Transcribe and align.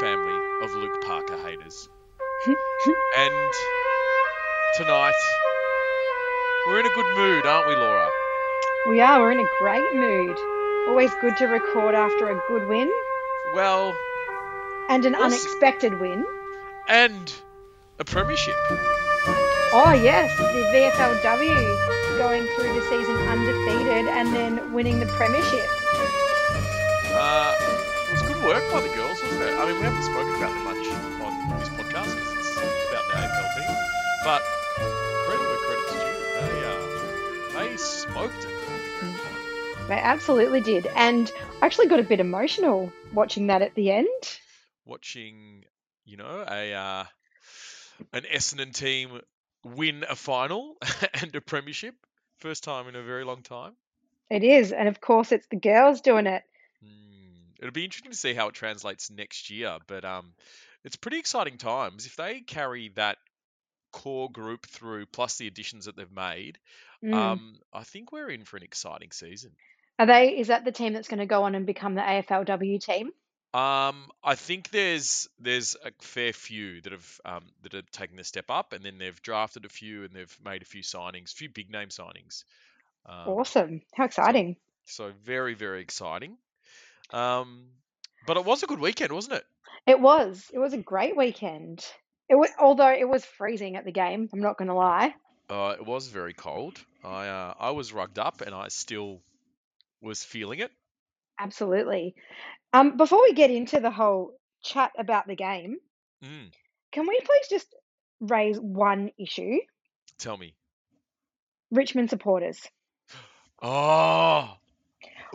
family 0.00 0.38
of 0.62 0.72
Luke 0.74 1.00
Parker 1.02 1.36
haters. 1.38 1.88
and 3.18 3.52
tonight, 4.76 5.12
we're 6.66 6.80
in 6.80 6.86
a 6.86 6.94
good 6.94 7.16
mood, 7.16 7.46
aren't 7.46 7.68
we, 7.68 7.74
Laura? 7.76 8.08
We 8.88 9.00
are. 9.00 9.20
We're 9.20 9.32
in 9.32 9.40
a 9.40 9.48
great 9.58 9.94
mood. 9.94 10.36
Always 10.88 11.12
good 11.20 11.36
to 11.38 11.46
record 11.46 11.94
after 11.94 12.30
a 12.30 12.40
good 12.48 12.68
win 12.68 12.92
Well, 13.54 13.94
and 14.88 15.04
an 15.04 15.14
unexpected 15.14 15.98
win. 15.98 16.24
and 16.88 17.32
a 17.98 18.04
premiership. 18.04 18.54
Oh, 19.72 19.98
yes, 20.00 20.30
the 20.38 20.44
VFLW 20.44 22.18
going 22.18 22.46
through 22.54 22.72
the 22.74 22.82
season 22.88 23.16
undefeated 23.28 24.06
and 24.08 24.34
then 24.34 24.72
winning 24.72 25.00
the 25.00 25.06
Premiership. 25.06 25.66
Work 28.46 28.70
by 28.70 28.80
the 28.80 28.94
girls, 28.94 29.20
wasn't 29.22 29.42
it? 29.42 29.54
I 29.54 29.66
mean, 29.66 29.74
we 29.74 29.82
haven't 29.82 30.04
spoken 30.04 30.32
about 30.36 30.54
them 30.54 30.62
much 30.62 30.86
on 31.26 31.58
this 31.58 31.68
podcast 31.70 32.14
because 32.14 32.32
it's 32.38 32.56
about 32.90 33.04
the 33.08 33.14
AFL 33.18 33.48
team. 33.56 33.76
But 34.22 34.42
credit 35.26 35.46
where 35.48 35.62
credit's 35.66 35.92
due. 35.92 36.14
They, 36.38 36.64
uh, 36.64 37.70
they 37.70 37.76
smoked 37.76 38.44
it. 38.44 39.88
They 39.88 39.94
absolutely 39.94 40.60
did. 40.60 40.86
And 40.94 41.30
I 41.60 41.66
actually 41.66 41.88
got 41.88 41.98
a 41.98 42.04
bit 42.04 42.20
emotional 42.20 42.92
watching 43.12 43.48
that 43.48 43.62
at 43.62 43.74
the 43.74 43.90
end. 43.90 44.38
Watching, 44.84 45.64
you 46.04 46.16
know, 46.16 46.44
a 46.48 46.72
uh, 46.72 47.04
an 48.12 48.22
Essendon 48.32 48.72
team 48.72 49.22
win 49.64 50.04
a 50.08 50.14
final 50.14 50.76
and 51.20 51.34
a 51.34 51.40
premiership. 51.40 51.96
First 52.38 52.62
time 52.62 52.86
in 52.86 52.94
a 52.94 53.02
very 53.02 53.24
long 53.24 53.42
time. 53.42 53.72
It 54.30 54.44
is. 54.44 54.70
And 54.70 54.86
of 54.86 55.00
course, 55.00 55.32
it's 55.32 55.48
the 55.48 55.56
girls 55.56 56.00
doing 56.00 56.26
it. 56.26 56.44
It'll 57.58 57.72
be 57.72 57.84
interesting 57.84 58.12
to 58.12 58.16
see 58.16 58.34
how 58.34 58.48
it 58.48 58.54
translates 58.54 59.10
next 59.10 59.50
year, 59.50 59.78
but 59.86 60.04
um, 60.04 60.34
it's 60.84 60.96
pretty 60.96 61.18
exciting 61.18 61.58
times 61.58 62.06
if 62.06 62.16
they 62.16 62.40
carry 62.40 62.90
that 62.96 63.18
core 63.92 64.30
group 64.30 64.66
through, 64.66 65.06
plus 65.06 65.38
the 65.38 65.46
additions 65.46 65.86
that 65.86 65.96
they've 65.96 66.10
made. 66.12 66.58
Mm. 67.04 67.14
Um, 67.14 67.56
I 67.72 67.82
think 67.82 68.12
we're 68.12 68.30
in 68.30 68.44
for 68.44 68.56
an 68.56 68.62
exciting 68.62 69.10
season. 69.10 69.52
Are 69.98 70.06
they? 70.06 70.38
Is 70.38 70.48
that 70.48 70.64
the 70.64 70.72
team 70.72 70.92
that's 70.92 71.08
going 71.08 71.20
to 71.20 71.26
go 71.26 71.44
on 71.44 71.54
and 71.54 71.64
become 71.64 71.94
the 71.94 72.02
AFLW 72.02 72.80
team? 72.84 73.10
Um, 73.54 74.10
I 74.22 74.34
think 74.34 74.70
there's 74.70 75.28
there's 75.38 75.76
a 75.82 75.90
fair 76.02 76.34
few 76.34 76.82
that 76.82 76.92
have 76.92 77.20
um, 77.24 77.44
that 77.62 77.72
have 77.72 77.90
taken 77.90 78.16
the 78.16 78.24
step 78.24 78.50
up, 78.50 78.74
and 78.74 78.84
then 78.84 78.98
they've 78.98 79.22
drafted 79.22 79.64
a 79.64 79.70
few, 79.70 80.04
and 80.04 80.12
they've 80.12 80.38
made 80.44 80.60
a 80.60 80.66
few 80.66 80.82
signings, 80.82 81.32
a 81.32 81.36
few 81.36 81.48
big 81.48 81.70
name 81.70 81.88
signings. 81.88 82.44
Um, 83.06 83.28
Awesome. 83.28 83.80
How 83.94 84.04
exciting. 84.04 84.56
so 84.84 85.12
very 85.24 85.54
very 85.54 85.80
exciting. 85.80 86.36
Um, 87.12 87.66
but 88.26 88.36
it 88.36 88.44
was 88.44 88.62
a 88.62 88.66
good 88.66 88.80
weekend, 88.80 89.12
wasn't 89.12 89.36
it? 89.36 89.44
It 89.86 90.00
was. 90.00 90.50
It 90.52 90.58
was 90.58 90.72
a 90.72 90.78
great 90.78 91.16
weekend. 91.16 91.84
It 92.28 92.34
was, 92.34 92.50
although 92.58 92.92
it 92.92 93.08
was 93.08 93.24
freezing 93.24 93.76
at 93.76 93.84
the 93.84 93.92
game. 93.92 94.28
I'm 94.32 94.40
not 94.40 94.58
going 94.58 94.68
to 94.68 94.74
lie. 94.74 95.14
Uh, 95.48 95.76
it 95.78 95.86
was 95.86 96.08
very 96.08 96.32
cold. 96.32 96.78
I 97.04 97.28
uh, 97.28 97.54
I 97.60 97.70
was 97.70 97.92
rugged 97.92 98.18
up, 98.18 98.40
and 98.40 98.54
I 98.54 98.68
still 98.68 99.20
was 100.02 100.24
feeling 100.24 100.58
it. 100.58 100.72
Absolutely. 101.38 102.14
Um, 102.72 102.96
before 102.96 103.22
we 103.22 103.32
get 103.32 103.50
into 103.50 103.78
the 103.80 103.90
whole 103.90 104.32
chat 104.64 104.92
about 104.98 105.26
the 105.26 105.36
game, 105.36 105.76
Mm, 106.24 106.50
can 106.92 107.06
we 107.06 107.20
please 107.20 107.48
just 107.48 107.74
raise 108.20 108.58
one 108.58 109.10
issue? 109.18 109.58
tell 110.18 110.36
me. 110.36 110.54
Richmond 111.70 112.10
supporters. 112.10 112.60
Oh, 113.62 114.58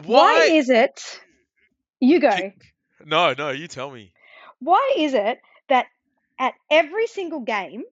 Why 0.04 0.06
why? 0.06 0.50
is 0.52 0.70
it? 0.70 1.22
You 2.02 2.20
go. 2.20 2.52
No, 3.06 3.34
no, 3.38 3.52
you 3.52 3.68
tell 3.68 3.90
me. 3.92 4.12
Why 4.60 4.96
is 4.98 5.14
it 5.14 5.40
that 5.70 5.88
at 6.40 6.56
every 6.70 7.08
single 7.08 7.42
game, 7.42 7.84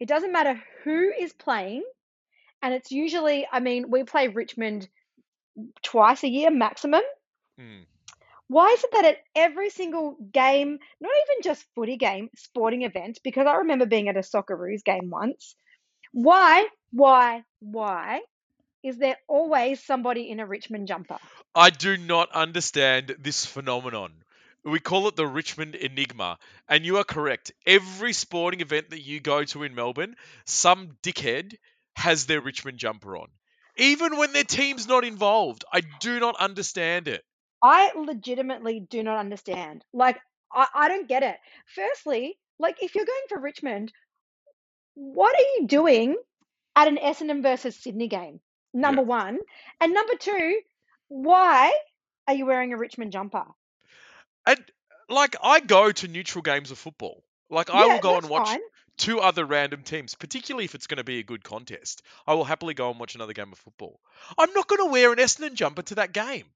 it 0.00 0.08
doesn't 0.08 0.32
matter 0.32 0.60
who 0.84 1.10
is 1.10 1.32
playing, 1.32 1.84
and 2.62 2.74
it's 2.74 2.90
usually, 2.90 3.46
I 3.50 3.60
mean, 3.60 3.90
we 3.90 4.04
play 4.04 4.28
Richmond 4.28 4.88
twice 5.82 6.24
a 6.24 6.28
year 6.28 6.50
maximum. 6.50 7.02
Mm, 7.60 7.84
Why 8.48 8.68
is 8.68 8.84
it 8.84 8.90
that 8.92 9.04
at 9.04 9.18
every 9.34 9.70
single 9.70 10.16
game, 10.32 10.78
not 11.00 11.12
even 11.12 11.42
just 11.42 11.66
footy 11.74 11.96
game, 11.96 12.30
sporting 12.36 12.82
event, 12.82 13.20
because 13.22 13.46
I 13.46 13.56
remember 13.56 13.86
being 13.86 14.08
at 14.08 14.16
a 14.16 14.20
Socceroos 14.20 14.82
game 14.84 15.10
once, 15.10 15.54
why, 16.12 16.66
why, 16.90 17.44
why 17.60 18.22
is 18.82 18.98
there 18.98 19.16
always 19.28 19.82
somebody 19.82 20.28
in 20.30 20.40
a 20.40 20.46
Richmond 20.46 20.88
jumper? 20.88 21.18
I 21.54 21.70
do 21.70 21.96
not 21.96 22.32
understand 22.32 23.16
this 23.18 23.46
phenomenon. 23.46 24.12
We 24.64 24.78
call 24.80 25.08
it 25.08 25.16
the 25.16 25.26
Richmond 25.26 25.74
Enigma, 25.74 26.38
and 26.68 26.84
you 26.84 26.98
are 26.98 27.04
correct. 27.04 27.52
Every 27.66 28.12
sporting 28.12 28.60
event 28.60 28.90
that 28.90 29.02
you 29.02 29.20
go 29.20 29.44
to 29.44 29.64
in 29.64 29.74
Melbourne, 29.74 30.14
some 30.44 30.96
dickhead 31.02 31.56
has 31.96 32.26
their 32.26 32.40
Richmond 32.40 32.78
jumper 32.78 33.16
on, 33.16 33.28
even 33.76 34.16
when 34.16 34.32
their 34.32 34.44
team's 34.44 34.86
not 34.86 35.04
involved. 35.04 35.64
I 35.72 35.82
do 36.00 36.20
not 36.20 36.36
understand 36.36 37.08
it. 37.08 37.24
I 37.62 37.92
legitimately 37.96 38.86
do 38.88 39.02
not 39.02 39.18
understand. 39.18 39.84
Like, 39.92 40.20
I, 40.52 40.66
I 40.74 40.88
don't 40.88 41.08
get 41.08 41.22
it. 41.22 41.36
Firstly, 41.74 42.38
like, 42.58 42.82
if 42.82 42.94
you're 42.94 43.04
going 43.04 43.26
for 43.28 43.40
Richmond, 43.40 43.92
what 44.94 45.34
are 45.34 45.60
you 45.60 45.66
doing 45.66 46.16
at 46.76 46.88
an 46.88 46.98
Essendon 46.98 47.42
versus 47.42 47.76
Sydney 47.76 48.08
game? 48.08 48.40
Number 48.74 49.02
one. 49.02 49.38
And 49.80 49.92
number 49.92 50.14
two, 50.18 50.60
why 51.08 51.72
are 52.26 52.34
you 52.34 52.46
wearing 52.46 52.72
a 52.72 52.76
Richmond 52.76 53.12
jumper? 53.12 53.44
And 54.46 54.58
like 55.08 55.36
I 55.42 55.60
go 55.60 55.92
to 55.92 56.08
neutral 56.08 56.42
games 56.42 56.70
of 56.70 56.78
football. 56.78 57.22
Like 57.50 57.70
I 57.70 57.86
will 57.86 58.00
go 58.00 58.16
and 58.16 58.28
watch 58.28 58.48
fine. 58.48 58.60
two 58.96 59.20
other 59.20 59.44
random 59.44 59.82
teams, 59.82 60.14
particularly 60.14 60.64
if 60.64 60.74
it's 60.74 60.86
going 60.86 60.96
to 60.96 61.04
be 61.04 61.18
a 61.18 61.22
good 61.22 61.44
contest. 61.44 62.02
I 62.26 62.34
will 62.34 62.44
happily 62.44 62.72
go 62.72 62.90
and 62.90 62.98
watch 62.98 63.14
another 63.14 63.34
game 63.34 63.52
of 63.52 63.58
football. 63.58 64.00
I'm 64.38 64.52
not 64.54 64.68
going 64.68 64.86
to 64.86 64.90
wear 64.90 65.12
an 65.12 65.18
Essendon 65.18 65.54
jumper 65.54 65.82
to 65.82 65.96
that 65.96 66.12
game. 66.12 66.46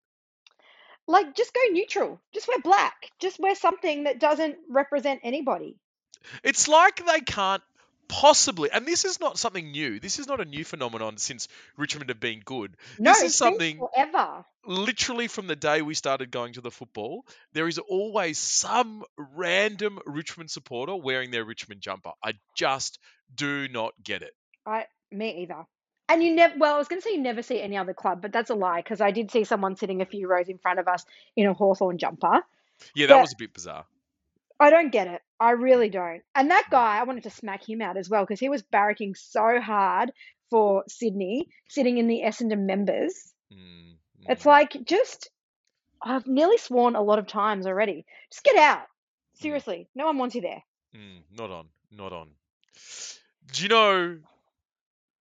Like, 1.06 1.37
just 1.37 1.54
go 1.54 1.60
neutral. 1.71 2.21
Just 2.33 2.48
wear 2.48 2.59
black. 2.60 2.94
Just 3.21 3.38
wear 3.38 3.54
something 3.54 4.04
that 4.04 4.19
doesn't 4.19 4.56
represent 4.71 5.21
anybody. 5.22 5.77
It's 6.43 6.66
like 6.66 7.04
they 7.06 7.21
can't 7.21 7.62
possibly, 8.09 8.71
and 8.71 8.87
this 8.87 9.05
is 9.05 9.21
not 9.21 9.39
something 9.39 9.71
new. 9.71 9.99
This 10.00 10.19
is 10.19 10.27
not 10.27 10.41
a 10.41 10.44
new 10.44 10.65
phenomenon 10.65 11.17
since 11.19 11.49
Richmond 11.77 12.09
have 12.11 12.21
been 12.21 12.41
good. 12.44 12.77
No, 12.99 13.12
This 13.12 13.22
is 13.22 13.34
something 13.37 13.78
forever. 13.78 14.44
literally 14.67 15.28
from 15.28 15.47
the 15.47 15.56
day 15.56 15.83
we 15.83 15.94
started 15.94 16.31
going 16.31 16.55
to 16.55 16.61
the 16.61 16.71
football. 16.71 17.25
There 17.53 17.69
is 17.69 17.78
always 17.78 18.39
some 18.39 19.05
random 19.16 19.99
Richmond 20.06 20.50
supporter 20.50 20.97
wearing 20.97 21.31
their 21.31 21.45
Richmond 21.45 21.81
jumper. 21.81 22.12
I 22.22 22.34
just 22.56 22.99
do 23.34 23.69
not 23.69 23.93
get 24.03 24.22
it. 24.22 24.34
I 24.65 24.87
me 25.11 25.43
either. 25.43 25.66
And 26.09 26.22
you 26.22 26.34
never 26.34 26.55
well, 26.59 26.75
I 26.77 26.78
was 26.78 26.87
going 26.89 27.03
to 27.03 27.05
say 27.09 27.15
you 27.15 27.21
never 27.21 27.43
see 27.43 27.61
any 27.61 27.77
other 27.77 27.93
club, 27.95 28.22
but 28.22 28.33
that's 28.33 28.50
a 28.50 28.55
lie 28.55 28.81
because 28.81 29.00
I 29.00 29.11
did 29.11 29.31
see 29.33 29.43
someone 29.45 29.75
sitting 29.77 30.03
a 30.03 30.06
few 30.06 30.28
rows 30.28 30.49
in 30.49 30.59
front 30.59 30.78
of 30.78 30.87
us 30.87 31.05
in 31.34 31.47
a 31.47 31.53
Hawthorn 31.55 31.99
jumper. 31.99 32.43
Yeah, 32.95 33.06
that 33.09 33.15
But- 33.15 33.21
was 33.22 33.33
a 33.33 33.37
bit 33.39 33.53
bizarre. 33.53 33.87
I 34.59 34.71
don't 34.71 34.93
get 34.93 35.06
it. 35.06 35.21
I 35.39 35.50
really 35.53 35.91
don't. 35.91 36.22
And 36.34 36.50
that 36.50 36.69
guy, 36.71 36.99
I 36.99 37.05
wanted 37.05 37.25
to 37.25 37.31
smack 37.31 37.69
him 37.69 37.83
out 37.83 37.97
as 37.97 38.09
well 38.09 38.22
because 38.22 38.41
he 38.41 38.49
was 38.49 38.62
barracking 38.62 39.17
so 39.17 39.61
hard 39.61 40.12
for 40.50 40.84
Sydney, 40.89 41.49
sitting 41.69 41.99
in 41.99 42.09
the 42.09 42.22
Essendon 42.25 42.61
members. 42.66 43.34
Mm, 43.53 43.97
It's 44.28 44.45
mm. 44.45 44.47
like 44.47 44.77
just 44.84 45.31
I've 46.03 46.27
nearly 46.27 46.59
sworn 46.59 46.97
a 46.97 47.03
lot 47.03 47.19
of 47.19 47.27
times 47.27 47.66
already. 47.66 48.06
Just 48.31 48.45
get 48.45 48.56
out. 48.56 48.87
Seriously, 49.34 49.89
no 49.95 50.07
one 50.07 50.19
wants 50.19 50.34
you 50.34 50.41
there. 50.41 50.63
Mm, 50.95 51.22
not 51.36 51.51
on, 51.51 51.66
not 51.91 52.13
on. 52.13 52.28
Do 53.53 53.63
you 53.63 53.69
know 53.69 54.19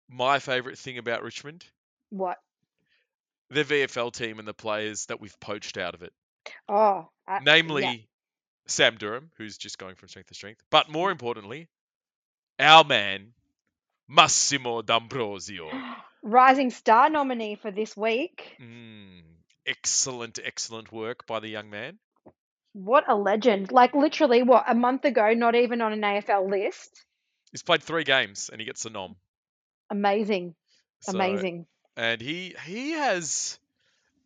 my 0.08 0.38
favourite 0.38 0.78
thing 0.78 0.99
about 0.99 1.22
Richmond? 1.22 1.64
What? 2.10 2.38
Their 3.50 3.64
VFL 3.64 4.12
team 4.12 4.38
and 4.38 4.49
the 4.49 4.54
players 4.54 5.06
that 5.06 5.20
we've 5.20 5.38
poached 5.40 5.78
out 5.78 5.94
of 5.94 6.02
it. 6.02 6.12
Oh, 6.69 7.08
I, 7.26 7.40
Namely, 7.40 7.82
yeah. 7.82 7.94
Sam 8.66 8.96
Durham, 8.96 9.31
who's 9.37 9.58
just 9.58 9.78
going 9.78 9.94
from 9.94 10.08
strength 10.08 10.28
to 10.28 10.34
strength. 10.34 10.62
But 10.70 10.88
more 10.88 11.11
importantly, 11.11 11.69
our 12.58 12.84
man, 12.84 13.32
Massimo 14.08 14.82
D'Ambrosio. 14.82 15.70
Rising 16.22 16.70
Star 16.70 17.11
nominee 17.11 17.56
for 17.56 17.70
this 17.70 17.96
week. 17.96 18.56
Mm, 18.61 19.20
excellent, 19.66 20.38
excellent 20.43 20.90
work 20.93 21.26
by 21.26 21.40
the 21.40 21.49
young 21.49 21.69
man. 21.70 21.99
What 22.72 23.05
a 23.08 23.14
legend. 23.14 23.70
Like 23.70 23.94
literally 23.94 24.43
what, 24.43 24.64
a 24.66 24.75
month 24.75 25.05
ago, 25.05 25.32
not 25.34 25.55
even 25.55 25.81
on 25.81 25.93
an 25.93 26.00
AFL 26.00 26.50
list. 26.50 27.05
He's 27.52 27.62
played 27.62 27.82
three 27.82 28.05
games 28.05 28.49
and 28.50 28.61
he 28.61 28.64
gets 28.66 28.84
a 28.84 28.90
nom. 28.90 29.16
Amazing. 29.90 30.55
So- 31.00 31.12
Amazing. 31.12 31.66
And 31.96 32.20
he 32.20 32.56
he 32.66 32.90
has 32.93 33.56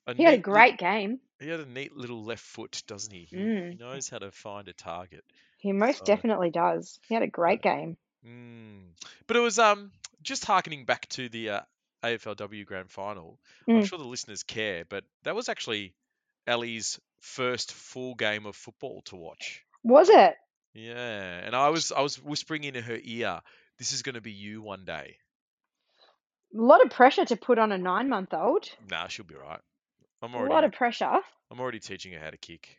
a 0.08 0.14
He 0.14 0.24
had 0.24 0.34
a 0.34 0.38
great 0.38 0.78
game. 0.78 1.20
he 1.38 1.48
had 1.48 1.60
a 1.60 1.66
neat 1.66 1.96
little 1.96 2.24
left 2.24 2.42
foot, 2.42 2.82
doesn't 2.86 3.12
he? 3.12 3.24
He, 3.30 3.36
he 3.36 3.42
Mm. 3.42 3.78
knows 3.78 4.08
how 4.08 4.18
to 4.18 4.30
find 4.32 4.66
a 4.68 4.72
target. 4.72 5.24
He 5.58 5.72
most 5.72 5.98
So- 5.98 6.04
definitely 6.04 6.50
does. 6.50 6.98
He 7.08 7.14
had 7.14 7.22
a 7.22 7.28
great 7.28 7.62
game. 7.62 7.96
Mm. 8.26 8.94
But 9.26 9.36
it 9.36 9.40
was 9.40 9.58
um 9.58 9.92
just 10.22 10.44
harkening 10.44 10.84
back 10.84 11.08
to 11.10 11.28
the 11.28 11.50
uh, 11.50 11.60
AFLW 12.02 12.64
Grand 12.66 12.90
Final. 12.90 13.38
I'm 13.68 13.82
Mm. 13.82 13.86
sure 13.86 13.98
the 13.98 14.04
listeners 14.04 14.42
care, 14.42 14.84
but 14.84 15.04
that 15.22 15.36
was 15.36 15.48
actually 15.48 15.94
Ellie's 16.46 16.98
first 17.20 17.72
full 17.72 18.14
game 18.14 18.46
of 18.46 18.56
football 18.56 19.02
to 19.02 19.16
watch. 19.16 19.64
Was 19.84 20.08
it? 20.08 20.34
Yeah, 20.74 21.38
and 21.44 21.54
I 21.56 21.68
was 21.70 21.92
I 21.92 22.00
was 22.00 22.20
whispering 22.22 22.64
in 22.64 22.74
her 22.74 22.98
ear, 23.02 23.40
"This 23.78 23.92
is 23.92 24.02
going 24.02 24.14
to 24.14 24.20
be 24.20 24.32
you 24.32 24.62
one 24.62 24.84
day." 24.84 25.18
A 26.54 26.60
lot 26.60 26.84
of 26.84 26.90
pressure 26.90 27.24
to 27.26 27.36
put 27.36 27.58
on 27.58 27.72
a 27.72 27.78
nine 27.78 28.08
month 28.08 28.32
old. 28.32 28.68
Nah, 28.90 29.08
she'll 29.08 29.24
be 29.26 29.34
right. 29.34 29.60
I'm 30.22 30.34
A 30.34 30.36
already 30.38 30.52
lot 30.54 30.64
of 30.64 30.72
pressure. 30.72 31.18
I'm 31.50 31.60
already 31.60 31.80
teaching 31.80 32.12
her 32.12 32.20
how 32.20 32.30
to 32.30 32.36
kick. 32.36 32.76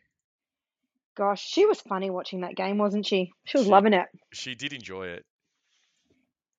Gosh, 1.16 1.42
she 1.46 1.66
was 1.66 1.80
funny 1.80 2.10
watching 2.10 2.42
that 2.42 2.54
game, 2.54 2.78
wasn't 2.78 3.06
she? 3.06 3.32
She 3.44 3.58
was 3.58 3.66
She- 3.66 3.70
loving 3.70 3.92
it. 3.94 4.06
She 4.32 4.54
did 4.54 4.72
enjoy 4.72 5.08
it. 5.08 5.24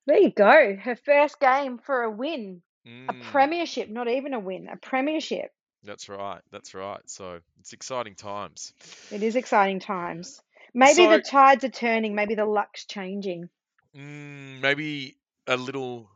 There 0.08 0.18
you 0.18 0.32
go. 0.32 0.76
Her 0.76 0.96
first 0.96 1.40
game 1.40 1.78
for 1.78 2.04
a 2.04 2.10
win. 2.12 2.62
A 2.86 2.90
Mm, 3.14 3.22
premiership, 3.32 3.90
not 3.90 4.08
even 4.08 4.34
a 4.34 4.40
win, 4.40 4.68
a 4.68 4.76
premiership. 4.76 5.52
that's 5.84 6.10
right. 6.10 6.42
That's 6.52 6.74
right. 6.74 7.00
So 7.08 7.40
it's 7.60 7.74
exciting 7.74 8.16
times. 8.16 8.74
It 9.12 9.22
is 9.22 9.36
exciting 9.36 9.80
times. 9.80 10.42
Maybe 10.74 10.96
So- 11.06 11.10
the 11.12 11.22
tides 11.22 11.64
are 11.64 11.70
turning, 11.70 12.16
maybe 12.16 12.34
the 12.36 12.46
luck's 12.46 12.86
changing. 12.86 13.50
Mm, 13.96 14.62
maybe 14.62 15.16
a 15.48 15.58
little 15.58 16.10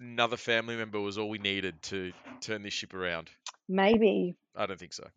another 0.00 0.36
family 0.36 0.76
member 0.76 1.00
was 1.00 1.16
all 1.16 1.30
we 1.30 1.38
needed 1.38 1.80
to 1.84 2.12
turn 2.40 2.62
this 2.62 2.74
ship 2.74 2.92
around. 2.92 3.30
Maybe. 3.72 4.36
I 4.54 4.66
don't 4.66 4.78
think 4.78 4.92
so. 4.92 5.08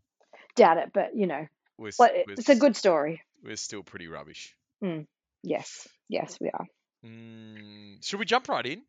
Doubt 0.56 0.78
it, 0.78 0.92
but 0.94 1.16
you 1.16 1.28
know, 1.28 1.46
We're, 1.78 1.92
we're 2.00 2.24
it's 2.30 2.48
a 2.50 2.56
good 2.56 2.76
story. 2.78 3.22
We're 3.44 3.58
still 3.58 3.84
pretty 3.84 4.08
rubbish. 4.08 4.56
Yes. 5.44 5.88
Yes, 6.08 6.38
we 6.40 6.50
are. 6.50 6.66
Mm, 7.06 8.04
should 8.06 8.20
we 8.20 8.26
jump 8.26 8.48
right 8.48 8.66
in? 8.66 8.82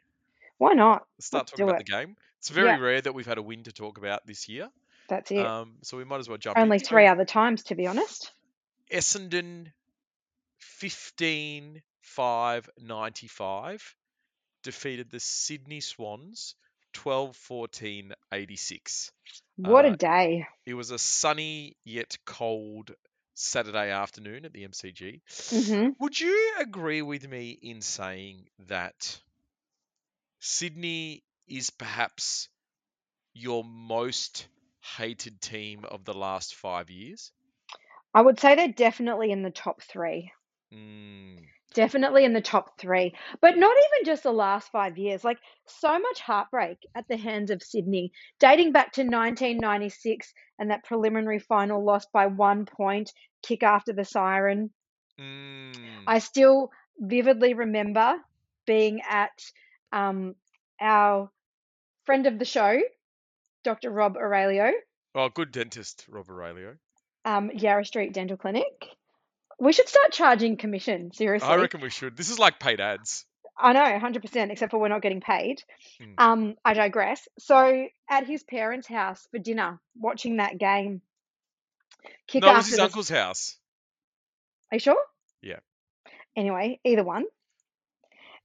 Why 0.59 0.73
not? 0.75 1.05
Let's 1.19 1.27
start 1.27 1.43
Let's 1.43 1.51
talking 1.53 1.65
about 1.69 1.81
it. 1.81 1.87
the 1.87 1.93
game. 1.93 2.17
It's 2.39 2.49
very 2.51 2.69
Yeah. 2.69 2.79
rare 2.79 3.01
that 3.01 3.13
we've 3.13 3.27
had 3.27 3.39
a 3.39 3.43
win 3.43 3.65
to 3.65 3.73
talk 3.73 3.99
about 3.99 4.27
this 4.27 4.49
year. 4.49 4.71
That's 5.09 5.31
it. 5.31 5.45
Um, 5.45 5.77
so 5.83 5.97
we 5.97 6.05
might 6.05 6.19
as 6.21 6.29
well 6.29 6.39
jump 6.39 6.57
Only 6.59 6.79
three 6.79 7.07
other 7.07 7.25
times, 7.25 7.65
to 7.65 7.75
be 7.75 7.87
honest. 7.87 8.33
Essendon 8.91 9.73
15 10.59 11.83
5 12.01 12.71
95 12.81 13.97
defeated 14.63 15.11
the 15.11 15.21
Sydney 15.21 15.81
Swans 15.81 16.55
12 16.97 17.37
14 17.37 18.15
86. 18.33 19.13
What 19.57 19.85
Uh, 19.85 19.93
a 19.93 19.97
day. 19.97 20.47
It 20.65 20.75
was 20.75 20.91
a 20.91 20.99
sunny 20.99 21.77
yet 21.85 22.19
cold 22.25 22.95
Saturday 23.35 23.91
afternoon 23.91 24.47
at 24.47 24.53
the 24.55 24.65
MCG. 24.65 25.23
hmm 25.51 25.91
Would 26.01 26.19
you 26.19 26.55
agree 26.59 27.03
with 27.03 27.29
me 27.29 27.51
in 27.51 27.83
saying 27.83 28.49
that 28.61 29.21
Sydney 30.41 31.23
is 31.47 31.69
perhaps 31.69 32.49
your 33.35 33.65
most 33.65 34.49
hated 34.97 35.41
team 35.41 35.85
of 35.85 36.05
the 36.05 36.15
last 36.15 36.55
five 36.55 36.91
years? 36.91 37.33
I 38.15 38.23
would 38.23 38.41
say 38.41 38.55
they're 38.55 38.69
definitely 38.73 39.31
in 39.31 39.43
the 39.43 39.51
top 39.51 39.83
three. 39.83 40.33
Mm, 40.73 41.47
Definitely 41.77 42.25
in 42.25 42.33
the 42.33 42.41
top 42.41 42.81
three. 42.81 43.15
But 43.43 43.59
not 43.59 43.77
even 43.77 44.07
just 44.07 44.23
the 44.23 44.33
last 44.33 44.73
five 44.73 44.97
years. 44.97 45.23
Like 45.23 45.37
so 45.67 45.99
much 45.99 46.21
heartbreak 46.21 46.79
at 46.95 47.07
the 47.07 47.19
hands 47.19 47.51
of 47.51 47.63
Sydney, 47.63 48.13
dating 48.41 48.73
back 48.73 48.93
to 48.95 49.03
1996 49.03 50.33
and 50.59 50.71
that 50.71 50.85
preliminary 50.85 51.39
final 51.39 51.85
loss 51.85 52.07
by 52.07 52.27
one 52.29 52.65
point, 52.65 53.13
kick 53.43 53.63
after 53.63 53.93
the 53.93 54.07
siren. 54.07 54.71
mm. 55.21 55.75
I 56.07 56.19
still 56.19 56.71
vividly 56.99 57.53
remember 57.53 58.17
being 58.67 59.03
at 59.07 59.39
um, 59.93 60.35
our 60.81 61.31
friend 62.07 62.27
of 62.27 62.39
the 62.39 62.47
show, 62.47 62.81
Dr. 63.65 63.91
Rob 63.91 64.17
Aurelio, 64.17 64.73
Oh, 65.15 65.29
good 65.29 65.53
dentist, 65.53 66.07
Rob 66.09 66.29
Aurelio. 66.31 66.77
um, 67.27 67.51
Yarra 67.53 67.85
Street 67.85 68.15
Dental 68.15 68.37
Clinic. 68.39 68.65
We 69.59 69.73
should 69.73 69.89
start 69.89 70.13
charging 70.13 70.57
commission, 70.57 71.13
seriously. 71.13 71.49
I 71.49 71.57
reckon 71.57 71.81
we 71.81 71.91
should. 71.91 72.17
This 72.17 72.31
is 72.31 72.39
like 72.39 72.61
paid 72.61 72.81
ads. 72.81 73.25
I 73.59 73.73
know, 73.73 73.81
100%, 73.81 74.51
except 74.51 74.71
for 74.71 74.79
we're 74.79 74.89
not 74.89 75.01
getting 75.01 75.23
paid. 75.23 75.63
Mm. 76.01 76.15
Um, 76.19 76.55
I 76.63 76.75
digress. 76.75 77.27
So, 77.39 77.87
at 78.09 78.27
his 78.27 78.43
parents' 78.43 78.87
house 78.87 79.27
for 79.31 79.39
dinner, 79.39 79.81
watching 79.99 80.37
that 80.37 80.59
game, 80.59 81.01
kick 82.29 82.43
no, 82.43 82.53
it 82.53 82.57
was 82.57 82.67
his 82.67 82.77
the... 82.77 82.85
uncle's 82.85 83.09
house. 83.09 83.57
Are 84.71 84.77
you 84.77 84.81
sure? 84.81 85.03
Yeah. 85.41 85.61
Anyway, 86.37 86.81
either 86.85 87.05
one. 87.05 87.25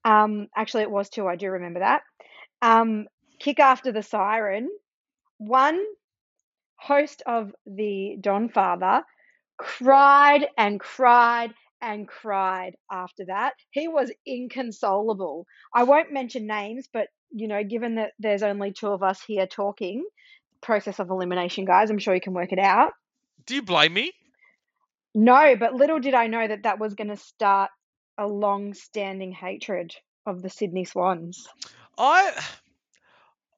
Um, 0.06 0.48
actually, 0.56 0.84
it 0.84 0.92
was 0.92 1.10
two. 1.10 1.28
I 1.28 1.36
do 1.36 1.50
remember 1.50 1.80
that. 1.80 2.04
Um, 2.62 3.08
kick 3.40 3.60
after 3.60 3.92
the 3.92 4.04
siren. 4.04 4.70
One 5.40 5.84
host 6.78 7.22
of 7.26 7.54
the 7.66 8.18
Don 8.20 8.50
Father 8.50 9.04
cried 9.62 10.48
and 10.58 10.80
cried 10.80 11.54
and 11.82 12.08
cried 12.08 12.76
after 12.92 13.26
that. 13.26 13.54
He 13.70 13.88
was 13.88 14.12
inconsolable. 14.26 15.46
I 15.74 15.84
won't 15.84 16.12
mention 16.12 16.48
names, 16.48 16.88
but 16.92 17.08
you 17.32 17.48
know, 17.48 17.64
given 17.64 17.96
that 17.96 18.12
there's 18.20 18.44
only 18.44 18.74
two 18.74 18.88
of 18.88 19.04
us 19.04 19.22
here 19.26 19.48
talking, 19.48 20.04
process 20.62 21.00
of 21.00 21.10
elimination, 21.10 21.66
guys, 21.66 21.90
I'm 21.90 22.00
sure 22.00 22.14
you 22.16 22.22
can 22.22 22.34
work 22.34 22.52
it 22.52 22.60
out. 22.60 22.92
Do 23.46 23.56
you 23.56 23.62
blame 23.62 23.94
me? 23.94 24.12
No, 25.14 25.56
but 25.56 25.74
little 25.74 26.00
did 26.00 26.14
I 26.14 26.28
know 26.28 26.48
that 26.48 26.64
that 26.64 26.80
was 26.80 26.96
going 26.96 27.10
to 27.10 27.18
start 27.18 27.70
a 28.18 28.28
long 28.28 28.74
standing 28.74 29.32
hatred 29.32 29.94
of 30.26 30.42
the 30.42 30.50
Sydney 30.50 30.86
Swans. 30.86 31.48
I 31.98 32.32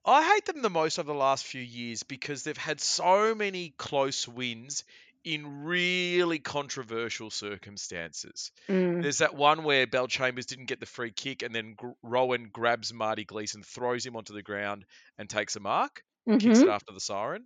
I 0.05 0.33
hate 0.33 0.45
them 0.45 0.61
the 0.61 0.69
most 0.69 0.99
over 0.99 1.11
the 1.11 1.17
last 1.17 1.45
few 1.45 1.61
years 1.61 2.03
because 2.03 2.43
they've 2.43 2.57
had 2.57 2.81
so 2.81 3.33
many 3.33 3.73
close 3.77 4.27
wins 4.27 4.83
in 5.23 5.63
really 5.63 6.39
controversial 6.39 7.29
circumstances. 7.29 8.51
Mm. 8.69 9.01
There's 9.01 9.19
that 9.19 9.35
one 9.35 9.63
where 9.63 9.87
Bellchambers 9.87 10.45
didn't 10.45 10.65
get 10.65 10.79
the 10.79 10.85
free 10.85 11.11
kick, 11.11 11.43
and 11.43 11.53
then 11.55 11.73
Gr- 11.77 11.91
Rohan 12.01 12.49
grabs 12.51 12.93
Marty 12.93 13.23
Gleeson, 13.25 13.63
throws 13.63 14.05
him 14.05 14.15
onto 14.15 14.33
the 14.33 14.41
ground, 14.43 14.85
and 15.17 15.29
takes 15.29 15.55
a 15.55 15.59
mark. 15.59 16.03
Kicks 16.29 16.45
Mhm. 16.45 16.63
it 16.63 16.69
after 16.69 16.93
the 16.93 17.01
siren. 17.01 17.43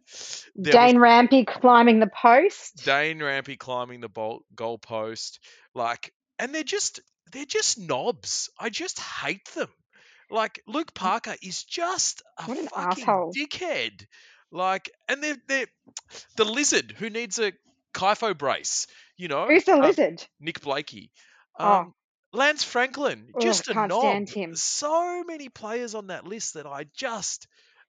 There 0.54 0.72
was 0.86 0.92
Dane 0.94 0.98
Rampe 0.98 1.48
climbing 1.48 2.00
the 2.00 2.06
post. 2.22 2.86
Dane 2.86 3.18
Rampe 3.20 3.58
climbing 3.58 4.02
the 4.02 4.10
bol- 4.10 4.46
goal 4.56 4.78
post, 4.78 5.40
like, 5.74 6.14
and 6.38 6.54
they're 6.54 6.64
just 6.64 7.00
they're 7.32 7.46
just 7.46 7.80
knobs. 7.80 8.50
I 8.60 8.70
just 8.70 9.00
hate 9.00 9.46
them. 9.56 9.70
Like 10.30 10.62
Luke 10.68 10.94
Parker 10.94 11.36
is 11.42 11.64
just 11.64 12.22
a 12.38 12.44
fucking 12.44 12.70
asshole. 12.76 13.34
dickhead. 13.34 14.06
Like, 14.52 14.92
and 15.10 15.24
they're 15.24 15.38
they're 15.48 15.68
the 16.36 16.46
lizard 16.46 16.92
who 17.00 17.10
needs 17.10 17.40
a 17.40 17.54
kypho 17.98 18.38
brace. 18.38 18.88
You 19.18 19.28
know, 19.28 19.48
Who's 19.48 19.64
the 19.64 19.74
um, 19.74 19.82
lizard? 19.82 20.24
Nick 20.40 20.62
Blakey. 20.62 21.12
Oh. 21.60 21.72
Um, 21.74 21.94
Lance 22.34 22.64
Franklin, 22.64 23.30
Ugh, 23.36 23.42
just 23.42 23.68
a 23.70 23.74
can't 23.74 23.90
knob. 23.90 24.02
stand 24.02 24.30
him. 24.30 24.56
So 24.56 25.24
many 25.24 25.50
players 25.50 25.96
on 25.96 26.08
that 26.08 26.26
list 26.26 26.54
that 26.56 26.68
I 26.68 26.86
just 26.94 27.48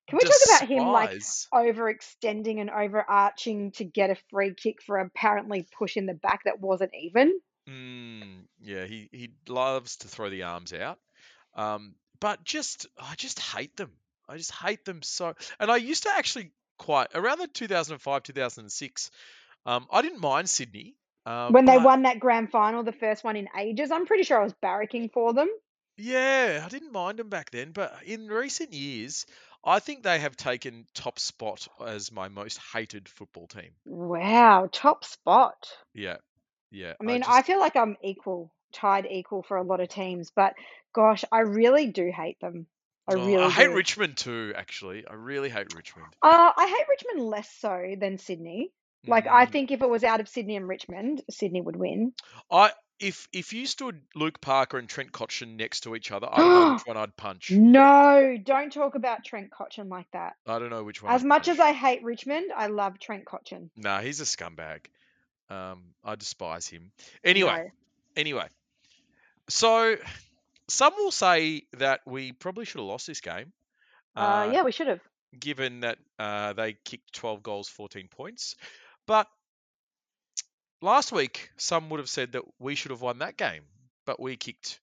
Can 0.09 0.19
we 0.23 0.27
talk 0.29 0.37
about 0.47 0.69
him 0.69 0.85
like 0.87 1.11
despise. 1.11 1.49
overextending 1.53 2.61
and 2.61 2.71
overarching 2.71 3.73
to 3.73 3.85
get 3.85 4.11
a 4.11 4.17
free 4.31 4.55
kick 4.55 4.81
for 4.83 4.99
apparently 4.99 5.67
push 5.77 5.97
in 5.97 6.07
the 6.07 6.15
back 6.15 6.45
that 6.45 6.61
wasn't 6.61 6.93
even? 6.99 7.39
Mm, 7.69 8.45
yeah, 8.61 8.85
he, 8.87 9.09
he 9.13 9.31
loves 9.49 9.97
to 9.99 10.09
throw 10.09 10.31
the 10.31 10.45
arms 10.45 10.73
out. 10.73 10.99
Um, 11.55 11.95
but 12.21 12.43
just 12.45 12.87
I 12.99 13.15
just 13.17 13.41
hate 13.41 13.77
them. 13.77 13.91
I 14.29 14.37
just 14.37 14.53
hate 14.53 14.85
them 14.85 15.03
so. 15.03 15.35
And 15.59 15.71
I 15.71 15.77
used 15.77 16.05
to 16.05 16.11
actually 16.17 16.53
quite 16.79 17.09
around 17.15 17.39
the 17.39 17.49
2005 17.49 18.23
2006. 18.23 19.11
Um, 19.69 19.87
I 19.91 20.01
didn't 20.01 20.21
mind 20.21 20.49
Sydney. 20.49 20.95
Um, 21.27 21.53
when 21.53 21.67
they 21.67 21.77
but 21.77 21.85
won 21.85 22.03
that 22.03 22.19
grand 22.19 22.51
final, 22.51 22.83
the 22.85 22.93
first 22.93 23.23
one 23.23 23.37
in 23.37 23.49
ages, 23.59 23.91
I'm 23.91 24.07
pretty 24.07 24.23
sure 24.23 24.41
I 24.41 24.45
was 24.45 24.55
barracking 24.65 25.13
for 25.13 25.35
them. 25.35 25.49
Yeah, 25.99 26.63
I 26.65 26.69
didn't 26.71 26.91
mind 26.91 27.19
them 27.19 27.29
back 27.29 27.51
then. 27.51 27.73
But 27.73 27.95
in 28.07 28.29
recent 28.29 28.73
years, 28.73 29.27
I 29.63 29.81
think 29.81 30.03
they 30.03 30.21
have 30.21 30.37
taken 30.37 30.87
top 30.95 31.19
spot 31.19 31.69
as 31.87 32.11
my 32.11 32.29
most 32.29 32.59
hated 32.73 33.11
football 33.11 33.47
team. 33.47 33.73
Wow, 33.85 34.71
top 34.73 35.05
spot. 35.05 35.69
Yeah, 35.93 36.17
yeah. 36.71 36.95
I 36.99 37.05
mean, 37.05 37.23
I 37.23 37.41
just, 37.41 37.47
feel 37.49 37.59
like 37.59 37.77
I'm 37.77 37.99
equal, 38.03 38.51
tied 38.73 39.07
equal 39.11 39.43
for 39.43 39.59
a 39.59 39.63
lot 39.63 39.81
of 39.81 39.91
teams, 39.91 40.33
but 40.35 40.55
gosh, 40.95 41.27
I 41.31 41.41
really 41.41 41.89
do 41.89 42.11
hate 42.11 42.41
them. 42.41 42.67
I 43.07 43.17
oh, 43.17 43.27
really 43.27 43.45
I 43.45 43.51
hate 43.51 43.67
do. 43.67 43.75
Richmond 43.75 44.17
too. 44.17 44.55
Actually, 44.57 45.07
I 45.07 45.13
really 45.13 45.51
hate 45.51 45.75
Richmond. 45.75 46.09
Uh, 46.23 46.53
I 46.57 46.67
hate 46.69 46.87
Richmond 46.89 47.29
less 47.29 47.51
so 47.61 47.97
than 48.01 48.17
Sydney. 48.17 48.73
Like, 49.07 49.27
I 49.27 49.47
Mm. 49.47 49.51
think 49.53 49.71
if 49.71 49.81
it 49.83 49.89
was 49.89 50.05
out 50.05 50.21
of 50.21 50.29
Sydney 50.29 50.57
and 50.57 50.67
Richmond, 50.69 51.23
Sydney 51.31 51.61
would 51.61 51.77
win. 51.77 52.13
I 52.51 52.73
if 53.01 53.29
if 53.33 53.53
you 53.53 53.65
stood 53.67 54.03
Luke 54.17 54.41
Parker 54.41 54.77
and 54.77 54.89
Trent 54.89 55.13
Cotchin 55.13 55.57
next 55.57 55.81
to 55.83 55.95
each 55.95 56.11
other, 56.11 56.27
I 56.29 56.39
don't 56.39 56.53
know 56.53 56.73
which 56.73 56.85
one 56.85 56.97
I'd 56.97 57.17
punch. 57.17 57.53
No, 57.53 58.37
don't 58.43 58.73
talk 58.73 58.97
about 58.97 59.25
Trent 59.25 59.51
Cotchin 59.53 59.89
like 59.89 60.11
that. 60.13 60.35
I 60.47 60.59
don't 60.59 60.71
know 60.71 60.83
which 60.83 61.01
one. 61.01 61.13
As 61.13 61.23
I'd 61.23 61.29
much 61.29 61.47
as. 61.47 61.61
I 61.61 61.73
hate 61.73 62.03
Richmond, 62.03 62.51
I 62.55 62.67
love 62.67 62.99
Trent 62.99 63.25
Cotchin. 63.25 63.71
Nah, 63.77 64.01
he's 64.01 64.21
a 64.21 64.25
scumbag. 64.25 64.87
Um, 65.49 65.95
I 66.05 66.17
despise 66.17 66.67
him. 66.67 66.91
Anyway, 67.23 67.53
No. 67.67 67.71
anyway. 68.17 68.49
So 69.49 69.97
some 70.67 70.93
will 70.97 71.13
say 71.13 71.63
that 71.75 72.01
we 72.05 72.33
probably 72.33 72.65
should 72.65 72.79
have 72.81 72.87
lost 72.89 73.07
this 73.07 73.21
game. 73.21 73.53
Uh, 74.17 74.51
yeah, 74.53 74.63
we 74.65 74.73
should 74.73 74.89
have. 74.89 75.01
given 75.39 75.81
that 75.81 75.99
uh, 76.19 76.53
they 76.55 76.73
kicked 76.85 77.13
12 77.13 77.43
goals, 77.43 77.69
14 77.69 78.09
points. 78.09 78.57
But 79.09 79.27
last 80.83 81.11
week, 81.13 81.51
some 81.57 81.89
would 81.91 81.99
have 81.99 82.11
said 82.11 82.33
that 82.33 82.43
we 82.61 82.75
should 82.77 82.91
have 82.93 83.01
won 83.01 83.19
that 83.19 83.37
game, 83.37 83.63
but 84.07 84.21
we 84.21 84.37
kicked 84.37 84.81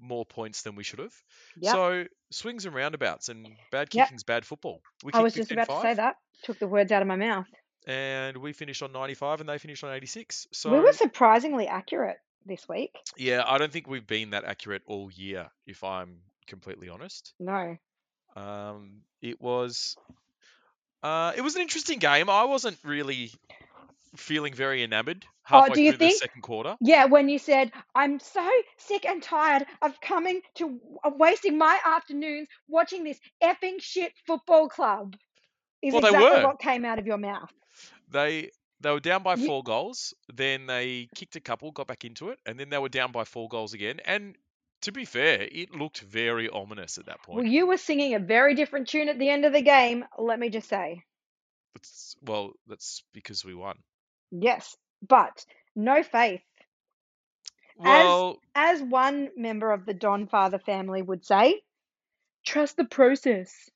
more 0.00 0.24
points 0.24 0.62
than 0.62 0.74
we 0.74 0.82
should 0.84 1.00
have. 1.00 1.14
Yep. 1.60 1.72
So 1.74 2.04
swings 2.30 2.64
and 2.64 2.74
roundabouts, 2.74 3.28
and 3.28 3.46
bad 3.70 3.92
Yep. 3.92 4.06
kicking's 4.06 4.24
bad 4.24 4.44
football. 4.46 4.80
We 5.04 5.12
I 5.12 5.20
was 5.22 5.34
just 5.34 5.52
about 5.52 5.68
to 5.68 5.80
say 5.82 5.94
that. 5.94 6.16
Took 6.44 6.58
the 6.58 6.66
words 6.68 6.90
out 6.92 7.02
of 7.02 7.08
my 7.08 7.16
mouth. 7.16 7.46
and 7.86 8.36
we 8.38 8.52
finished 8.52 8.82
on 8.82 8.92
95, 8.92 9.40
and 9.40 9.48
they 9.48 9.58
finished 9.58 9.84
on 9.84 9.92
86. 9.92 10.46
So 10.52 10.70
we 10.72 10.80
were 10.80 10.92
surprisingly 10.92 11.66
accurate 11.68 12.18
this 12.46 12.68
week. 12.68 12.94
yeah, 13.16 13.42
I 13.46 13.58
don't 13.58 13.72
think 13.72 13.86
we've 13.86 14.06
been 14.06 14.30
that 14.30 14.44
accurate 14.44 14.82
all 14.86 15.10
year, 15.12 15.50
if 15.66 15.84
I'm 15.84 16.20
completely 16.46 16.88
honest. 16.88 17.34
No. 17.38 17.76
Um, 18.36 19.02
it 19.20 19.40
was, 19.40 19.96
uh, 21.02 21.32
it 21.36 21.40
was 21.42 21.54
an 21.56 21.62
interesting 21.62 21.98
game. 21.98 22.28
I 22.30 22.44
wasn't 22.44 22.78
really 22.84 23.30
feeling 24.16 24.54
very 24.54 24.82
enamored 24.82 25.24
halfway 25.44 25.70
Oh, 25.70 25.74
do 25.74 25.82
you 25.82 25.90
through 25.92 25.98
the 25.98 26.06
think- 26.08 26.20
second 26.20 26.42
quarter. 26.42 26.76
Yeah, 26.80 27.04
when 27.06 27.28
you 27.28 27.38
said, 27.38 27.72
I'm 27.94 28.18
so 28.20 28.48
sick 28.78 29.04
and 29.06 29.22
tired 29.22 29.66
of 29.82 30.00
coming 30.00 30.40
to 30.56 30.80
of 31.04 31.14
wasting 31.16 31.58
my 31.58 31.78
afternoons 31.84 32.48
watching 32.68 33.04
this 33.04 33.18
effing 33.42 33.80
shit 33.80 34.12
football 34.26 34.68
club. 34.68 35.16
Is 35.82 35.92
Well, 35.92 36.02
they 36.02 36.08
exactly 36.08 36.40
were. 36.42 36.46
what 36.48 36.58
came 36.58 36.84
out 36.84 36.98
of 36.98 37.06
your 37.06 37.18
mouth. 37.18 37.52
They 38.10 38.50
they 38.80 38.90
were 38.90 39.00
down 39.00 39.22
by 39.22 39.36
four 39.36 39.62
goals. 39.62 40.14
Then 40.32 40.66
they 40.66 41.08
kicked 41.14 41.36
a 41.36 41.40
couple, 41.40 41.70
got 41.70 41.86
back 41.86 42.04
into 42.04 42.30
it, 42.30 42.38
and 42.46 42.58
then 42.58 42.68
they 42.70 42.78
were 42.78 42.88
down 42.88 43.12
by 43.12 43.24
four 43.24 43.48
goals 43.48 43.74
again. 43.74 44.00
And 44.04 44.36
to 44.82 44.92
be 44.92 45.04
fair, 45.04 45.42
it 45.42 45.74
looked 45.74 46.00
very 46.00 46.48
ominous 46.48 46.98
at 46.98 47.06
that 47.06 47.22
point. 47.22 47.38
Well, 47.38 47.46
you 47.46 47.66
were 47.66 47.76
singing 47.76 48.14
a 48.14 48.18
very 48.18 48.54
different 48.54 48.88
tune 48.88 49.08
at 49.08 49.18
the 49.18 49.28
end 49.28 49.44
of 49.44 49.52
the 49.52 49.62
game, 49.62 50.04
let 50.18 50.38
me 50.38 50.48
just 50.50 50.68
say. 50.68 51.02
It's- 51.74 52.16
well, 52.22 52.52
that's 52.66 53.02
because 53.12 53.44
we 53.44 53.54
won. 53.54 53.78
Yes, 54.30 54.76
but 55.06 55.44
no 55.76 56.02
faith. 56.02 56.42
Well, 57.76 58.40
As 58.54 58.82
one 58.82 59.30
member 59.36 59.70
of 59.70 59.86
the 59.86 59.94
Don 59.94 60.26
Father 60.26 60.58
family 60.58 61.00
would 61.00 61.24
say, 61.24 61.62
trust 62.44 62.76
the 62.76 62.84
process. 62.84 63.70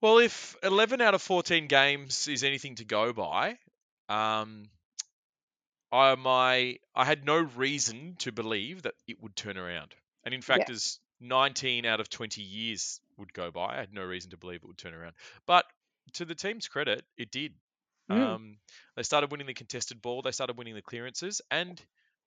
well, 0.00 0.18
if 0.18 0.56
11 0.62 1.00
out 1.00 1.14
of 1.14 1.22
14 1.22 1.66
games 1.66 2.28
is 2.28 2.44
anything 2.44 2.76
to 2.76 2.84
go 2.84 3.12
by, 3.12 3.58
um, 4.08 4.70
I 5.92 6.14
my 6.14 6.78
I 6.94 7.04
had 7.04 7.24
no 7.24 7.36
reason 7.38 8.16
to 8.20 8.32
believe 8.32 8.82
that 8.82 8.94
it 9.06 9.22
would 9.22 9.36
turn 9.36 9.58
around. 9.58 9.94
And 10.24 10.34
in 10.34 10.40
fact, 10.40 10.70
as 10.70 10.98
19 11.20 11.84
out 11.84 12.00
of 12.00 12.08
20 12.08 12.42
years 12.42 13.00
would 13.18 13.32
go 13.32 13.50
by, 13.50 13.74
I 13.74 13.80
had 13.80 13.92
no 13.92 14.04
reason 14.04 14.30
to 14.30 14.36
believe 14.36 14.60
it 14.62 14.66
would 14.66 14.78
turn 14.78 14.94
around. 14.94 15.14
But 15.46 15.66
to 16.14 16.24
the 16.24 16.34
team's 16.34 16.68
credit, 16.68 17.04
it 17.16 17.30
did. 17.30 17.52
Mm. 18.10 18.20
Um, 18.20 18.56
they 18.96 19.02
started 19.02 19.30
winning 19.30 19.46
the 19.46 19.54
contested 19.54 20.00
ball. 20.00 20.22
They 20.22 20.32
started 20.32 20.56
winning 20.56 20.74
the 20.74 20.82
clearances, 20.82 21.40
and 21.50 21.80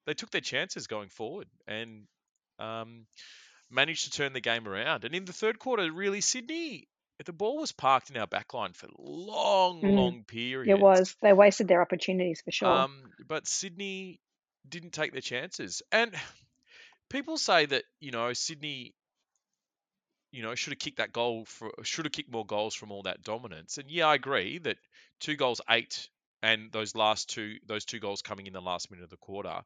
they 0.05 0.13
took 0.13 0.31
their 0.31 0.41
chances 0.41 0.87
going 0.87 1.09
forward 1.09 1.47
and 1.67 2.03
um, 2.59 3.05
managed 3.69 4.05
to 4.05 4.11
turn 4.11 4.33
the 4.33 4.41
game 4.41 4.67
around. 4.67 5.03
And 5.05 5.15
in 5.15 5.25
the 5.25 5.33
third 5.33 5.59
quarter, 5.59 5.91
really, 5.91 6.21
Sydney, 6.21 6.87
the 7.23 7.33
ball 7.33 7.57
was 7.57 7.71
parked 7.71 8.09
in 8.09 8.17
our 8.17 8.27
backline 8.27 8.75
for 8.75 8.87
long, 8.97 9.81
Mm. 9.81 9.95
long 9.95 10.23
periods. 10.25 10.69
It 10.77 10.81
was. 10.81 11.15
They 11.21 11.33
wasted 11.33 11.67
their 11.67 11.81
opportunities 11.81 12.41
for 12.41 12.51
sure. 12.51 12.69
Um, 12.69 13.13
but 13.25 13.47
Sydney 13.47 14.19
didn't 14.67 14.91
take 14.91 15.13
their 15.13 15.21
chances. 15.21 15.81
And 15.91 16.13
people 17.09 17.37
say 17.37 17.65
that, 17.67 17.83
you 17.99 18.11
know, 18.11 18.33
Sydney, 18.33 18.93
you 20.31 20.43
know, 20.43 20.55
should 20.55 20.73
have 20.73 20.79
kicked 20.79 20.97
that 20.97 21.13
goal 21.13 21.45
for 21.45 21.71
should 21.83 22.05
have 22.05 22.11
kicked 22.11 22.31
more 22.31 22.45
goals 22.45 22.75
from 22.75 22.91
all 22.91 23.03
that 23.03 23.23
dominance. 23.23 23.77
And 23.77 23.89
yeah, 23.89 24.07
I 24.07 24.15
agree 24.15 24.57
that 24.59 24.77
two 25.21 25.35
goals 25.37 25.61
eight 25.69 26.09
and 26.43 26.71
those 26.73 26.95
last 26.95 27.29
two 27.29 27.55
those 27.65 27.85
two 27.85 27.99
goals 27.99 28.21
coming 28.21 28.45
in 28.47 28.53
the 28.53 28.61
last 28.61 28.91
minute 28.91 29.05
of 29.05 29.09
the 29.09 29.17
quarter 29.17 29.61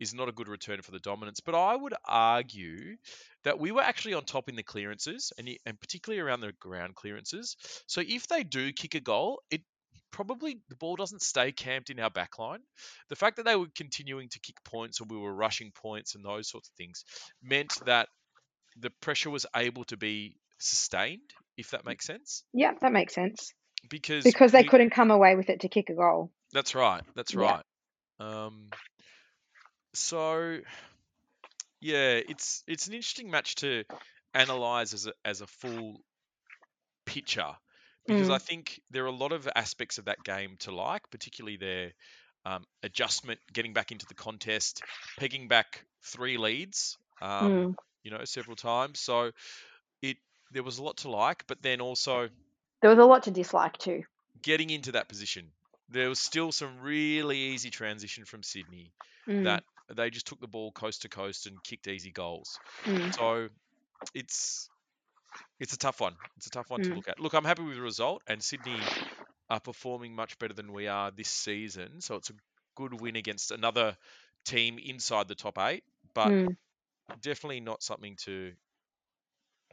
is 0.00 0.14
not 0.14 0.28
a 0.28 0.32
good 0.32 0.48
return 0.48 0.82
for 0.82 0.90
the 0.92 0.98
dominance. 0.98 1.40
But 1.40 1.54
I 1.54 1.74
would 1.76 1.94
argue 2.04 2.96
that 3.44 3.58
we 3.58 3.72
were 3.72 3.82
actually 3.82 4.14
on 4.14 4.24
top 4.24 4.48
in 4.48 4.56
the 4.56 4.62
clearances 4.62 5.32
and 5.38 5.48
and 5.64 5.80
particularly 5.80 6.20
around 6.20 6.40
the 6.40 6.52
ground 6.60 6.94
clearances. 6.94 7.56
So 7.86 8.02
if 8.06 8.26
they 8.28 8.42
do 8.44 8.72
kick 8.72 8.94
a 8.94 9.00
goal, 9.00 9.40
it 9.50 9.62
probably 10.12 10.58
the 10.68 10.76
ball 10.76 10.96
doesn't 10.96 11.22
stay 11.22 11.52
camped 11.52 11.90
in 11.90 11.98
our 12.00 12.10
back 12.10 12.38
line. 12.38 12.60
The 13.08 13.16
fact 13.16 13.36
that 13.36 13.44
they 13.44 13.56
were 13.56 13.66
continuing 13.76 14.28
to 14.30 14.40
kick 14.40 14.56
points 14.64 15.00
or 15.00 15.06
we 15.08 15.16
were 15.18 15.34
rushing 15.34 15.72
points 15.72 16.14
and 16.14 16.24
those 16.24 16.48
sorts 16.48 16.68
of 16.68 16.74
things 16.74 17.04
meant 17.42 17.72
that 17.86 18.08
the 18.78 18.90
pressure 19.00 19.30
was 19.30 19.46
able 19.54 19.84
to 19.84 19.96
be 19.96 20.36
sustained, 20.58 21.30
if 21.56 21.70
that 21.70 21.84
makes 21.84 22.06
sense. 22.06 22.44
yeah, 22.52 22.72
that 22.80 22.92
makes 22.92 23.14
sense. 23.14 23.52
Because 23.88 24.24
Because 24.24 24.52
they 24.52 24.62
we- 24.62 24.68
couldn't 24.68 24.90
come 24.90 25.10
away 25.10 25.34
with 25.36 25.48
it 25.50 25.60
to 25.60 25.68
kick 25.68 25.90
a 25.90 25.94
goal. 25.94 26.30
That's 26.52 26.74
right. 26.74 27.02
That's 27.14 27.34
Yeah. 27.34 27.40
right. 27.40 27.64
Um, 28.18 28.68
so 29.96 30.60
yeah, 31.80 32.20
it's 32.28 32.62
it's 32.66 32.86
an 32.86 32.94
interesting 32.94 33.30
match 33.30 33.56
to 33.56 33.84
analyze 34.34 34.92
as 34.94 35.06
a 35.06 35.12
as 35.24 35.40
a 35.40 35.46
full 35.46 36.04
picture 37.04 37.56
because 38.06 38.30
Mm. 38.30 38.30
I 38.30 38.38
think 38.38 38.80
there 38.90 39.04
are 39.04 39.08
a 39.08 39.12
lot 39.12 39.32
of 39.32 39.48
aspects 39.54 39.98
of 39.98 40.04
that 40.06 40.22
game 40.22 40.56
to 40.60 40.70
like, 40.72 41.10
particularly 41.10 41.56
their 41.56 41.92
um, 42.44 42.64
adjustment, 42.82 43.40
getting 43.52 43.72
back 43.72 43.90
into 43.90 44.06
the 44.06 44.14
contest, 44.14 44.84
pegging 45.16 45.48
back 45.48 45.84
three 46.04 46.36
leads, 46.38 46.98
um, 47.20 47.58
Mm. 47.58 47.74
you 48.04 48.10
know, 48.12 48.24
several 48.24 48.56
times. 48.56 49.00
So 49.00 49.32
it 50.02 50.18
there 50.50 50.62
was 50.62 50.78
a 50.78 50.84
lot 50.84 50.98
to 50.98 51.10
like, 51.10 51.46
but 51.48 51.62
then 51.62 51.80
also 51.80 52.28
There 52.80 52.88
was 52.88 52.98
a 52.98 53.04
lot 53.04 53.22
to 53.24 53.30
dislike 53.30 53.76
too. 53.76 54.04
getting 54.42 54.70
into 54.70 54.92
that 54.92 55.08
position. 55.08 55.52
There 55.88 56.08
was 56.08 56.18
still 56.18 56.52
some 56.52 56.80
really 56.80 57.38
easy 57.38 57.70
transition 57.70 58.24
from 58.24 58.42
Sydney 58.42 58.94
Mm. 59.28 59.42
that 59.42 59.64
they 59.94 60.10
just 60.10 60.26
took 60.26 60.40
the 60.40 60.48
ball 60.48 60.72
coast 60.72 61.02
to 61.02 61.08
coast 61.08 61.46
and 61.46 61.62
kicked 61.62 61.86
easy 61.88 62.12
goals. 62.12 62.60
Mm. 62.86 63.10
So 63.10 63.48
it's 64.14 64.70
it's 65.60 65.72
a 65.74 65.78
tough 65.78 66.00
one. 66.00 66.16
It's 66.36 66.46
a 66.46 66.50
tough 66.50 66.70
one 66.70 66.82
to 66.82 66.92
Mm. 66.92 66.94
look 66.94 67.08
at. 67.08 67.20
Look, 67.20 67.34
I'm 67.34 67.44
happy 67.44 67.62
with 67.62 67.76
the 67.76 67.82
result, 67.82 68.22
and 68.26 68.42
Sydney 68.42 68.92
are 69.50 69.60
performing 69.60 70.14
much 70.14 70.38
better 70.38 70.54
than 70.54 70.72
we 70.72 70.88
are 70.88 71.10
this 71.10 71.28
season. 71.30 72.00
So 72.00 72.16
it's 72.16 72.30
a 72.30 72.34
good 72.76 72.94
win 72.94 73.16
against 73.16 73.50
another 73.52 73.96
team 74.44 74.78
inside 74.78 75.28
the 75.28 75.34
top 75.34 75.58
eight, 75.58 75.84
but 76.14 76.32
Mm. 76.32 76.56
definitely 77.20 77.60
not 77.60 77.82
something 77.82 78.16
to 78.24 78.54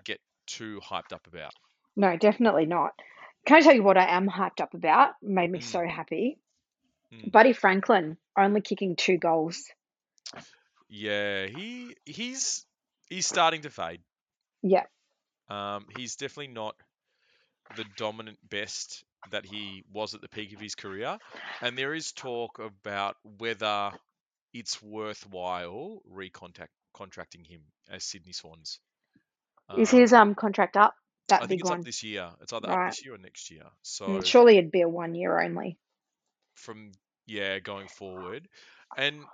get 0.04 0.22
too 0.46 0.80
hyped 0.82 1.14
up 1.14 1.28
about. 1.28 1.54
No, 1.96 2.16
definitely 2.18 2.66
not. 2.68 2.94
Can 3.48 3.58
I 3.58 3.62
tell 3.62 3.74
you 3.74 3.82
what 3.84 3.98
I 3.98 4.06
am 4.16 4.28
hyped 4.30 4.62
up 4.62 4.74
about? 4.76 5.16
Made 5.24 5.52
me 5.52 5.60
Mm. 5.60 5.62
so 5.62 5.86
happy. 5.88 6.38
Mm. 7.12 7.32
Buddy 7.32 7.54
Franklin 7.54 8.18
only 8.38 8.62
kicking 8.62 8.96
two 8.96 9.18
goals. 9.18 9.72
Yeah, 10.88 11.48
he 11.48 11.96
he's 12.06 12.66
he's 13.10 13.28
starting 13.28 13.62
to 13.64 13.70
fade. 13.70 14.02
Yeah. 14.64 14.86
Um, 15.50 15.88
he's 15.90 16.16
definitely 16.16 16.54
not 16.54 16.76
the 17.72 17.86
dominant 17.86 18.40
best 18.48 19.04
that 19.28 19.46
he 19.46 19.84
was 19.92 20.14
at 20.16 20.22
the 20.22 20.30
peak 20.30 20.54
of 20.54 20.60
his 20.62 20.76
career, 20.76 21.20
and 21.62 21.78
there 21.78 21.94
is 21.94 22.12
talk 22.14 22.60
about 22.60 23.18
whether 23.24 23.94
it's 24.54 24.82
worthwhile 24.82 26.02
recontact 26.10 26.70
contracting 26.94 27.46
him 27.46 27.64
as 27.90 28.04
Sydney 28.04 28.34
Swans. 28.34 28.80
Is 29.76 29.92
Um, 29.92 29.92
his 29.92 30.14
um 30.14 30.34
contract 30.34 30.76
up? 30.78 30.96
I 31.40 31.48
think 31.48 31.62
it's 31.62 31.70
one. 31.70 31.82
up 31.82 31.84
this 31.84 32.04
year. 32.04 32.36
It's 32.42 32.54
either 32.54 32.68
Right. 32.68 32.72
up 32.72 32.84
this 32.86 33.04
year 33.06 33.16
or 33.16 33.18
next 33.18 33.50
year. 33.52 33.70
So 33.82 34.08
Mm, 34.08 34.26
Surely 34.26 34.58
it'd 34.58 34.72
be 34.72 34.80
a 34.82 34.88
one 34.88 35.14
year 35.14 35.42
only. 35.42 35.78
from 36.56 36.92
yeah 37.26 37.60
going 37.60 37.88
forward, 37.88 38.48
and 38.96 39.28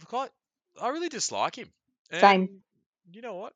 look, 0.00 0.30
I 0.78 0.84
I 0.84 0.88
really 0.90 1.08
dislike 1.08 1.56
him. 1.56 1.70
Same. 2.12 2.62
You 3.10 3.22
know 3.22 3.36
what? 3.36 3.52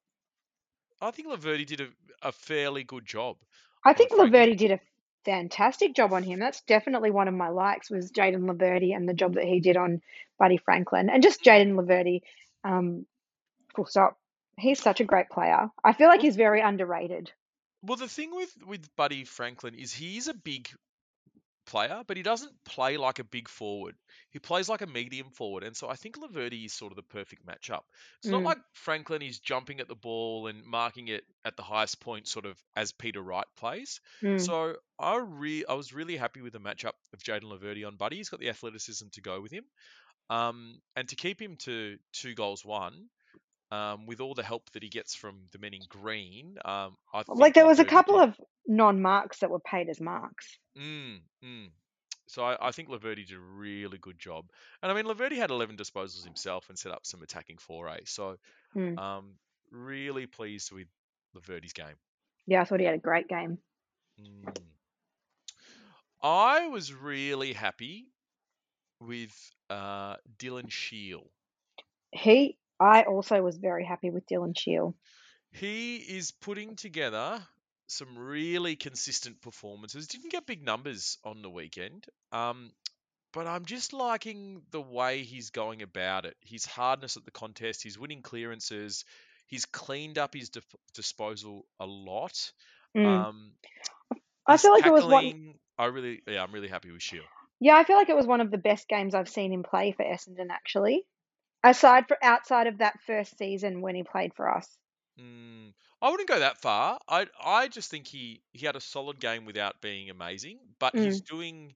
I 1.00 1.10
think 1.10 1.28
Laverty 1.28 1.66
did 1.66 1.80
a, 1.80 1.88
a 2.22 2.32
fairly 2.32 2.84
good 2.84 3.06
job. 3.06 3.36
I 3.84 3.94
think. 3.94 4.12
Laverty 4.12 4.56
did 4.56 4.72
a 4.72 4.80
fantastic 5.24 5.94
job 5.94 6.12
on 6.12 6.22
him. 6.22 6.38
That's 6.38 6.62
definitely 6.62 7.10
one 7.10 7.28
of 7.28 7.34
my 7.34 7.48
likes 7.48 7.90
was 7.90 8.12
Jayden 8.12 8.50
Laverty 8.50 8.94
and 8.94 9.08
the 9.08 9.14
job 9.14 9.34
that 9.34 9.44
he 9.44 9.60
did 9.60 9.76
on 9.76 10.02
Buddy 10.38 10.58
Franklin 10.58 11.10
and 11.10 11.22
just 11.22 11.44
Jayden 11.44 11.74
Laverty. 11.74 12.20
Um, 12.64 13.06
full 13.74 13.86
stop. 13.86 14.18
He's 14.58 14.82
such 14.82 15.00
a 15.00 15.04
great 15.04 15.30
player. 15.30 15.70
I 15.82 15.92
feel 15.94 16.08
like 16.08 16.20
he's 16.20 16.36
very 16.36 16.60
underrated. 16.60 17.32
Well, 17.82 17.96
the 17.96 18.08
thing 18.08 18.34
with 18.34 18.54
with 18.66 18.94
Buddy 18.96 19.24
Franklin 19.24 19.74
is 19.74 19.92
he's 19.92 20.28
a 20.28 20.34
big 20.34 20.68
player, 21.70 22.02
but 22.06 22.16
he 22.16 22.22
doesn't 22.22 22.52
play 22.64 22.96
like 22.96 23.18
a 23.20 23.24
big 23.24 23.48
forward. 23.48 23.94
He 24.30 24.38
plays 24.38 24.68
like 24.68 24.82
a 24.82 24.86
medium 24.86 25.30
forward, 25.30 25.62
and 25.64 25.76
so 25.76 25.88
I 25.88 25.94
think 25.94 26.16
Laverty 26.18 26.64
is 26.66 26.72
sort 26.72 26.92
of 26.92 26.96
the 26.96 27.02
perfect 27.02 27.46
matchup. 27.46 27.82
It's 28.18 28.30
not 28.30 28.42
Mm. 28.42 28.44
like 28.44 28.58
Franklin 28.72 29.22
is 29.22 29.38
jumping 29.38 29.80
at 29.80 29.88
the 29.88 29.94
ball 29.94 30.46
and 30.48 30.64
marking 30.64 31.08
it 31.08 31.24
at 31.44 31.56
the 31.56 31.62
highest 31.62 32.00
point, 32.00 32.26
sort 32.28 32.46
of 32.46 32.58
as 32.76 32.92
Peter 32.92 33.22
Wright 33.22 33.46
plays. 33.56 34.00
Mm. 34.22 34.40
So 34.44 34.76
I 34.98 35.16
re- 35.16 35.64
I 35.68 35.74
was 35.74 35.92
really 35.92 36.16
happy 36.16 36.40
with 36.42 36.52
the 36.52 36.60
matchup 36.60 36.92
of 37.14 37.20
Jayden 37.22 37.44
Laverty 37.44 37.86
on 37.86 37.96
Buddy. 37.96 38.16
He's 38.16 38.28
got 38.28 38.40
the 38.40 38.50
athleticism 38.50 39.06
to 39.12 39.20
go 39.20 39.40
with 39.40 39.52
him, 39.52 39.64
um, 40.28 40.80
and 40.96 41.08
to 41.08 41.16
keep 41.16 41.40
him 41.40 41.56
to 41.58 41.98
two 42.12 42.34
goals 42.34 42.64
one. 42.64 43.08
Um, 43.72 44.06
with 44.06 44.20
all 44.20 44.34
the 44.34 44.42
help 44.42 44.68
that 44.72 44.82
he 44.82 44.88
gets 44.88 45.14
from 45.14 45.42
the 45.52 45.58
men 45.58 45.74
in 45.74 45.82
green, 45.88 46.58
um, 46.64 46.96
I 47.12 47.22
Like 47.28 47.54
there 47.54 47.66
was 47.66 47.78
a 47.78 47.84
couple 47.84 48.18
did- 48.18 48.30
of 48.30 48.40
non 48.66 49.00
marks 49.00 49.38
that 49.40 49.50
were 49.50 49.60
paid 49.60 49.88
as 49.88 50.00
marks. 50.00 50.58
Mm, 50.76 51.20
mm. 51.44 51.70
So 52.26 52.44
I, 52.44 52.68
I 52.68 52.70
think 52.72 52.88
Laverty 52.88 53.26
did 53.26 53.36
a 53.36 53.40
really 53.40 53.98
good 53.98 54.18
job. 54.18 54.46
And 54.82 54.90
I 54.90 54.94
mean, 54.94 55.04
Laverty 55.04 55.36
had 55.36 55.50
11 55.50 55.76
disposals 55.76 56.24
himself 56.24 56.68
and 56.68 56.76
set 56.78 56.90
up 56.92 57.06
some 57.06 57.22
attacking 57.22 57.58
foray. 57.58 58.00
So 58.06 58.36
Mm. 58.76 58.98
um, 58.98 59.34
really 59.70 60.26
pleased 60.26 60.72
with 60.72 60.88
Laverty's 61.36 61.72
game. 61.72 61.96
Yeah, 62.46 62.62
I 62.62 62.64
thought 62.64 62.80
he 62.80 62.86
had 62.86 62.94
a 62.94 62.98
great 62.98 63.28
game. 63.28 63.58
Mm. 64.20 64.56
I 66.22 66.66
was 66.68 66.92
really 66.92 67.52
happy 67.52 68.08
with 69.00 69.32
uh, 69.70 70.16
Dylan 70.38 70.70
Shiel. 70.70 71.30
He, 72.12 72.58
I 72.80 73.02
also 73.02 73.42
was 73.42 73.58
very 73.58 73.84
happy 73.84 74.10
with 74.10 74.26
Dylan 74.26 74.58
Shiel. 74.58 74.94
He 75.52 75.96
is 75.96 76.30
putting 76.30 76.76
together 76.76 77.40
some 77.86 78.18
really 78.18 78.76
consistent 78.76 79.40
performances. 79.42 80.06
Didn't 80.06 80.30
get 80.30 80.46
big 80.46 80.64
numbers 80.64 81.18
on 81.24 81.42
the 81.42 81.50
weekend, 81.50 82.06
um, 82.32 82.70
but 83.32 83.46
I'm 83.46 83.64
just 83.64 83.92
liking 83.92 84.62
the 84.70 84.80
way 84.80 85.22
he's 85.22 85.50
going 85.50 85.82
about 85.82 86.24
it. 86.24 86.36
His 86.40 86.64
hardness 86.64 87.16
at 87.16 87.24
the 87.24 87.30
contest, 87.30 87.82
he's 87.82 87.98
winning 87.98 88.22
clearances, 88.22 89.04
he's 89.46 89.66
cleaned 89.66 90.18
up 90.18 90.34
his 90.34 90.50
disposal 90.94 91.66
a 91.78 91.86
lot. 91.86 92.52
Mm. 92.96 93.06
Um, 93.06 93.50
I 94.46 94.56
feel 94.56 94.72
like 94.72 94.86
it 94.86 94.92
was 94.92 95.04
one. 95.04 95.54
I 95.78 95.86
really, 95.86 96.22
yeah, 96.26 96.42
I'm 96.42 96.52
really 96.52 96.68
happy 96.68 96.90
with 96.90 97.02
Shiel. 97.02 97.22
Yeah, 97.60 97.76
I 97.76 97.84
feel 97.84 97.96
like 97.96 98.08
it 98.08 98.16
was 98.16 98.26
one 98.26 98.40
of 98.40 98.50
the 98.50 98.58
best 98.58 98.88
games 98.88 99.14
I've 99.14 99.28
seen 99.28 99.52
him 99.52 99.62
play 99.62 99.92
for 99.92 100.04
Essendon. 100.04 100.48
Actually, 100.50 101.04
aside 101.64 102.06
for 102.08 102.18
outside 102.22 102.66
of 102.66 102.78
that 102.78 103.00
first 103.02 103.38
season 103.38 103.80
when 103.80 103.94
he 103.94 104.02
played 104.04 104.34
for 104.34 104.48
us. 104.48 104.78
Mm, 105.18 105.74
I 106.00 106.10
wouldn't 106.10 106.28
go 106.28 106.38
that 106.38 106.60
far. 106.60 106.98
I 107.08 107.26
I 107.38 107.68
just 107.68 107.90
think 107.90 108.06
he 108.06 108.42
he 108.52 108.64
had 108.66 108.76
a 108.76 108.80
solid 108.80 109.20
game 109.20 109.44
without 109.44 109.80
being 109.80 110.08
amazing, 110.10 110.74
but 110.78 110.94
Mm. 110.94 110.98
he's 110.98 111.20
doing 111.20 111.74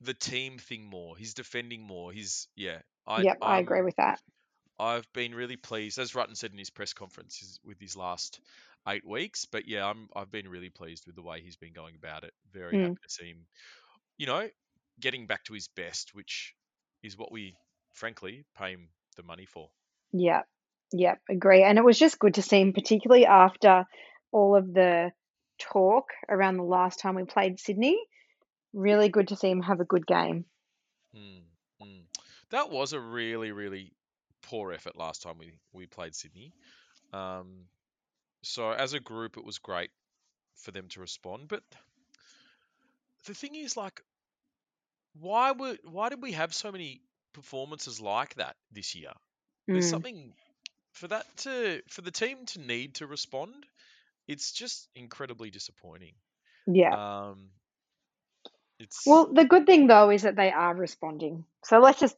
the 0.00 0.14
team 0.14 0.58
thing 0.58 0.84
more. 0.84 1.16
He's 1.16 1.34
defending 1.34 1.82
more. 1.82 2.12
He's 2.12 2.48
yeah. 2.54 2.82
I 3.06 3.24
Yep, 3.24 3.38
I 3.42 3.58
agree 3.58 3.82
I'm 3.82 3.82
with 3.82 3.96
that. 3.96 4.20
I've 4.78 5.12
been 5.12 5.34
really 5.34 5.56
pleased, 5.56 5.98
as 5.98 6.12
Rutten 6.12 6.36
said 6.36 6.52
in 6.52 6.58
his 6.58 6.70
press 6.70 6.92
conference, 6.92 7.60
with 7.64 7.80
his 7.80 7.96
last 7.96 8.40
eight 8.88 9.06
weeks. 9.06 9.44
But 9.46 9.66
yeah, 9.66 9.86
I'm 9.86 10.08
I've 10.16 10.30
been 10.30 10.48
really 10.48 10.70
pleased 10.70 11.06
with 11.06 11.16
the 11.16 11.22
way 11.22 11.40
he's 11.42 11.56
been 11.56 11.72
going 11.72 11.96
about 11.96 12.24
it. 12.24 12.34
Very 12.52 12.76
Mm. 12.76 12.94
happy 12.94 13.00
to 13.02 13.08
see 13.10 13.28
him, 13.30 13.46
you 14.18 14.26
know, 14.26 14.50
getting 15.00 15.26
back 15.28 15.44
to 15.44 15.54
his 15.54 15.68
best, 15.68 16.14
which 16.14 16.54
is 17.02 17.16
what 17.18 17.32
we 17.32 17.56
frankly 17.94 18.44
pay 18.56 18.72
him 18.72 18.88
the 19.16 19.22
money 19.22 19.46
for. 19.46 19.70
Yep, 20.12 20.46
yep, 20.92 21.20
agree. 21.30 21.62
And 21.62 21.78
it 21.78 21.84
was 21.84 21.98
just 21.98 22.18
good 22.18 22.34
to 22.34 22.42
see 22.42 22.60
him, 22.60 22.72
particularly 22.72 23.26
after 23.26 23.86
all 24.32 24.56
of 24.56 24.72
the 24.72 25.12
talk 25.58 26.06
around 26.28 26.56
the 26.56 26.64
last 26.64 27.00
time 27.00 27.14
we 27.14 27.24
played 27.24 27.58
Sydney. 27.58 27.98
Really 28.72 29.08
good 29.08 29.28
to 29.28 29.36
see 29.36 29.50
him 29.50 29.62
have 29.62 29.80
a 29.80 29.84
good 29.84 30.06
game. 30.06 30.44
Mm, 31.16 31.42
mm. 31.82 32.02
That 32.50 32.70
was 32.70 32.92
a 32.92 33.00
really, 33.00 33.52
really 33.52 33.92
poor 34.42 34.72
effort 34.72 34.96
last 34.96 35.22
time 35.22 35.38
we, 35.38 35.52
we 35.72 35.86
played 35.86 36.14
Sydney. 36.14 36.52
Um, 37.12 37.66
so 38.42 38.72
as 38.72 38.92
a 38.92 39.00
group, 39.00 39.36
it 39.36 39.44
was 39.44 39.58
great 39.58 39.90
for 40.56 40.70
them 40.70 40.88
to 40.90 41.00
respond. 41.00 41.48
But 41.48 41.62
the 43.26 43.34
thing 43.34 43.54
is, 43.54 43.76
like, 43.76 44.02
why 45.20 45.52
were 45.52 45.76
why 45.84 46.08
did 46.08 46.22
we 46.22 46.32
have 46.32 46.52
so 46.52 46.72
many 46.72 47.00
performances 47.34 48.00
like 48.00 48.36
that 48.36 48.56
this 48.72 48.94
year? 48.96 49.12
There's 49.72 49.86
Mm, 49.86 49.86
something 49.86 50.34
for 50.92 51.08
that 51.08 51.36
to 51.38 51.82
for 51.88 52.02
the 52.02 52.12
team 52.12 52.46
to 52.46 52.60
need 52.60 52.96
to 52.96 53.06
respond. 53.06 53.66
It's 54.28 54.52
just 54.52 54.88
incredibly 54.94 55.50
disappointing. 55.50 56.14
yeah. 56.66 56.96
Um, 56.96 57.50
it's 58.78 59.06
Well, 59.06 59.32
the 59.32 59.44
good 59.44 59.66
thing 59.66 59.86
though 59.86 60.10
is 60.10 60.22
that 60.22 60.36
they 60.36 60.52
are 60.52 60.74
responding. 60.74 61.46
So 61.64 61.78
let's 61.78 62.00
just, 62.00 62.16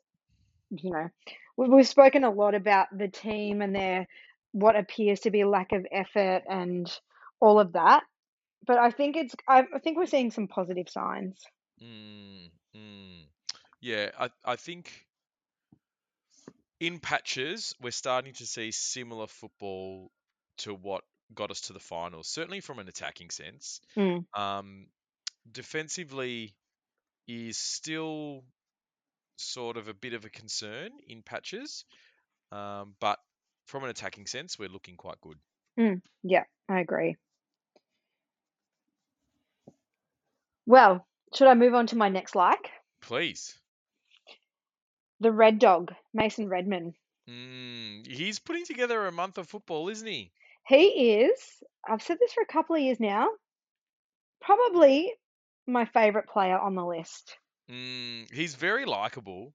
you 0.71 0.91
know, 0.91 1.11
we- 1.57 1.69
we've 1.69 1.89
spoken 1.89 2.25
a 2.25 2.31
lot 2.31 2.55
about 2.55 2.89
the 2.97 3.09
team 3.09 3.63
and 3.63 3.75
their 3.75 4.09
what 4.53 4.77
appears 4.77 5.21
to 5.21 5.31
be 5.31 5.45
lack 5.45 5.73
of 5.73 5.87
effort 5.93 6.45
and 6.49 6.89
all 7.41 7.61
of 7.61 7.73
that. 7.73 8.05
But 8.67 8.79
I 8.79 8.91
think 8.91 9.17
it's 9.17 9.35
I 9.49 9.67
I 9.75 9.79
think 9.81 9.99
we're 9.99 10.07
seeing 10.07 10.31
some 10.31 10.49
positive 10.49 10.89
signs. 10.89 11.45
Mm, 11.83 12.51
mm. 12.77 13.25
Yeah, 13.81 14.11
I, 14.19 14.31
I 14.45 14.57
think 14.57 15.06
in 16.81 16.99
patches 17.01 17.75
we're 17.81 17.91
starting 17.91 18.35
to 18.35 18.47
see 18.47 18.71
similar 18.71 19.27
football 19.27 20.11
to 20.59 20.75
what 20.75 21.05
got 21.35 21.51
us 21.51 21.63
to 21.63 21.73
the 21.73 21.81
finals, 21.81 22.29
certainly 22.29 22.61
from 22.61 22.79
an 22.79 22.89
attacking 22.89 23.31
sense. 23.31 23.81
Mm, 23.97 24.27
Um, 24.35 24.89
defensively 25.51 26.57
is 27.29 27.59
still 27.59 28.45
sort 29.37 29.77
of 29.77 29.89
a 29.89 29.95
bit 29.95 30.15
of 30.15 30.25
a 30.25 30.31
concern 30.31 30.93
in 31.07 31.23
patches, 31.23 31.85
um, 32.53 32.97
but 33.01 33.19
from 33.67 33.85
an 33.85 33.91
attacking 33.91 34.27
sense, 34.27 34.59
we're 34.59 34.69
looking 34.69 34.97
quite 34.97 35.21
good. 35.21 35.39
mm, 35.79 36.03
yeah, 36.23 36.45
I 36.69 36.81
agree. 36.81 37.17
Well, 40.67 41.09
should 41.35 41.49
I 41.49 41.55
move 41.55 41.73
on 41.75 41.87
to 41.89 41.97
my 41.97 42.11
next 42.11 42.35
like? 42.35 42.71
Please. 43.01 43.59
The 45.21 45.33
Red 45.33 45.59
Dog, 45.59 45.95
Mason 46.13 46.49
Redman. 46.49 46.95
Mm, 47.29 48.07
he's 48.07 48.39
putting 48.39 48.65
together 48.65 49.07
a 49.07 49.13
month 49.13 49.39
of 49.39 49.49
football, 49.49 49.89
isn't 49.89 50.07
he? 50.07 50.31
He 50.67 51.15
is, 51.15 51.39
I've 51.89 52.03
said 52.03 52.19
this 52.19 52.33
for 52.33 52.43
a 52.43 52.47
couple 52.47 52.77
of 52.77 52.83
years 52.83 53.01
now, 53.01 53.29
probably 54.41 55.13
my 55.67 55.85
favorite 55.85 56.29
player 56.29 56.59
on 56.59 56.75
the 56.75 56.85
list. 56.85 57.37
Mm, 57.71 58.33
he's 58.33 58.55
very 58.55 58.85
likable. 58.85 59.53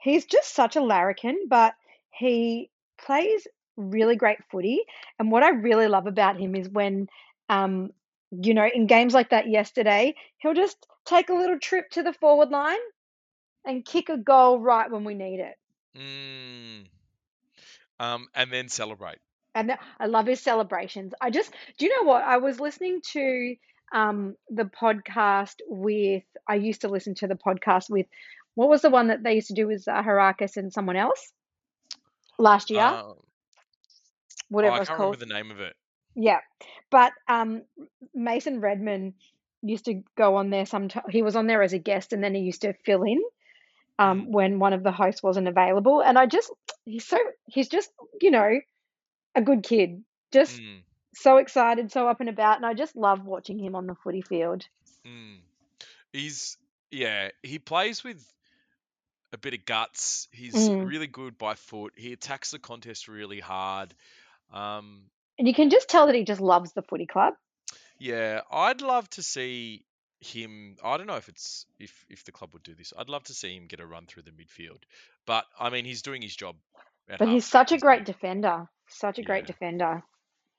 He's 0.00 0.24
just 0.24 0.54
such 0.54 0.76
a 0.76 0.82
larrikin, 0.82 1.46
but 1.48 1.74
he 2.10 2.70
plays 2.98 3.46
really 3.76 4.16
great 4.16 4.38
footy. 4.50 4.82
And 5.18 5.30
what 5.30 5.42
I 5.42 5.50
really 5.50 5.88
love 5.88 6.06
about 6.06 6.38
him 6.38 6.54
is 6.54 6.68
when, 6.68 7.08
um, 7.48 7.90
you 8.30 8.54
know, 8.54 8.68
in 8.72 8.86
games 8.86 9.12
like 9.12 9.30
that 9.30 9.48
yesterday, 9.48 10.14
he'll 10.38 10.54
just 10.54 10.86
take 11.04 11.28
a 11.28 11.34
little 11.34 11.58
trip 11.58 11.90
to 11.90 12.02
the 12.02 12.12
forward 12.12 12.50
line 12.50 12.78
and 13.64 13.84
kick 13.84 14.08
a 14.08 14.16
goal 14.16 14.58
right 14.60 14.90
when 14.90 15.04
we 15.04 15.14
need 15.14 15.40
it. 15.40 15.56
Mm. 15.96 16.86
Um, 17.98 18.28
and 18.34 18.50
then 18.50 18.68
celebrate. 18.68 19.18
And 19.54 19.76
I 19.98 20.06
love 20.06 20.26
his 20.26 20.40
celebrations. 20.40 21.12
I 21.20 21.30
just, 21.30 21.52
do 21.76 21.84
you 21.84 21.96
know 21.96 22.08
what? 22.08 22.22
I 22.22 22.38
was 22.38 22.60
listening 22.60 23.00
to 23.12 23.56
um, 23.92 24.36
the 24.48 24.64
podcast 24.64 25.56
with, 25.68 26.22
I 26.48 26.54
used 26.54 26.82
to 26.82 26.88
listen 26.88 27.14
to 27.16 27.26
the 27.26 27.34
podcast 27.34 27.90
with, 27.90 28.06
what 28.54 28.68
was 28.68 28.82
the 28.82 28.90
one 28.90 29.08
that 29.08 29.22
they 29.22 29.34
used 29.34 29.48
to 29.48 29.54
do 29.54 29.66
with 29.66 29.86
uh, 29.88 30.02
Harakis 30.02 30.56
and 30.56 30.72
someone 30.72 30.96
else 30.96 31.32
last 32.38 32.70
year? 32.70 32.80
Uh, 32.80 33.02
oh, 33.02 33.24
Whatever 34.48 34.76
I 34.76 34.78
was 34.78 34.88
can't 34.88 34.96
called. 34.96 35.20
remember 35.20 35.34
the 35.34 35.42
name 35.42 35.50
of 35.50 35.60
it. 35.60 35.76
Yeah. 36.14 36.40
But 36.90 37.12
um, 37.28 37.62
Mason 38.14 38.60
Redman 38.60 39.14
used 39.62 39.84
to 39.84 40.02
go 40.16 40.36
on 40.36 40.50
there 40.50 40.66
sometime. 40.66 41.04
He 41.10 41.22
was 41.22 41.36
on 41.36 41.46
there 41.46 41.62
as 41.62 41.72
a 41.72 41.78
guest 41.78 42.12
and 42.12 42.22
then 42.22 42.34
he 42.34 42.40
used 42.40 42.62
to 42.62 42.72
fill 42.84 43.02
in 43.02 43.20
um, 44.00 44.32
when 44.32 44.58
one 44.58 44.72
of 44.72 44.82
the 44.82 44.92
hosts 44.92 45.22
wasn't 45.22 45.48
available. 45.48 46.00
And 46.00 46.18
I 46.18 46.26
just, 46.26 46.50
he's 46.84 47.06
so, 47.06 47.18
he's 47.46 47.68
just, 47.68 47.90
you 48.20 48.30
know, 48.30 48.58
a 49.34 49.42
good 49.42 49.62
kid. 49.62 50.02
Just 50.32 50.60
Mm. 50.60 50.82
so 51.14 51.36
excited, 51.36 51.92
so 51.92 52.08
up 52.08 52.20
and 52.20 52.28
about. 52.28 52.56
And 52.56 52.66
I 52.66 52.74
just 52.74 52.96
love 52.96 53.24
watching 53.24 53.58
him 53.58 53.74
on 53.74 53.86
the 53.86 53.94
footy 53.94 54.22
field. 54.22 54.64
Mm. 55.06 55.38
He's 56.12 56.56
yeah, 56.90 57.28
he 57.42 57.58
plays 57.58 58.02
with 58.02 58.20
a 59.32 59.38
bit 59.38 59.54
of 59.54 59.64
guts. 59.64 60.28
He's 60.32 60.68
Mm. 60.68 60.88
really 60.88 61.06
good 61.06 61.38
by 61.38 61.54
foot. 61.54 61.92
He 61.96 62.12
attacks 62.12 62.50
the 62.50 62.58
contest 62.58 63.06
really 63.06 63.38
hard. 63.38 63.94
Um, 64.52 65.10
And 65.38 65.46
you 65.46 65.54
can 65.54 65.70
just 65.70 65.88
tell 65.88 66.06
that 66.06 66.14
he 66.16 66.24
just 66.24 66.40
loves 66.40 66.72
the 66.72 66.82
footy 66.82 67.06
club. 67.06 67.34
yeah, 67.98 68.40
I'd 68.50 68.80
love 68.82 69.08
to 69.10 69.22
see 69.22 69.84
him. 70.20 70.76
I 70.84 70.96
don't 70.96 71.06
know 71.06 71.16
if 71.16 71.28
it's 71.28 71.66
if 71.78 72.04
if 72.10 72.24
the 72.24 72.32
club 72.32 72.52
would 72.54 72.62
do 72.62 72.74
this. 72.74 72.92
I'd 72.96 73.08
love 73.10 73.24
to 73.24 73.34
see 73.34 73.56
him 73.56 73.66
get 73.66 73.80
a 73.80 73.86
run 73.86 74.06
through 74.06 74.24
the 74.24 74.32
midfield. 74.32 74.82
But 75.26 75.46
I 75.58 75.70
mean, 75.70 75.84
he's 75.84 76.02
doing 76.02 76.22
his 76.22 76.36
job. 76.36 76.56
But 77.18 77.28
he's 77.28 77.46
such 77.46 77.72
a 77.72 77.78
great 77.78 78.04
defender. 78.04 78.68
Such 78.88 79.18
a 79.18 79.22
great 79.22 79.46
defender. 79.46 80.02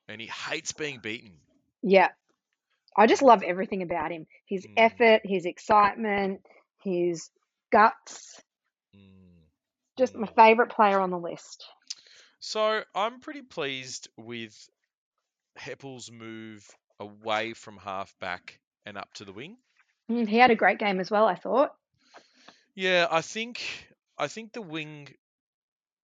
and 0.07 0.21
he 0.21 0.27
hates 0.27 0.73
being 0.73 0.99
beaten. 0.99 1.41
Yeah. 1.83 2.09
I 2.97 3.07
just 3.07 3.21
love 3.21 3.43
everything 3.43 3.81
about 3.83 4.11
him. 4.11 4.27
His 4.45 4.67
Mm, 4.67 4.77
effort, 4.77 5.21
his 5.25 5.45
excitement, 5.45 6.45
his 6.83 7.29
guts. 7.71 8.41
mm, 8.95 9.47
Just 9.97 10.15
my 10.15 10.27
mm. 10.27 10.35
favorite 10.35 10.69
player 10.71 10.99
on 10.99 11.11
the 11.11 11.19
list. 11.19 11.65
So 12.39 12.83
I'm 12.95 13.19
pretty 13.21 13.43
pleased 13.43 14.09
with 14.17 14.69
Heppell's 15.57 16.11
move 16.11 16.69
away 16.99 17.53
from 17.53 17.77
half 17.77 18.17
back 18.19 18.60
and 18.85 18.97
up 18.97 19.13
to 19.15 19.25
the 19.25 19.33
wing. 19.33 19.57
Mm, 20.09 20.27
He 20.27 20.37
had 20.37 20.51
a 20.51 20.55
great 20.55 20.79
game 20.79 20.99
as 20.99 21.09
well, 21.11 21.25
I 21.27 21.35
thought. 21.35 21.75
Yeah, 22.75 23.07
I 23.09 23.21
think 23.21 23.61
I 24.17 24.27
think 24.27 24.53
the 24.53 24.61
wing 24.61 25.09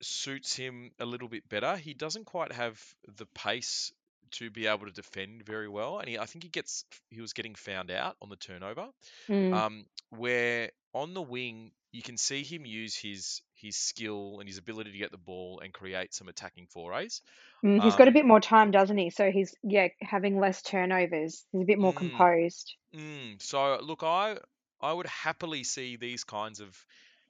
suits 0.02 0.56
him 0.56 0.92
a 1.00 1.06
little 1.06 1.28
bit 1.28 1.48
better. 1.50 1.78
He 1.78 1.94
doesn't 1.94 2.26
quite 2.26 2.52
have 2.52 2.80
the 3.18 3.26
pace 3.28 3.92
to 4.32 4.50
be 4.52 4.68
able 4.68 4.86
to 4.86 4.92
defend 4.92 5.44
very 5.46 5.70
well, 5.70 6.00
and 6.00 6.10
he, 6.10 6.20
I 6.20 6.26
think 6.26 6.44
he 6.44 6.50
gets 6.50 6.86
he 7.10 7.22
was 7.22 7.34
getting 7.34 7.56
found 7.56 7.92
out 7.92 8.18
on 8.22 8.30
the 8.30 8.36
turnover. 8.36 8.88
Mm, 9.30 9.54
Um, 9.54 9.86
where 10.10 10.72
on 10.94 11.14
the 11.14 11.22
wing 11.22 11.72
you 11.92 12.02
can 12.02 12.18
see 12.18 12.44
him 12.44 12.66
use 12.66 12.96
his 12.96 13.42
his 13.58 13.78
skill 13.78 14.40
and 14.40 14.48
his 14.50 14.58
ability 14.58 14.92
to 14.92 14.98
get 14.98 15.12
the 15.12 15.18
ball 15.18 15.60
and 15.64 15.74
create 15.74 16.14
some 16.14 16.28
attacking 16.30 16.68
forays. 16.68 17.22
Mm, 17.64 17.82
he's 17.82 17.96
got 17.96 18.08
a 18.08 18.12
Um, 18.12 18.18
bit 18.18 18.26
more 18.26 18.40
time, 18.40 18.72
doesn't 18.72 18.98
he? 18.98 19.10
So 19.12 19.30
he's 19.32 19.56
yeah 19.64 19.90
having 20.02 20.40
less 20.40 20.62
turnovers. 20.64 21.46
He's 21.52 21.62
a 21.62 21.66
bit 21.66 21.78
more 21.80 21.94
mm, 21.94 21.94
composed. 21.94 22.76
mm. 22.96 23.42
So 23.42 23.80
look, 23.82 24.04
I 24.04 24.38
I 24.82 24.94
would 24.94 25.08
happily 25.08 25.64
see 25.64 25.96
these 25.98 26.24
kinds 26.24 26.60
of 26.60 26.86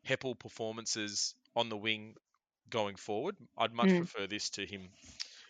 Heppell 0.08 0.38
performances 0.38 1.36
on 1.56 1.70
the 1.70 1.78
wing 1.78 2.16
going 2.70 2.96
forward. 2.96 3.38
I'd 3.58 3.74
much 3.74 3.96
Mm, 3.96 4.08
prefer 4.08 4.28
this 4.28 4.50
to 4.52 4.66
him 4.66 4.90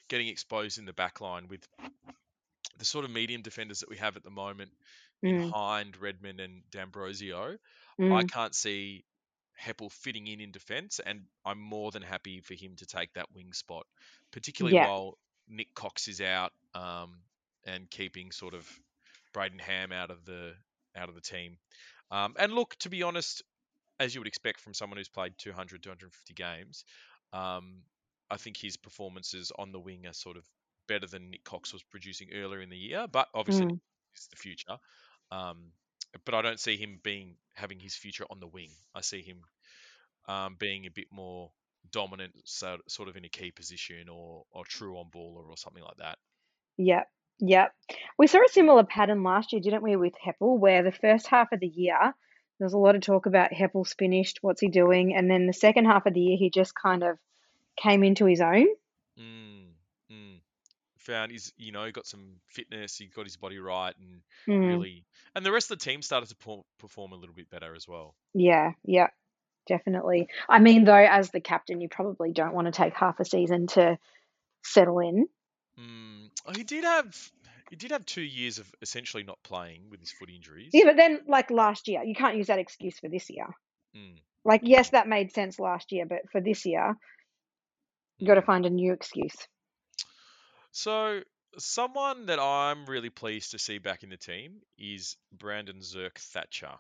getting 0.10 0.28
exposed 0.30 0.80
in 0.80 0.86
the 0.86 0.94
back 0.94 1.22
line 1.22 1.48
with 1.48 1.68
the 2.78 2.86
sort 2.86 3.06
of 3.06 3.12
medium 3.12 3.42
defenders 3.42 3.80
that 3.80 3.90
we 3.90 3.98
have 3.98 4.16
at 4.16 4.24
the 4.24 4.30
moment 4.30 4.72
in 5.26 5.38
mm, 5.38 5.54
Hind, 5.54 5.98
Redman, 5.98 6.40
and 6.40 6.64
D'Ambrosio. 6.72 7.58
I 8.10 8.24
mm. 8.24 8.32
can't 8.32 8.56
see 8.56 9.04
Heppell 9.62 9.92
fitting 9.92 10.28
in 10.28 10.42
in 10.42 10.52
defence, 10.52 11.00
and 11.00 11.26
I'm 11.46 11.60
more 11.60 11.92
than 11.92 12.02
happy 12.04 12.42
for 12.42 12.54
him 12.54 12.76
to 12.78 12.86
take 12.86 13.14
that 13.14 13.32
wing 13.34 13.54
spot, 13.54 13.86
particularly 14.32 14.76
Yeah, 14.76 14.88
while 14.88 15.18
Nick 15.48 15.74
Cox 15.74 16.08
is 16.08 16.22
out 16.22 16.54
um, 16.74 17.24
and 17.66 17.90
keeping 17.90 18.32
sort 18.32 18.54
of 18.54 18.70
Brayden 19.34 19.60
Ham 19.62 19.92
out 19.92 20.12
of 20.12 20.26
the 20.26 20.56
out 20.96 21.10
of 21.10 21.16
the 21.16 21.22
team. 21.22 21.58
Um, 22.12 22.36
and 22.40 22.54
look, 22.54 22.76
to 22.80 22.90
be 22.90 23.04
honest, 23.04 23.44
as 24.00 24.14
you 24.16 24.22
would 24.22 24.28
expect 24.28 24.60
from 24.60 24.74
someone 24.74 24.98
who's 24.98 25.10
played 25.10 25.38
200, 25.38 25.84
250 25.84 26.34
games, 26.34 26.86
um, 27.34 27.84
I 28.30 28.38
think 28.38 28.58
his 28.58 28.78
performances 28.78 29.52
on 29.58 29.72
the 29.72 29.80
wing 29.80 30.08
are 30.08 30.14
sort 30.14 30.38
of 30.38 30.48
better 30.88 31.08
than 31.08 31.32
Nick 31.32 31.44
Cox 31.44 31.74
was 31.74 31.84
producing 31.84 32.34
earlier 32.34 32.62
in 32.62 32.70
the 32.70 32.78
year. 32.78 33.08
But 33.08 33.30
obviously, 33.34 33.66
mm, 33.66 33.80
is 34.16 34.28
the 34.28 34.36
future. 34.38 34.78
Um, 35.32 35.74
but 36.26 36.34
I 36.34 36.42
don't 36.42 36.60
see 36.60 36.78
him 36.78 37.00
being 37.04 37.36
having 37.56 37.80
his 37.80 37.96
future 37.96 38.26
on 38.30 38.40
the 38.40 38.48
wing. 38.48 38.72
I 38.96 39.02
see 39.02 39.22
him 39.22 39.42
um, 40.28 40.56
being 40.60 40.86
a 40.86 40.92
bit 40.92 41.08
more 41.12 41.52
dominant, 41.92 42.34
so, 42.46 42.78
sort 42.88 43.10
of 43.10 43.16
in 43.16 43.26
a 43.26 43.30
key 43.30 43.52
position 43.52 44.10
or 44.10 44.44
or 44.52 44.66
true 44.66 44.98
on 44.98 45.10
baller 45.14 45.48
or 45.50 45.58
something 45.58 45.84
like 45.84 45.98
that. 45.98 46.18
yeah, 46.78 47.04
yeah. 47.40 47.68
We 48.18 48.28
saw 48.28 48.40
a 48.40 48.50
similar 48.50 48.84
pattern 48.84 49.24
last 49.24 49.54
year, 49.54 49.62
didn't 49.62 49.84
we, 49.84 49.96
with 49.96 50.14
Heppell, 50.26 50.60
where 50.60 50.84
the 50.84 50.92
first 50.92 51.28
half 51.28 51.52
of 51.52 51.60
the 51.60 51.68
year 51.68 52.14
there 52.60 52.66
was 52.66 52.74
a 52.74 52.78
lot 52.78 52.96
of 52.96 53.02
talk 53.02 53.28
about 53.28 53.52
Heppell's 53.52 53.94
finished, 53.94 54.40
what's 54.42 54.62
he 54.62 54.68
doing, 54.68 55.16
and 55.16 55.30
then 55.30 55.46
the 55.46 55.54
second 55.54 55.86
half 55.86 56.06
of 56.06 56.14
the 56.14 56.22
year 56.22 56.38
he 56.38 56.50
just 56.50 56.74
kind 56.74 57.04
of 57.04 57.18
came 57.82 58.04
into 58.04 58.26
his 58.26 58.42
own. 58.42 58.66
Mm. 59.20 59.57
Found 61.08 61.32
his, 61.32 61.54
you 61.58 61.72
know, 61.72 61.90
got 61.92 62.06
some 62.06 62.36
fitness. 62.48 62.98
He 62.98 63.08
got 63.08 63.26
his 63.26 63.38
body 63.38 63.60
right, 63.60 63.96
and 63.98 64.22
Mm, 64.48 64.68
really, 64.68 65.06
and 65.36 65.46
the 65.46 65.52
rest 65.52 65.72
of 65.72 65.80
the 65.80 65.84
team 65.86 66.02
started 66.02 66.30
to 66.30 66.64
perform 66.80 67.14
a 67.14 67.16
little 67.16 67.36
bit 67.36 67.50
better 67.50 67.76
as 67.76 67.88
well. 67.88 68.16
yeah, 68.34 68.72
yeah, 68.84 69.08
definitely. 69.68 70.28
I 70.50 70.60
mean, 70.60 70.84
though, 70.86 70.94
as 70.96 71.32
the 71.32 71.42
captain, 71.42 71.82
you 71.82 71.90
probably 71.90 72.32
don't 72.34 72.54
want 72.54 72.68
to 72.68 72.72
take 72.72 72.94
half 72.96 73.20
a 73.20 73.26
season 73.26 73.68
to 73.68 73.98
settle 74.64 75.00
in. 75.00 75.28
Mm. 75.80 76.30
oh, 76.46 76.52
He 76.56 76.64
did 76.64 76.84
have, 76.84 77.32
he 77.70 77.76
did 77.76 77.92
have 77.92 78.06
two 78.06 78.22
years 78.22 78.60
of 78.60 78.74
essentially 78.82 79.24
not 79.24 79.42
playing 79.44 79.90
with 79.90 80.00
his 80.00 80.12
foot 80.12 80.30
injuries. 80.30 80.72
Yeah, 80.74 80.86
but 80.86 80.98
then, 80.98 81.22
like 81.28 81.52
last 81.52 81.88
year, 81.88 82.04
you 82.04 82.16
can't 82.16 82.38
use 82.38 82.48
that 82.48 82.60
excuse 82.60 83.00
for 83.00 83.10
this 83.10 83.30
year. 83.30 83.48
Mm, 83.96 84.20
Like, 84.44 84.62
yes, 84.64 84.90
that 84.92 85.08
made 85.08 85.34
sense 85.34 85.60
last 85.60 85.92
year, 85.92 86.06
but 86.06 86.30
for 86.32 86.42
this 86.42 86.66
year, 86.66 86.96
you 88.20 88.28
got 88.28 88.36
to 88.36 88.42
mm. 88.42 88.46
find 88.46 88.66
a 88.66 88.70
new 88.70 88.94
excuse. 88.94 89.36
So, 90.78 91.22
someone 91.58 92.28
that 92.28 92.38
I'm 92.38 92.86
really 92.86 93.10
pleased 93.10 93.50
to 93.50 93.58
see 93.58 93.80
back 93.80 94.04
in 94.04 94.12
the 94.12 94.18
team 94.18 94.58
is 94.78 95.18
Brandon 95.36 95.80
Zerk 95.80 96.20
Thatcher. 96.20 96.74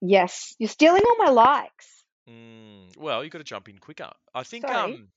Yes, 0.00 0.54
you're 0.60 0.68
stealing 0.68 1.02
all 1.04 1.16
my 1.16 1.30
likes. 1.32 2.04
Mm, 2.30 2.96
well, 2.96 3.24
you've 3.24 3.32
got 3.32 3.38
to 3.38 3.44
jump 3.44 3.68
in 3.68 3.78
quicker. 3.78 4.12
I 4.32 4.44
think, 4.44 4.68
Sorry. 4.68 4.94
um, 4.94 5.08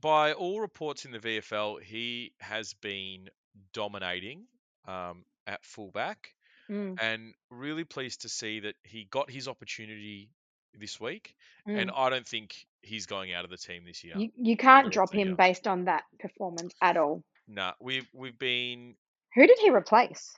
by 0.00 0.32
all 0.32 0.60
reports 0.60 1.04
in 1.04 1.10
the 1.10 1.18
VFL, 1.18 1.82
he 1.82 2.34
has 2.38 2.74
been 2.74 3.30
dominating 3.72 4.44
um, 4.86 5.24
at 5.44 5.64
fullback, 5.64 6.34
Mm, 6.70 6.98
and 7.00 7.32
really 7.48 7.84
pleased 7.84 8.22
to 8.22 8.28
see 8.28 8.58
that 8.58 8.74
he 8.82 9.04
got 9.04 9.30
his 9.30 9.46
opportunity 9.46 10.30
this 10.74 11.00
week. 11.00 11.34
And 11.64 11.90
mm. 11.90 11.94
I 11.96 12.10
don't 12.10 12.26
think 12.26 12.66
he's 12.86 13.06
going 13.06 13.32
out 13.32 13.44
of 13.44 13.50
the 13.50 13.56
team 13.56 13.84
this 13.84 14.04
year 14.04 14.14
You 14.16 14.30
you 14.36 14.56
can't 14.56 14.92
drop 14.92 15.12
him 15.12 15.28
year. 15.28 15.36
based 15.36 15.66
on 15.66 15.84
that 15.84 16.04
performance 16.20 16.74
at 16.80 16.96
all. 16.96 17.22
Nah, 17.48 17.72
we've 17.80 18.08
we've 18.12 18.38
been 18.38 18.96
Who 19.34 19.46
did 19.46 19.58
he 19.60 19.70
replace? 19.70 20.36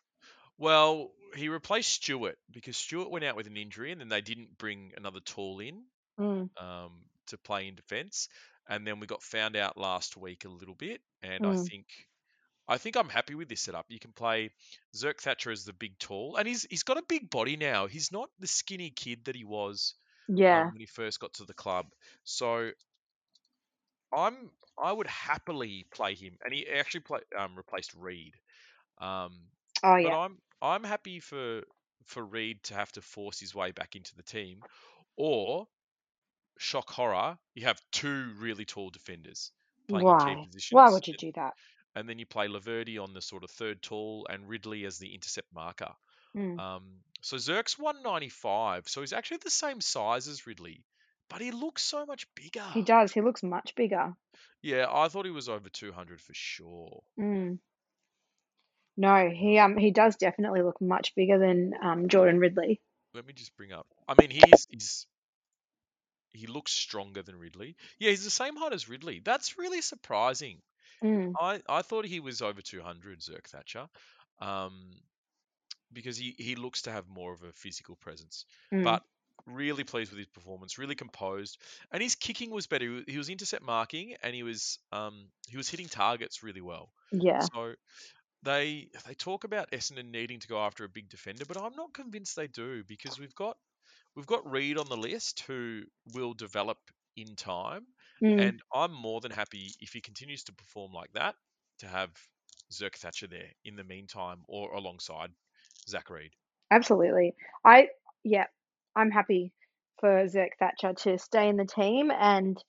well. 0.58 1.10
He 1.34 1.50
replaced 1.50 1.90
Stewart 1.90 2.38
because 2.50 2.78
Stewart 2.78 3.10
went 3.10 3.22
out 3.22 3.36
with 3.36 3.46
an 3.46 3.56
injury, 3.58 3.92
and 3.92 4.00
then 4.00 4.08
they 4.08 4.22
didn't 4.22 4.56
bring 4.56 4.92
another 4.96 5.20
tall 5.20 5.60
in 5.60 5.82
Mm, 6.18 6.48
um, 6.60 6.92
to 7.26 7.36
play 7.38 7.68
in 7.68 7.74
defence. 7.74 8.28
And 8.68 8.86
then 8.86 8.98
we 8.98 9.06
got 9.06 9.22
found 9.22 9.54
out 9.56 9.76
last 9.76 10.16
week 10.16 10.44
a 10.44 10.48
little 10.48 10.74
bit, 10.74 11.00
and 11.22 11.46
I 11.46 11.54
mm. 11.54 11.68
think 11.68 11.86
I 12.66 12.78
think 12.78 12.96
I'm 12.96 13.08
happy 13.08 13.34
with 13.34 13.48
this 13.48 13.60
setup. 13.62 13.86
You 13.88 13.98
can 13.98 14.12
play 14.12 14.50
Zerk 14.96 15.20
Thatcher 15.20 15.50
as 15.50 15.64
the 15.64 15.72
big 15.72 15.98
tall, 15.98 16.36
and 16.36 16.48
he's 16.48 16.66
he's 16.68 16.82
got 16.82 16.98
a 16.98 17.02
big 17.08 17.30
body 17.30 17.56
now. 17.56 17.86
He's 17.86 18.10
not 18.10 18.30
the 18.38 18.46
skinny 18.46 18.90
kid 18.90 19.24
that 19.26 19.36
he 19.36 19.44
was 19.44 19.94
Yeah. 20.28 20.66
um, 20.66 20.72
when 20.72 20.80
he 20.80 20.86
first 20.86 21.20
got 21.20 21.32
to 21.34 21.44
the 21.44 21.54
club. 21.54 21.86
So 22.24 22.72
I'm 24.12 24.50
I 24.78 24.92
would 24.92 25.06
happily 25.06 25.86
play 25.90 26.14
him, 26.14 26.38
and 26.44 26.54
he 26.54 26.68
actually 26.68 27.00
play, 27.00 27.20
um, 27.36 27.56
replaced 27.56 27.94
Reid. 27.94 28.34
Um, 28.98 29.50
Oh 29.82 29.96
but. 30.02 30.12
I'm 30.12 30.38
I'm 30.62 30.84
happy 30.84 31.20
for 31.20 31.62
for 32.04 32.24
Reid 32.24 32.62
to 32.64 32.74
have 32.74 32.92
to 32.92 33.02
force 33.02 33.40
his 33.40 33.54
way 33.54 33.72
back 33.72 33.96
into 33.96 34.14
the 34.16 34.22
team, 34.22 34.64
or 35.16 35.68
shock 36.58 36.90
horror, 36.90 37.38
you 37.54 37.66
have 37.66 37.80
two 37.92 38.32
really 38.38 38.64
tall 38.64 38.90
defenders 38.90 39.52
playing 39.88 40.10
in 40.10 40.16
key 40.16 40.36
Why? 40.36 40.46
Why 40.70 40.90
would 40.90 41.06
you 41.08 41.14
do 41.14 41.32
that? 41.32 41.54
and 41.94 42.08
then 42.08 42.18
you 42.18 42.26
play 42.26 42.48
Laverty 42.48 43.02
on 43.02 43.12
the 43.12 43.20
sort 43.22 43.44
of 43.44 43.50
third 43.50 43.82
tall 43.82 44.26
and 44.30 44.48
Ridley 44.48 44.84
as 44.84 44.98
the 44.98 45.14
intercept 45.14 45.52
marker. 45.52 45.92
Mm. 46.36 46.58
Um, 46.58 47.00
so 47.20 47.36
Zerk's 47.36 47.78
195, 47.78 48.88
so 48.88 49.00
he's 49.00 49.12
actually 49.12 49.38
the 49.38 49.50
same 49.50 49.80
size 49.80 50.28
as 50.28 50.46
Ridley, 50.46 50.84
but 51.28 51.40
he 51.40 51.50
looks 51.50 51.82
so 51.82 52.06
much 52.06 52.26
bigger. 52.34 52.64
He 52.74 52.82
does. 52.82 53.12
He 53.12 53.20
looks 53.20 53.42
much 53.42 53.74
bigger. 53.74 54.14
Yeah, 54.62 54.86
I 54.90 55.08
thought 55.08 55.24
he 55.24 55.30
was 55.30 55.48
over 55.48 55.68
200 55.68 56.20
for 56.20 56.34
sure. 56.34 57.02
Mm. 57.18 57.58
No, 58.96 59.30
he 59.30 59.58
Um, 59.58 59.76
he 59.76 59.92
does 59.92 60.16
definitely 60.16 60.62
look 60.62 60.80
much 60.80 61.14
bigger 61.14 61.38
than 61.38 61.72
um 61.80 62.08
Jordan 62.08 62.40
Ridley. 62.40 62.80
let 63.14 63.26
me 63.26 63.32
just 63.32 63.56
bring 63.56 63.72
up. 63.72 63.86
I 64.08 64.14
mean, 64.20 64.30
he's 64.30 64.66
he's 64.68 65.06
he 66.32 66.46
looks 66.46 66.72
stronger 66.72 67.22
than 67.22 67.38
Ridley. 67.38 67.76
Yeah, 67.98 68.10
he's 68.10 68.24
the 68.24 68.30
same 68.30 68.56
height 68.56 68.72
as 68.72 68.88
Ridley. 68.88 69.20
That's 69.24 69.58
really 69.58 69.80
surprising. 69.80 70.60
Mm. 71.02 71.32
I 71.40 71.62
I 71.68 71.82
thought 71.82 72.06
he 72.06 72.20
was 72.20 72.42
over 72.42 72.60
200, 72.60 73.20
Zerk 73.20 73.46
Thatcher, 73.46 73.88
um, 74.40 74.90
because 75.92 76.16
he 76.16 76.34
he 76.38 76.54
looks 76.56 76.82
to 76.82 76.92
have 76.92 77.08
more 77.08 77.32
of 77.32 77.42
a 77.42 77.52
physical 77.52 77.96
presence. 77.96 78.44
Mm. 78.72 78.84
But 78.84 79.02
really 79.46 79.84
pleased 79.84 80.10
with 80.10 80.18
his 80.18 80.26
performance, 80.26 80.78
really 80.78 80.94
composed, 80.94 81.58
and 81.92 82.02
his 82.02 82.14
kicking 82.14 82.50
was 82.50 82.66
better. 82.66 83.02
He 83.06 83.16
was 83.18 83.28
intercept 83.28 83.64
marking, 83.64 84.16
and 84.22 84.34
he 84.34 84.42
was 84.42 84.78
um 84.92 85.30
he 85.48 85.56
was 85.56 85.68
hitting 85.68 85.88
targets 85.88 86.42
really 86.42 86.60
well. 86.60 86.92
Yeah. 87.12 87.46
So 87.52 87.74
they 88.42 88.90
they 89.06 89.14
talk 89.14 89.44
about 89.44 89.70
Essendon 89.70 90.10
needing 90.10 90.40
to 90.40 90.48
go 90.48 90.60
after 90.60 90.84
a 90.84 90.88
big 90.88 91.08
defender, 91.08 91.44
but 91.46 91.56
I'm 91.56 91.74
not 91.74 91.94
convinced 91.94 92.36
they 92.36 92.46
do 92.48 92.84
because 92.84 93.18
we've 93.18 93.34
got 93.34 93.56
we've 94.14 94.26
got 94.26 94.50
Reid 94.50 94.78
on 94.78 94.88
the 94.88 94.96
list 94.96 95.40
who 95.40 95.82
will 96.14 96.34
develop 96.34 96.78
in 97.16 97.36
time, 97.36 97.86
Mm. 98.22 98.40
and 98.40 98.62
I'm 98.74 98.92
more 98.92 99.20
than 99.20 99.30
happy 99.30 99.70
if 99.80 99.92
he 99.92 100.00
continues 100.00 100.44
to 100.44 100.52
perform 100.52 100.92
like 100.92 101.12
that 101.12 101.36
to 101.78 101.86
have 101.86 102.10
Zerk 102.72 102.96
Thatcher 102.96 103.28
there 103.28 103.52
in 103.64 103.76
the 103.76 103.84
meantime 103.84 104.42
or 104.48 104.72
alongside 104.72 105.30
Zach 105.86 106.10
Reid. 106.10 106.30
Absolutely. 106.70 107.34
I 107.64 107.88
yeah, 108.24 108.46
I'm 108.96 109.10
happy 109.10 109.52
for 110.00 110.26
Zerk 110.26 110.50
Thatcher 110.58 110.92
to 110.92 111.18
stay 111.18 111.48
in 111.48 111.56
the 111.56 111.64
team 111.64 112.10
and 112.10 112.62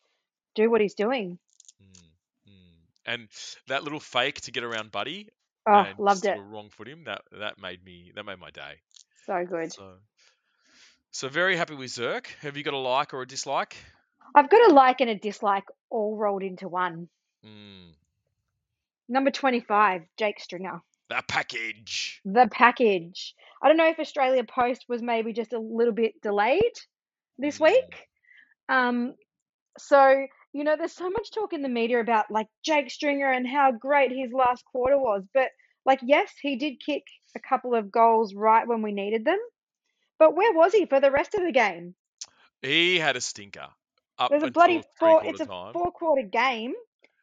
do 0.56 0.69
what 0.69 0.82
he's 0.82 0.95
doing. 0.95 1.38
Mm, 1.82 2.50
mm. 2.50 2.78
And 3.06 3.28
that 3.67 3.84
little 3.84 4.00
fake 4.00 4.41
to 4.41 4.52
get 4.52 4.63
around 4.63 4.91
Buddy 4.91 5.30
Oh, 5.67 5.74
and 5.74 6.00
loved 6.00 6.26
it. 6.26 6.39
wrong 6.39 6.69
foot 6.69 6.88
him 6.88 7.04
that 7.04 7.22
that 7.39 7.60
made 7.62 7.84
me 7.84 8.12
that 8.15 8.26
made 8.26 8.39
my 8.39 8.50
day. 8.50 8.76
So 9.26 9.45
good. 9.45 9.72
So 9.74 9.93
so 11.12 11.28
very 11.30 11.56
happy 11.58 11.76
with 11.76 11.91
Zerk. 11.91 12.28
Have 12.41 12.58
you 12.58 12.63
got 12.63 12.74
a 12.74 12.78
like 12.78 13.13
or 13.13 13.22
a 13.22 13.28
dislike? 13.28 13.76
I've 14.34 14.50
got 14.50 14.72
a 14.72 14.74
like 14.74 15.02
and 15.02 15.10
a 15.10 15.15
dislike 15.15 15.65
all 15.89 16.15
rolled 16.15 16.43
into 16.43 16.67
one. 16.67 17.10
Mm, 17.45 17.93
Number 19.08 19.32
25, 19.32 20.04
Jake 20.17 20.39
Stringer. 20.39 20.82
That 21.10 21.28
package. 21.28 22.22
The 22.26 22.48
package. 22.52 23.36
I 23.62 23.67
don't 23.67 23.78
know 23.78 23.89
if 23.89 24.00
Australia 24.00 24.43
Post 24.43 24.86
was 24.88 25.02
maybe 25.02 25.34
just 25.34 25.54
a 25.54 25.60
little 25.60 25.93
bit 25.93 26.22
delayed 26.22 26.74
this 27.38 27.58
Mm, 27.58 27.62
week. 27.62 28.08
Um, 28.69 29.15
so, 29.78 30.26
you 30.54 30.63
know, 30.63 30.76
there's 30.78 30.93
so 30.93 31.10
much 31.10 31.32
talk 31.32 31.54
in 31.54 31.62
the 31.62 31.69
media 31.69 32.00
about 32.00 32.32
like 32.32 32.48
Jake 32.63 32.91
Stringer 32.91 33.32
and 33.32 33.48
how 33.48 33.72
great 33.72 34.12
his 34.12 34.32
last 34.32 34.63
quarter 34.65 34.98
was. 34.98 35.24
But, 35.34 35.50
like, 35.86 36.00
yes, 36.04 36.32
he 36.41 36.56
did 36.56 36.80
kick 36.86 37.04
a 37.36 37.39
couple 37.39 37.76
of 37.76 37.91
goals 37.91 38.34
right 38.34 38.67
when 38.67 38.82
we 38.82 38.91
needed 38.91 39.26
them. 39.26 39.39
But 40.19 40.36
where 40.36 40.54
was 40.54 40.74
he 40.74 40.86
for 40.86 41.00
the 41.00 41.12
rest 41.12 41.34
of 41.34 41.41
the 41.41 41.52
game? 41.52 41.95
He 42.62 43.00
had 43.00 43.15
a 43.15 43.22
stinker 43.22 43.67
up 44.17 44.32
There's 44.32 44.43
a 44.43 44.52
bloody 44.52 44.84
four. 45.00 45.24
It's 45.24 45.39
a 45.39 45.45
time. 45.45 45.74
four 45.74 45.91
quarter 45.91 46.24
game. 46.24 46.74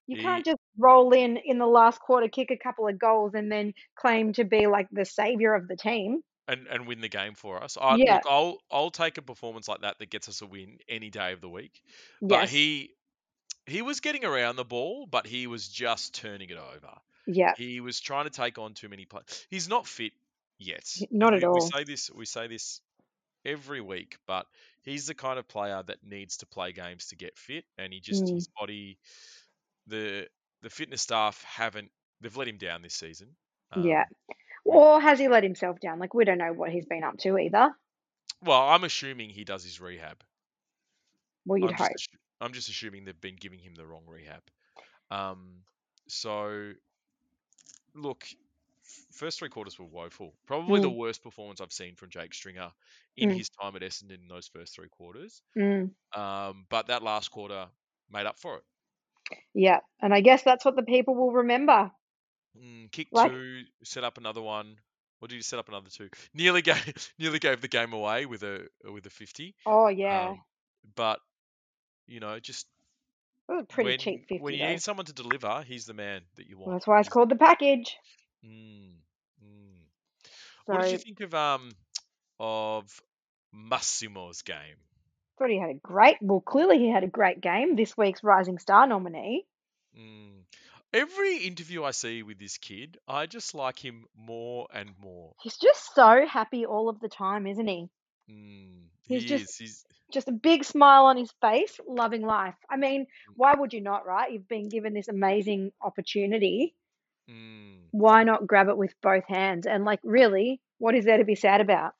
You 0.07 0.17
can't 0.17 0.45
just 0.45 0.59
roll 0.79 1.13
in 1.13 1.37
in 1.37 1.59
the 1.59 1.67
last 1.67 2.01
quarter, 2.01 2.29
kick 2.29 2.51
a 2.51 2.57
couple 2.59 2.87
of 2.89 2.99
goals, 2.99 3.35
and 3.35 3.51
then 3.51 3.75
claim 3.97 4.33
to 4.35 4.45
be 4.45 4.67
like 4.67 4.89
the 4.91 5.05
savior 5.05 5.55
of 5.55 5.69
the 5.69 5.77
team. 5.77 6.23
and, 6.49 6.67
and 6.69 6.87
win 6.87 7.01
the 7.01 7.09
game 7.09 7.35
for 7.35 7.63
us. 7.63 7.77
I 7.81 7.97
Yeah. 7.97 8.21
look, 8.21 8.25
I'll 8.29 8.59
I'll 8.71 8.91
take 8.91 9.19
a 9.19 9.23
performance 9.23 9.69
like 9.69 9.81
that 9.81 9.99
that 9.99 10.11
gets 10.11 10.29
us 10.29 10.43
a 10.43 10.47
win 10.47 10.79
any 10.89 11.11
day 11.11 11.33
of 11.33 11.41
the 11.41 11.49
week. 11.49 11.83
But 12.29 12.45
Yes. 12.45 12.49
he 12.49 12.95
he 13.67 13.83
was 13.83 14.01
getting 14.01 14.25
around 14.25 14.57
the 14.57 14.65
ball, 14.65 15.07
but 15.07 15.27
he 15.27 15.47
was 15.49 15.69
just 15.69 16.15
turning 16.15 16.51
it 16.51 16.59
over. 16.59 16.95
Yeah. 17.27 17.55
He 17.55 17.81
was 17.81 18.01
trying 18.01 18.25
to 18.27 18.31
take 18.31 18.59
on 18.59 18.75
too 18.75 18.89
many 18.89 19.07
players. 19.07 19.47
He's 19.51 19.69
not 19.69 19.87
fit 19.87 20.13
yet. 20.59 20.89
Not 21.11 21.33
And 21.33 21.35
at 21.35 21.43
we, 21.43 21.47
we 21.53 21.61
all. 21.61 21.75
say 21.75 21.85
this 21.85 22.11
we 22.11 22.27
say 22.27 22.49
this 22.49 22.81
every 23.45 23.81
week, 23.81 24.19
but 24.27 24.47
he's 24.83 25.07
the 25.07 25.15
kind 25.15 25.39
of 25.39 25.49
player 25.49 25.83
that 25.83 26.05
needs 26.05 26.39
to 26.39 26.47
play 26.47 26.73
games 26.73 27.09
to 27.09 27.17
get 27.17 27.39
fit, 27.39 27.65
and 27.79 27.93
he 27.93 28.01
just 28.01 28.31
Mm. 28.31 28.37
his 28.37 28.49
body, 28.59 28.99
the 29.87 30.29
the 30.63 30.71
fitness 30.71 31.03
staff 31.03 31.43
haven't 31.45 31.91
they've 32.21 32.37
let 32.37 32.49
him 32.49 32.59
down 32.59 32.83
this 32.83 32.95
season. 32.95 33.37
Yeah. 33.75 34.05
Um, 34.05 34.11
Or 34.65 35.01
has 35.01 35.19
he 35.19 35.29
let 35.29 35.45
himself 35.45 35.81
down? 35.81 35.99
Like 36.01 36.15
we 36.15 36.25
don't 36.25 36.39
know 36.39 36.53
what 36.53 36.71
he's 36.73 36.87
been 36.87 37.05
up 37.05 37.19
to 37.19 37.39
either. 37.39 37.73
well, 38.41 38.69
I'm 38.71 38.85
assuming 38.85 39.29
he 39.31 39.45
does 39.45 39.63
his 39.63 39.79
rehab. 39.81 40.25
Well, 41.45 41.59
you'd 41.59 41.71
I'm 41.71 41.77
hope. 41.77 41.93
just 41.93 42.09
I'm 42.41 42.53
just 42.53 42.69
assuming 42.69 43.05
they've 43.05 43.21
been 43.21 43.37
giving 43.37 43.59
him 43.59 43.75
the 43.75 43.87
wrong 43.87 44.05
rehab. 44.07 44.43
Um, 45.11 45.65
so 46.09 46.73
look, 47.95 48.27
first 49.13 49.39
three 49.39 49.49
quarters 49.49 49.79
were 49.79 49.87
woeful. 49.87 50.35
Probably 50.47 50.81
the 50.81 50.91
Mm. 50.91 50.97
worst 50.97 51.23
performance 51.23 51.61
I've 51.61 51.73
seen 51.73 51.97
from 51.97 52.11
Jake 52.11 52.35
Stringer 52.35 52.73
in 53.17 53.31
Mm. 53.31 53.33
his 53.33 53.49
time 53.49 53.77
at 53.77 53.83
Essendon 53.83 54.21
in 54.23 54.29
those 54.29 54.49
first 54.49 54.75
three 54.75 54.89
quarters. 54.89 55.43
Mm. 55.57 55.95
Um, 56.15 56.67
but 56.71 56.89
that 56.89 57.03
last 57.03 57.31
quarter 57.31 57.71
made 58.11 58.27
up 58.27 58.39
for 58.39 58.59
it. 58.59 58.65
Yeah. 59.55 59.81
And 60.01 60.15
I 60.15 60.21
guess 60.21 60.43
that's 60.43 60.65
what 60.65 60.77
the 60.77 60.83
people 60.83 61.15
will 61.15 61.33
remember. 61.33 61.91
Mm, 62.57 62.91
kick 62.91 63.09
Like 63.13 63.31
two, 63.31 63.63
set 63.85 64.05
up 64.05 64.19
another 64.19 64.43
one. 64.43 64.77
Or 65.21 65.29
did 65.29 65.37
you 65.37 65.43
set 65.43 65.59
up 65.59 65.69
another 65.69 65.89
two? 65.91 66.09
Nearly 66.35 66.63
gave 66.63 67.13
nearly 67.19 67.39
gave 67.39 67.61
the 67.61 67.69
game 67.69 67.93
away 67.93 68.27
with 68.27 68.43
a 68.43 68.69
with 68.85 69.07
a 69.07 69.11
fifty. 69.11 69.55
oh 69.67 69.89
yeah. 69.89 70.31
Um, 70.31 70.41
but 70.95 71.21
you 72.07 72.21
know, 72.21 72.39
just 72.39 72.67
It 73.49 73.53
was 73.53 73.63
a 73.63 73.67
pretty 73.67 73.91
when 73.91 73.99
cheap 73.99 74.27
when 74.41 74.55
you 74.55 74.61
though. 74.61 74.69
need 74.73 74.83
someone 74.83 75.07
to 75.07 75.13
deliver, 75.13 75.63
he's 75.63 75.87
the 75.87 75.95
man 75.95 76.23
that 76.37 76.47
you 76.47 76.57
Well, 76.59 76.67
want. 76.69 76.79
that's 76.81 76.87
why 76.87 77.01
it's 77.01 77.09
called 77.09 77.29
the 77.31 77.37
package. 77.37 77.97
mm, 78.45 78.93
mm. 79.45 79.79
What 80.67 80.83
did 80.83 80.93
you 80.93 80.99
think 80.99 81.21
of 81.21 81.35
um 81.35 81.71
of 82.39 83.01
Massimo's 83.53 84.43
game? 84.43 84.77
Thought 85.39 85.51
he 85.51 85.59
had 85.59 85.71
a 85.71 85.75
great 85.75 86.17
well, 86.21 86.41
clearly 86.41 86.79
he 86.79 86.91
had 86.91 87.05
a 87.05 87.09
great 87.09 87.41
game. 87.41 87.77
This 87.77 87.97
week's 87.97 88.23
Rising 88.25 88.59
Star 88.59 88.87
nominee. 88.87 89.47
Mm. 89.99 90.43
Every 90.93 91.39
interview 91.39 91.85
I 91.85 91.91
see 91.91 92.23
with 92.23 92.39
this 92.39 92.59
kid, 92.59 92.99
I 93.09 93.27
just 93.27 93.55
like 93.55 93.79
him 93.85 94.07
more 94.17 94.67
and 94.73 94.91
more. 94.99 95.35
He's 95.43 95.57
just 95.57 95.95
so 95.95 96.27
happy 96.27 96.65
all 96.65 96.89
of 96.89 97.01
the 97.01 97.09
time, 97.09 97.47
isn't 97.47 97.67
he? 97.67 97.89
Mm, 98.31 98.89
He's 99.07 99.23
he 99.23 99.29
just 99.29 99.45
is. 99.45 99.57
He's 99.59 99.85
just 100.13 100.29
a 100.29 100.33
big 100.33 100.65
smile 100.65 101.07
on 101.07 101.17
his 101.17 101.33
face, 101.41 101.79
loving 101.87 102.23
life. 102.23 102.55
I 102.71 102.77
mean, 102.77 103.07
why 103.35 103.55
would 103.55 103.73
you 103.73 103.81
not, 103.81 104.07
right? 104.07 104.31
You've 104.33 104.49
been 104.49 104.69
given 104.69 104.95
this 104.95 105.09
amazing 105.09 105.73
opportunity. 105.83 106.75
mm, 107.29 107.79
Why 107.91 108.23
not 108.25 108.47
grab 108.47 108.69
it 108.69 108.77
with 108.77 108.95
both 109.03 109.25
hands? 109.27 109.67
And 109.67 109.85
like, 109.85 110.01
really, 110.05 110.61
what 110.79 110.95
is 110.95 111.05
there 111.05 111.19
to 111.19 111.25
be 111.25 111.35
sad 111.35 111.61
about? 111.61 111.95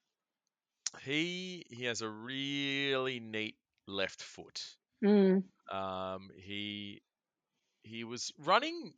He 1.01 1.65
he 1.71 1.85
has 1.85 2.03
a 2.03 2.09
really 2.09 3.21
neat 3.21 3.57
left 3.87 4.23
foot. 4.23 4.77
Mm, 5.03 5.45
Um, 5.71 6.31
he 6.37 7.03
he 7.85 8.05
was 8.05 8.33
running 8.39 8.95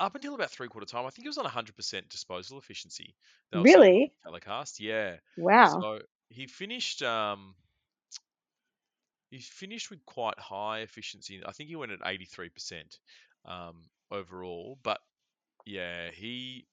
up 0.00 0.14
until 0.14 0.34
about 0.34 0.50
three 0.50 0.68
quarter 0.68 0.86
time. 0.86 1.06
I 1.06 1.10
think 1.10 1.24
he 1.24 1.28
was 1.28 1.38
on 1.38 1.44
100% 1.44 2.08
disposal 2.10 2.58
efficiency. 2.58 3.16
Really? 3.52 4.12
telecast. 4.24 4.80
Yeah. 4.80 5.18
Wow. 5.36 5.80
So 5.82 6.00
he 6.28 6.46
finished 6.46 7.02
um 7.02 7.56
he 9.30 9.40
finished 9.40 9.90
with 9.90 10.04
quite 10.06 10.38
high 10.38 10.80
efficiency. 10.80 11.42
I 11.44 11.52
think 11.52 11.68
he 11.68 11.76
went 11.76 11.92
at 11.92 12.00
83% 12.04 12.98
um 13.44 13.90
overall, 14.10 14.78
but 14.82 15.00
yeah, 15.66 16.10
he 16.12 16.66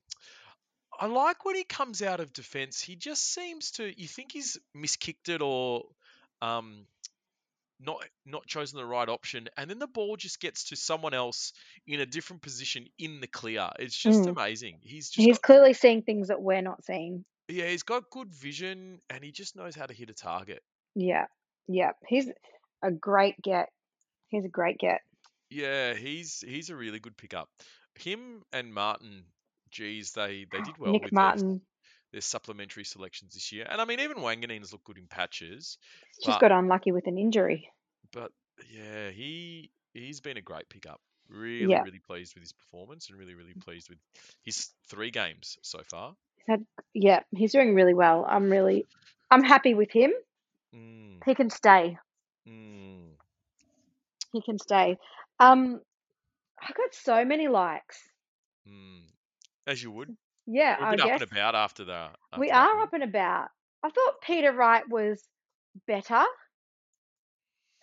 I 0.99 1.07
like 1.07 1.45
when 1.45 1.55
he 1.55 1.63
comes 1.63 2.01
out 2.01 2.19
of 2.19 2.33
defense. 2.33 2.81
He 2.81 2.95
just 2.95 3.33
seems 3.33 3.71
to 3.71 3.99
you 3.99 4.07
think 4.07 4.31
he's 4.31 4.57
miskicked 4.75 5.29
it 5.29 5.41
or 5.41 5.83
um 6.41 6.85
not 7.79 8.03
not 8.25 8.45
chosen 8.45 8.77
the 8.77 8.85
right 8.85 9.09
option 9.09 9.49
and 9.57 9.69
then 9.69 9.79
the 9.79 9.87
ball 9.87 10.15
just 10.15 10.39
gets 10.39 10.65
to 10.65 10.75
someone 10.75 11.13
else 11.13 11.51
in 11.87 11.99
a 11.99 12.05
different 12.05 12.41
position 12.41 12.87
in 12.97 13.19
the 13.19 13.27
clear. 13.27 13.69
It's 13.79 13.97
just 13.97 14.23
Mm. 14.23 14.29
amazing. 14.29 14.79
He's 14.81 15.09
just 15.09 15.25
He's 15.25 15.37
got 15.37 15.41
clearly 15.43 15.73
seeing 15.73 16.01
things 16.01 16.27
that 16.29 16.41
we're 16.41 16.61
not 16.61 16.85
seeing. 16.85 17.25
yeah, 17.49 17.67
he's 17.67 17.83
got 17.83 18.09
good 18.09 18.33
vision 18.33 19.01
and 19.09 19.23
he 19.23 19.31
just 19.31 19.55
knows 19.55 19.75
how 19.75 19.85
to 19.85 19.93
hit 19.93 20.09
a 20.09 20.13
target. 20.13 20.63
Yeah. 20.95 21.25
Yeah. 21.67 21.91
He's 22.07 22.29
a 22.81 22.91
great 22.91 23.41
get. 23.41 23.69
He's 24.29 24.45
a 24.45 24.49
great 24.49 24.77
get. 24.77 25.01
Yeah, 25.49 25.93
he's 25.93 26.39
he's 26.41 26.69
a 26.69 26.75
really 26.75 26.99
good 26.99 27.17
pickup. 27.17 27.49
Him 27.95 28.43
and 28.53 28.73
Martin, 28.73 29.25
geez, 29.73 30.11
they 30.13 30.45
they 30.51 30.61
did 30.61 30.77
well 30.77 30.91
Nick 30.93 31.03
with 31.03 31.11
their 31.11 31.19
Martin 31.19 31.61
their 32.11 32.21
supplementary 32.21 32.83
selections 32.85 33.33
this 33.33 33.51
year. 33.51 33.65
And 33.67 33.81
I 33.81 33.85
mean, 33.85 33.99
even 33.99 34.17
Wanganeen's 34.17 34.71
looked 34.71 34.85
good 34.85 34.99
in 34.99 35.07
patches, 35.07 35.77
he's 36.17 36.25
just 36.27 36.39
got 36.39 36.51
unlucky 36.51 36.91
with 36.91 37.07
an 37.07 37.17
injury. 37.17 37.67
but 38.11 38.31
yeah, 38.71 39.09
he 39.09 39.71
he's 39.93 40.21
been 40.21 40.37
a 40.37 40.41
great 40.41 40.69
pickup. 40.69 41.01
Really, 41.29 41.71
Yeah. 41.71 41.81
really 41.81 41.99
pleased 41.99 42.35
with 42.35 42.43
his 42.43 42.53
performance 42.53 43.09
and 43.09 43.17
really, 43.17 43.33
really 43.33 43.55
pleased 43.55 43.89
with 43.89 43.97
his 44.43 44.69
three 44.87 45.09
games 45.09 45.57
so 45.63 45.79
far. 45.89 46.15
He's 46.35 46.45
had, 46.47 46.65
yeah, 46.93 47.21
he's 47.31 47.51
doing 47.53 47.73
really 47.73 47.93
well. 47.95 48.25
I'm 48.27 48.49
really, 48.51 48.85
I'm 49.31 49.43
happy 49.43 49.73
with 49.73 49.89
him. 49.89 50.11
Mm, 50.75 51.23
He 51.25 51.33
can 51.33 51.49
stay. 51.49 51.97
mm. 52.47 53.07
He 54.33 54.41
can 54.41 54.59
stay. 54.59 54.97
Um, 55.39 55.81
I 56.61 56.71
got 56.73 56.93
so 56.93 57.23
many 57.25 57.47
likes. 57.47 57.97
Mm. 58.67 59.03
As 59.67 59.83
you 59.83 59.91
would. 59.91 60.15
Yeah, 60.45 60.77
We're 60.77 60.85
a 60.85 60.87
I 60.89 60.95
up 61.01 61.15
guess 61.15 61.21
and 61.21 61.23
about 61.23 61.55
after 61.55 61.85
that. 61.85 62.19
we 62.35 62.51
after 62.51 62.53
that 62.53 62.71
are 62.71 62.79
win. 62.79 62.81
up 62.81 62.93
and 62.93 63.03
about. 63.03 63.49
I 63.81 63.89
thought 63.89 64.21
Peter 64.21 64.51
Wright 64.51 64.87
was 64.87 65.27
better. 65.87 66.23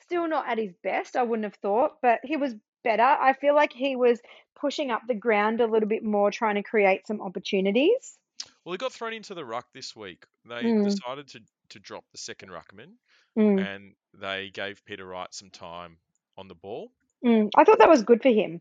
Still 0.00 0.26
not 0.26 0.48
at 0.48 0.58
his 0.58 0.74
best, 0.82 1.14
I 1.14 1.22
wouldn't 1.22 1.44
have 1.44 1.54
thought, 1.54 2.00
but 2.02 2.18
he 2.24 2.36
was 2.36 2.56
better. 2.82 3.04
I 3.04 3.34
feel 3.34 3.54
like 3.54 3.72
he 3.72 3.94
was 3.94 4.20
pushing 4.56 4.90
up 4.90 5.02
the 5.06 5.14
ground 5.14 5.60
a 5.60 5.66
little 5.68 5.88
bit 5.88 6.02
more, 6.02 6.32
trying 6.32 6.56
to 6.56 6.62
create 6.64 7.06
some 7.06 7.20
opportunities. 7.20 8.18
Well, 8.64 8.72
he 8.72 8.78
got 8.78 8.92
thrown 8.94 9.12
into 9.12 9.34
the 9.34 9.44
ruck 9.44 9.70
this 9.72 9.94
week. 9.94 10.24
They 10.46 10.72
Mm, 10.72 10.82
decided 10.82 11.28
to, 11.28 11.42
to 11.70 11.78
drop 11.78 12.04
the 12.10 12.16
second 12.18 12.48
ruckman 12.50 12.96
mm, 13.36 13.66
and 13.66 13.94
they 14.14 14.50
gave 14.50 14.84
Peter 14.84 15.06
Wright 15.06 15.32
some 15.34 15.50
time 15.50 15.98
on 16.36 16.48
the 16.48 16.54
ball. 16.54 16.92
mm. 17.24 17.50
I 17.56 17.64
thought 17.64 17.78
that 17.78 17.88
was 17.88 18.02
good 18.02 18.22
for 18.22 18.28
him. 18.30 18.60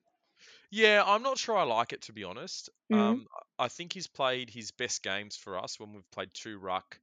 Yeah, 0.71 1.03
I'm 1.05 1.23
not 1.23 1.37
sure 1.37 1.57
I 1.57 1.63
like 1.63 1.93
it 1.93 2.03
to 2.03 2.13
be 2.13 2.23
honest. 2.23 2.69
Mm. 2.91 2.97
Um, 2.97 3.25
I 3.57 3.67
think 3.67 3.93
he's 3.93 4.07
played 4.07 4.49
his 4.49 4.71
best 4.71 5.01
games 5.03 5.35
for 5.35 5.57
us 5.57 5.79
when 5.79 5.93
we've 5.93 6.09
played 6.11 6.29
two 6.33 6.57
ruck, 6.59 6.99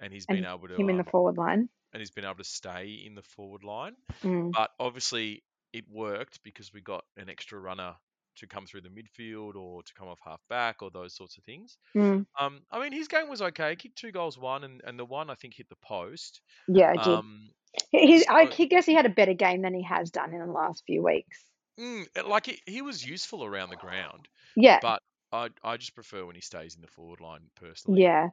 and 0.00 0.12
he's 0.12 0.26
been 0.26 0.44
able 0.44 0.68
to 0.68 0.76
him 0.76 0.90
in 0.90 0.96
the 0.96 1.02
um, 1.02 1.08
forward 1.10 1.36
line. 1.38 1.68
and 1.92 2.00
he's 2.00 2.10
been 2.10 2.24
able 2.24 2.36
to 2.36 2.44
stay 2.44 3.02
in 3.06 3.14
the 3.14 3.22
forward 3.22 3.64
line. 3.64 3.96
Mm, 4.22 4.52
But 4.52 4.70
obviously, 4.78 5.42
it 5.72 5.84
worked 5.90 6.42
because 6.42 6.72
we 6.72 6.80
got 6.82 7.04
an 7.16 7.28
extra 7.28 7.58
runner 7.58 7.94
to 8.36 8.46
come 8.46 8.66
through 8.66 8.82
the 8.82 8.90
midfield 8.90 9.54
or 9.56 9.82
to 9.82 9.94
come 9.94 10.08
off 10.08 10.20
half 10.22 10.42
back 10.50 10.82
or 10.82 10.90
those 10.90 11.14
sorts 11.14 11.38
of 11.38 11.44
things. 11.44 11.78
mm. 11.96 12.26
Um, 12.38 12.60
I 12.70 12.80
mean, 12.80 12.92
his 12.92 13.08
game 13.08 13.30
was 13.30 13.40
okay. 13.40 13.70
He 13.70 13.76
kicked 13.76 13.96
two 13.96 14.12
goals, 14.12 14.38
one, 14.38 14.62
and, 14.62 14.82
and 14.84 14.98
the 14.98 15.06
one 15.06 15.30
I 15.30 15.34
think 15.34 15.54
hit 15.54 15.70
the 15.70 15.76
post. 15.76 16.42
Yeah, 16.68 16.90
I 16.90 17.02
did. 17.02 17.06
Um, 17.14 17.48
He, 17.90 18.06
he, 18.18 18.26
I 18.28 18.44
so 18.44 18.50
he 18.50 18.66
guess 18.66 18.84
he 18.86 18.94
had 18.94 19.06
a 19.06 19.10
better 19.10 19.34
game 19.34 19.62
than 19.62 19.74
he 19.74 19.82
has 19.84 20.10
done 20.10 20.32
in 20.34 20.38
the 20.40 20.46
last 20.52 20.84
few 20.86 21.02
weeks. 21.02 21.44
Mm, 21.78 22.26
like 22.26 22.46
he, 22.46 22.62
he 22.66 22.82
was 22.82 23.04
useful 23.04 23.44
around 23.44 23.70
the 23.70 23.76
ground, 23.76 24.28
Yeah, 24.56 24.80
but 24.80 25.02
I 25.32 25.50
I 25.62 25.76
just 25.76 25.94
prefer 25.94 26.24
when 26.26 26.34
he 26.36 26.42
stays 26.42 26.74
in 26.76 26.82
the 26.82 26.88
forward 26.88 27.20
line 27.20 27.50
personally. 27.54 28.04
yeah, 28.04 28.30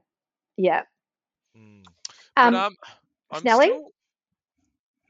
yeah. 0.58 0.86
Mm. 1.58 1.94
But 2.42 2.54
Um, 2.54 2.54
um, 2.54 2.76
I'm 3.32 3.46
Snelly? 3.46 3.48
still. 3.48 3.92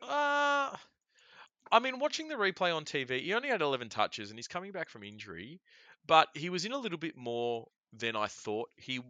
Uh, 0.01 0.77
I 1.71 1.79
mean, 1.81 1.99
watching 1.99 2.27
the 2.29 2.35
replay 2.35 2.75
on 2.75 2.85
TV, 2.85 3.21
he 3.21 3.33
only 3.33 3.49
had 3.49 3.61
11 3.61 3.89
touches 3.89 4.29
and 4.31 4.39
he's 4.39 4.47
coming 4.47 4.71
back 4.71 4.89
from 4.89 5.03
injury, 5.03 5.61
but 6.05 6.29
he 6.35 6.49
was 6.49 6.65
in 6.65 6.71
a 6.73 6.77
little 6.77 6.97
bit 6.99 7.17
more 7.17 7.69
than 7.93 8.15
I 8.15 8.27
thought 8.27 8.71
he 8.77 9.01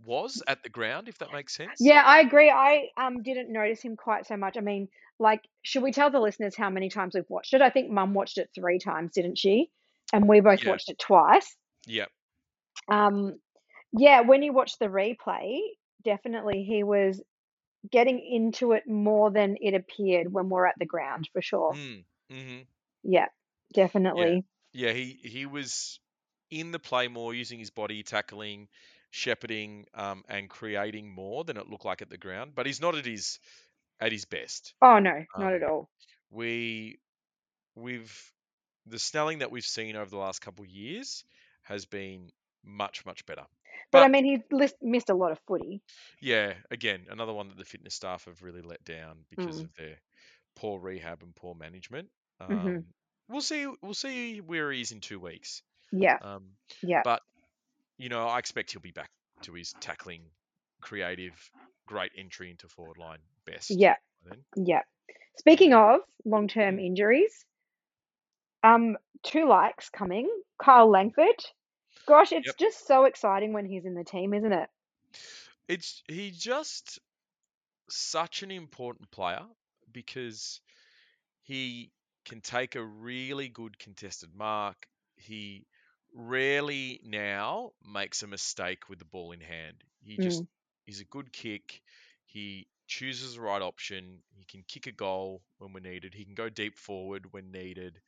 was 0.00 0.42
at 0.48 0.62
the 0.62 0.70
ground, 0.70 1.08
if 1.08 1.18
that 1.18 1.32
makes 1.32 1.54
sense. 1.54 1.80
Yeah, 1.80 2.02
I 2.04 2.20
agree. 2.20 2.50
I 2.50 2.88
um 2.96 3.22
didn't 3.22 3.52
notice 3.52 3.82
him 3.82 3.96
quite 3.96 4.26
so 4.26 4.36
much. 4.36 4.56
I 4.56 4.60
mean, 4.60 4.88
like, 5.18 5.42
should 5.62 5.82
we 5.82 5.92
tell 5.92 6.10
the 6.10 6.20
listeners 6.20 6.56
how 6.56 6.70
many 6.70 6.88
times 6.90 7.14
we've 7.14 7.28
watched 7.28 7.54
it? 7.54 7.62
I 7.62 7.70
think 7.70 7.90
Mum 7.90 8.14
watched 8.14 8.38
it 8.38 8.50
three 8.54 8.78
times, 8.78 9.12
didn't 9.12 9.38
she? 9.38 9.70
And 10.12 10.28
we 10.28 10.40
both 10.40 10.60
Yeah, 10.60 10.64
watched 10.64 10.90
it 10.90 10.98
twice. 10.98 11.56
yeah, 11.86 12.06
Um, 12.88 13.40
yeah, 13.92 14.22
when 14.22 14.42
you 14.42 14.52
watch 14.52 14.78
the 14.78 14.86
replay, 14.86 15.60
definitely 16.04 16.64
he 16.64 16.82
was 16.84 17.22
getting 17.90 18.20
into 18.20 18.72
it 18.72 18.84
more 18.88 19.30
than 19.30 19.56
it 19.60 19.74
appeared 19.74 20.32
when 20.32 20.48
we're 20.48 20.66
at 20.66 20.78
the 20.78 20.86
ground 20.86 21.28
for 21.32 21.42
sure. 21.42 21.74
Mm, 21.74 22.04
hmm 22.30 22.62
Yeah, 23.02 23.28
definitely. 23.72 24.44
Yeah, 24.72 24.92
he 24.92 25.12
he 25.22 25.46
was 25.46 26.00
in 26.50 26.70
the 26.72 26.78
play 26.78 27.08
more, 27.08 27.34
using 27.34 27.58
his 27.58 27.70
body, 27.70 28.02
tackling, 28.02 28.68
shepherding, 29.10 29.86
um, 29.94 30.24
and 30.28 30.48
creating 30.48 31.10
more 31.10 31.44
than 31.44 31.56
it 31.56 31.68
looked 31.68 31.84
like 31.84 32.02
at 32.02 32.10
the 32.10 32.18
ground. 32.18 32.54
But 32.54 32.66
he's 32.66 32.80
not 32.80 32.94
at 32.94 33.04
his 33.06 33.38
at 34.00 34.12
his 34.12 34.24
best. 34.24 34.74
Oh 34.82 34.98
no, 34.98 35.24
not 35.36 35.52
Um, 35.52 35.54
at 35.54 35.62
all. 35.62 35.88
we 36.30 36.98
we've 37.74 38.32
the 38.86 38.98
Snelling 38.98 39.38
that 39.40 39.50
we've 39.50 39.64
seen 39.64 39.96
over 39.96 40.08
the 40.10 40.16
last 40.16 40.40
couple 40.40 40.64
of 40.64 40.70
years 40.70 41.24
has 41.62 41.84
been 41.84 42.30
much 42.64 43.04
much 43.06 43.26
better. 43.26 43.44
But 43.92 44.02
I 44.02 44.08
mean, 44.08 44.24
he's 44.24 44.40
lis- 44.50 44.74
missed 44.82 45.08
a 45.10 45.14
lot 45.14 45.32
of 45.32 45.38
footy. 45.46 45.82
yeah, 46.20 46.54
again, 46.70 47.06
another 47.10 47.32
one 47.32 47.48
that 47.48 47.56
the 47.58 47.64
fitness 47.64 47.94
staff 47.94 48.24
have 48.26 48.42
really 48.42 48.62
let 48.62 48.84
down 48.84 49.24
because 49.30 49.56
Mm. 49.56 49.64
of 49.64 49.74
their 49.76 49.96
poor 50.56 50.78
rehab 50.80 51.22
and 51.22 51.34
poor 51.34 51.54
management. 51.54 52.10
Um, 52.40 52.50
Mhm. 52.52 52.84
We'll 53.28 53.40
see. 53.42 53.66
We'll 53.82 53.94
see 53.94 54.40
where 54.40 54.72
he 54.72 54.80
is 54.80 54.92
in 54.92 55.00
two 55.00 55.20
weeks. 55.20 55.62
Yeah, 55.92 56.18
Um, 56.22 56.56
yeah, 56.82 57.02
but 57.04 57.22
you 57.98 58.08
know, 58.08 58.26
I 58.26 58.38
expect 58.38 58.72
he'll 58.72 58.80
be 58.80 58.90
back 58.90 59.10
to 59.42 59.52
his 59.54 59.74
tackling, 59.80 60.22
creative, 60.80 61.50
great 61.86 62.12
entry 62.16 62.50
into 62.50 62.68
forward 62.68 62.96
line 62.98 63.20
best. 63.50 63.70
yeah, 63.70 63.96
yeah. 64.56 64.82
Speaking 65.38 65.72
of 65.74 66.00
long-term 66.24 66.76
Mm. 66.76 66.86
injuries, 66.86 67.44
um, 68.62 68.96
two 69.22 69.46
likes 69.48 69.88
coming. 69.90 70.28
Kyle 70.62 70.90
Langford. 70.90 71.44
Gosh, 72.06 72.32
it's 72.32 72.46
Yep. 72.46 72.56
just 72.56 72.86
so 72.86 73.04
exciting 73.04 73.52
when 73.52 73.66
he's 73.66 73.84
in 73.84 73.94
the 73.94 74.04
team, 74.04 74.34
isn't 74.34 74.52
it? 74.52 74.68
it's 75.68 76.02
he 76.08 76.30
just 76.30 76.98
such 77.88 78.42
an 78.42 78.50
important 78.50 79.10
player 79.10 79.44
because 79.92 80.60
he 81.42 81.90
can 82.24 82.40
take 82.40 82.74
a 82.76 82.84
really 82.84 83.48
good 83.48 83.78
contested 83.78 84.34
mark. 84.34 84.86
He 85.16 85.66
rarely 86.14 87.00
now 87.04 87.72
makes 87.84 88.22
a 88.22 88.26
mistake 88.26 88.88
with 88.88 88.98
the 88.98 89.04
ball 89.04 89.32
in 89.32 89.40
hand. 89.40 89.84
He 90.00 90.18
just 90.18 90.42
Mm. 90.42 90.48
he's 90.86 91.00
a 91.00 91.04
good 91.04 91.32
kick. 91.32 91.82
He 92.26 92.66
chooses 92.88 93.34
the 93.34 93.40
right 93.40 93.62
option. 93.62 94.18
He 94.34 94.44
can 94.44 94.64
kick 94.66 94.86
a 94.86 94.92
goal 94.92 95.42
when 95.58 95.72
we're 95.72 95.80
needed. 95.80 96.14
He 96.14 96.24
can 96.24 96.34
go 96.34 96.48
deep 96.48 96.76
forward 96.76 97.32
when 97.32 97.52
needed. 97.52 98.00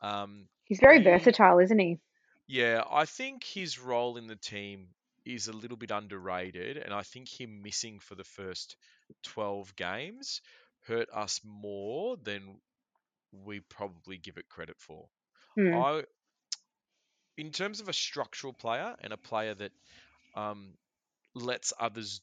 Um, 0.00 0.48
He's 0.64 0.80
very 0.80 0.98
he 0.98 1.04
versatile, 1.04 1.60
isn't 1.60 1.78
he? 1.78 1.98
Yeah, 2.46 2.82
I 2.90 3.04
think 3.04 3.44
his 3.44 3.78
role 3.78 4.16
in 4.16 4.26
the 4.26 4.36
team 4.36 4.88
is 5.24 5.48
a 5.48 5.52
little 5.52 5.76
bit 5.76 5.90
underrated, 5.90 6.76
and 6.76 6.92
I 6.92 7.02
think 7.02 7.28
him 7.28 7.62
missing 7.62 7.98
for 8.00 8.14
the 8.14 8.24
first 8.24 8.76
12 9.22 9.74
games 9.76 10.42
hurt 10.86 11.08
us 11.14 11.40
more 11.44 12.16
than 12.16 12.56
we 13.44 13.60
probably 13.60 14.18
give 14.18 14.36
it 14.36 14.48
credit 14.48 14.76
for. 14.78 15.06
Mm. 15.58 15.82
I, 15.82 16.04
in 17.36 17.50
terms 17.50 17.80
of 17.80 17.88
a 17.88 17.92
structural 17.92 18.52
player 18.52 18.94
and 19.00 19.12
a 19.12 19.16
player 19.16 19.54
that 19.54 19.72
um, 20.34 20.74
lets 21.34 21.72
others 21.78 22.20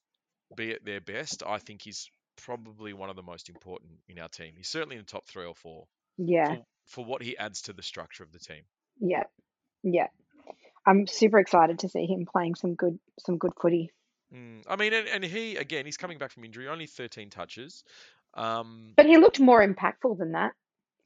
be 0.56 0.72
at 0.72 0.86
their 0.86 1.02
best, 1.02 1.44
I 1.46 1.58
think 1.60 1.82
he's 1.82 2.10
probably 2.38 2.94
one 2.94 3.10
of 3.10 3.16
the 3.16 3.24
most 3.24 3.50
important 3.50 4.00
in 4.08 4.20
our 4.20 4.30
team. 4.30 4.54
He's 4.56 4.70
certainly 4.70 4.96
in 4.98 5.02
the 5.02 5.06
top 5.06 5.28
three 5.28 5.46
or 5.46 5.56
four 5.56 5.88
Yeah, 6.18 6.48
for, 6.48 6.66
for 6.88 7.06
what 7.06 7.22
he 7.22 7.38
adds 7.38 7.64
to 7.64 7.74
the 7.74 7.84
structure 7.84 8.24
of 8.24 8.32
the 8.32 8.40
team. 8.40 8.64
yeah, 9.00 9.24
yeah. 9.84 10.08
I'm 10.86 11.08
super 11.08 11.40
excited 11.40 11.80
to 11.80 11.90
see 11.90 12.06
him 12.06 12.26
playing 12.32 12.56
some 12.56 12.76
good 12.76 13.00
some 13.20 13.38
good 13.38 13.54
footy. 13.62 13.92
Mm, 14.34 14.64
I 14.68 14.76
mean, 14.78 14.94
and, 14.94 15.08
and 15.08 15.24
he 15.24 15.58
again, 15.58 15.86
he's 15.86 15.98
coming 15.98 16.18
back 16.18 16.32
from 16.32 16.44
injury, 16.46 16.68
only 16.68 16.88
13 16.88 17.30
touches. 17.30 17.84
Um, 18.34 18.96
But 18.96 19.06
he 19.06 19.18
looked 19.18 19.40
more 19.40 19.62
impactful 19.62 20.18
than 20.18 20.32
that, 20.32 20.54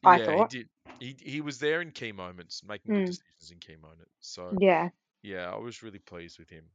I 0.03 0.17
yeah, 0.17 0.25
thought. 0.25 0.51
he 0.51 0.58
did. 0.60 0.69
He 0.99 1.15
he 1.19 1.41
was 1.41 1.60
there 1.60 1.81
in 1.81 1.91
key 1.91 2.12
moments, 2.12 2.63
making 2.63 2.91
good 2.91 3.03
Mm. 3.03 3.05
decisions 3.05 3.51
in 3.51 3.60
key 3.60 3.75
moments. 3.75 4.12
So 4.21 4.60
Yeah, 4.60 4.89
yeah, 5.23 5.51
I 5.51 5.58
was 5.58 5.84
really 5.84 5.99
pleased 5.99 6.39
with 6.39 6.49
him, 6.49 6.65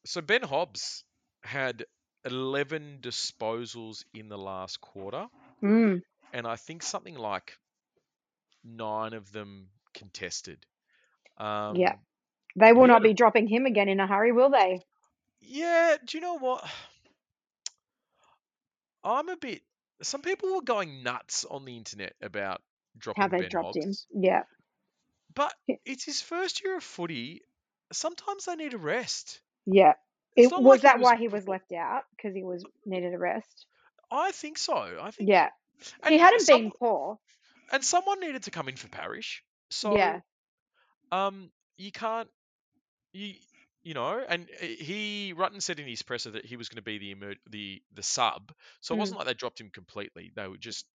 so 0.05 0.21
Ben 0.21 0.41
Hobbs 0.43 1.03
had 1.43 1.85
11 2.23 2.99
disposals 3.01 4.03
in 4.13 4.29
the 4.29 4.37
last 4.37 4.81
quarter, 4.81 5.27
Mm. 5.61 6.01
and 6.33 6.47
I 6.47 6.55
think 6.55 6.83
something 6.83 7.15
like 7.15 7.57
nine 8.63 9.13
of 9.13 9.31
them 9.31 9.69
contested. 9.93 10.65
Um, 11.37 11.75
Yeah. 11.75 11.97
They 12.55 12.73
will 12.73 12.87
not 12.87 13.03
be 13.03 13.13
dropping 13.13 13.47
him 13.47 13.65
again 13.65 13.89
in 13.89 13.99
a 13.99 14.07
hurry, 14.07 14.31
will 14.31 14.49
they? 14.49 14.79
yeah. 15.41 15.97
Do 16.03 16.17
you 16.17 16.21
know 16.21 16.37
what? 16.37 16.69
I'm 19.03 19.29
a 19.29 19.37
bit. 19.37 19.61
Some 20.01 20.21
people 20.21 20.53
were 20.55 20.61
going 20.61 21.03
nuts 21.03 21.45
on 21.45 21.65
the 21.65 21.77
internet 21.77 22.15
about 22.21 22.61
How 23.15 23.27
dropping 23.27 23.29
they 23.29 23.41
Ben 23.41 23.49
dropped 23.49 23.75
him. 23.75 23.89
Hobbs, 23.89 24.07
Yeah. 24.11 24.43
But 25.35 25.53
it's 25.85 26.03
his 26.05 26.21
first 26.21 26.63
year 26.63 26.77
of 26.77 26.83
footy. 26.83 27.41
Sometimes 27.91 28.45
they 28.45 28.55
need 28.55 28.73
a 28.73 28.77
rest. 28.77 29.41
Yeah. 29.65 29.93
It 30.35 30.51
was 30.51 30.61
like 30.63 30.81
that 30.81 30.99
was. 30.99 31.03
why 31.05 31.15
he 31.17 31.27
was 31.27 31.47
left 31.47 31.71
out 31.71 32.03
because 32.15 32.35
he 32.35 32.43
was 32.43 32.63
needed 32.85 33.13
a 33.13 33.17
rest. 33.17 33.65
I 34.11 34.31
think 34.31 34.57
so. 34.57 34.73
I 35.01 35.11
think, 35.11 35.29
Yeah. 35.29 35.49
And 36.03 36.13
He 36.13 36.19
hadn't 36.19 36.41
some 36.41 36.61
been 36.63 36.71
poor. 36.71 37.19
and 37.71 37.83
someone 37.83 38.19
needed 38.19 38.43
to 38.43 38.51
come 38.51 38.67
in 38.67 38.75
for 38.75 38.87
Parish. 38.89 39.43
Yeah. 39.83 40.19
So 41.11 41.17
um, 41.17 41.51
you 41.77 41.91
can't 41.91 42.29
you 43.13 43.33
you 43.83 43.93
know, 43.93 44.19
and 44.27 44.47
uh, 44.61 44.65
he 44.65 45.33
Rutten 45.37 45.61
said 45.61 45.79
in 45.79 45.87
his 45.87 46.01
presser 46.01 46.31
that 46.31 46.45
he 46.45 46.57
was 46.57 46.69
going 46.69 46.77
to 46.77 46.81
be 46.81 46.97
the 46.97 47.11
emer- 47.11 47.35
the 47.49 47.81
the 47.93 48.03
sub. 48.03 48.51
So 48.81 48.93
it 48.93 48.97
Mm. 48.97 48.99
wasn't 48.99 49.19
like 49.19 49.27
they 49.27 49.33
dropped 49.35 49.61
him 49.61 49.69
completely. 49.71 50.31
They 50.35 50.47
were 50.47 50.57
just 50.57 50.85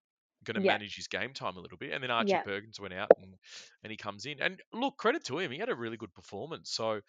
going 0.45 0.55
to 0.57 0.63
Yeah. 0.63 0.73
manage 0.73 0.97
his 0.97 1.09
game 1.09 1.33
time 1.35 1.57
a 1.57 1.61
little 1.61 1.79
bit. 1.79 1.93
And 1.93 2.03
then 2.03 2.11
Archie 2.11 2.31
Yeah. 2.31 2.43
Perkins 2.43 2.81
went 2.81 2.95
out 2.95 3.11
and 3.21 3.35
and 3.83 3.91
he 3.91 3.97
comes 3.97 4.27
in. 4.27 4.41
And 4.41 4.61
look, 4.73 4.97
credit 4.97 5.25
to 5.25 5.39
him, 5.39 5.51
he 5.51 5.59
had 5.59 5.69
a 5.69 5.75
really 5.75 5.97
good 5.97 6.13
performance. 6.15 6.71
So 6.71 7.01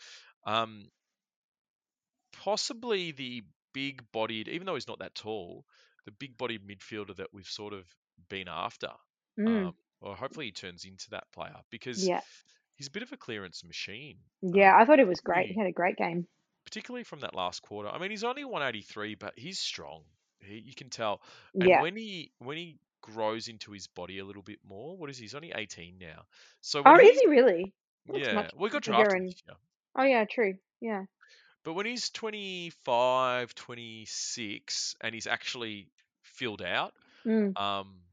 um, 0.46 0.90
possibly 2.34 3.12
the 3.12 3.44
big 3.74 4.04
bodied, 4.12 4.48
even 4.48 4.66
though 4.66 4.76
he's 4.76 4.88
not 4.88 5.00
that 5.00 5.16
tall, 5.16 5.66
the 6.06 6.12
big 6.12 6.38
bodied 6.38 6.62
midfielder 6.68 7.16
that 7.18 7.34
we've 7.34 7.48
sort 7.48 7.74
of 7.74 7.86
been 8.30 8.48
after. 8.48 8.90
Mm. 9.40 9.68
Um, 9.68 9.76
or 10.02 10.16
hopefully 10.16 10.48
he 10.48 10.52
turns 10.52 10.86
into 10.86 11.10
that 11.12 11.32
player 11.32 11.56
because 11.70 12.06
Yeah. 12.08 12.22
he's 12.76 12.88
a 12.88 12.92
bit 12.92 13.04
of 13.04 13.12
a 13.12 13.18
clearance 13.18 13.64
machine. 13.64 14.18
Yeah. 14.42 14.76
Um, 14.76 14.82
I 14.82 14.86
thought 14.86 15.00
it 15.00 15.08
was 15.08 15.22
great. 15.22 15.50
He 15.50 15.58
had 15.60 15.68
a 15.68 15.72
great 15.72 15.98
game. 15.98 16.28
particularly 16.64 17.04
from 17.04 17.22
that 17.22 17.34
last 17.34 17.64
quarter. 17.64 17.90
I 17.90 17.98
mean, 17.98 18.12
he's 18.12 18.24
only 18.24 18.46
183, 18.46 19.16
but 19.16 19.34
he's 19.38 19.58
strong. 19.58 20.04
He, 20.42 20.60
you 20.60 20.76
can 20.76 20.92
tell. 20.92 21.20
And 21.56 21.68
Yeah. 21.68 21.82
when 21.82 21.96
he 21.96 22.32
when 22.38 22.56
he 22.56 22.78
grows 23.02 23.48
into 23.48 23.72
his 23.72 23.88
body 23.88 24.20
a 24.20 24.26
little 24.26 24.44
bit 24.44 24.60
more, 24.64 24.98
what 24.98 25.10
is 25.10 25.18
he? 25.18 25.24
He's 25.26 25.36
only 25.36 25.52
18 25.54 25.98
now. 26.00 26.26
So 26.62 26.84
Oh, 26.86 26.98
is 27.00 27.10
he's 27.10 27.24
he 27.24 27.28
really? 27.28 27.74
He 28.12 28.22
yeah, 28.22 28.50
we 28.58 28.70
got 28.70 28.84
drafted 28.84 29.24
and 29.24 29.36
oh 29.96 30.04
yeah, 30.04 30.26
true. 30.26 30.58
Yeah. 30.82 31.06
But 31.64 31.74
when 31.74 31.88
he's 31.88 32.12
25, 32.12 33.56
26, 33.56 34.96
and 35.02 35.16
he's 35.16 35.26
actually 35.26 35.92
filled 36.22 36.62
out, 36.62 36.96
Mm. 37.26 37.56
um, 37.56 38.04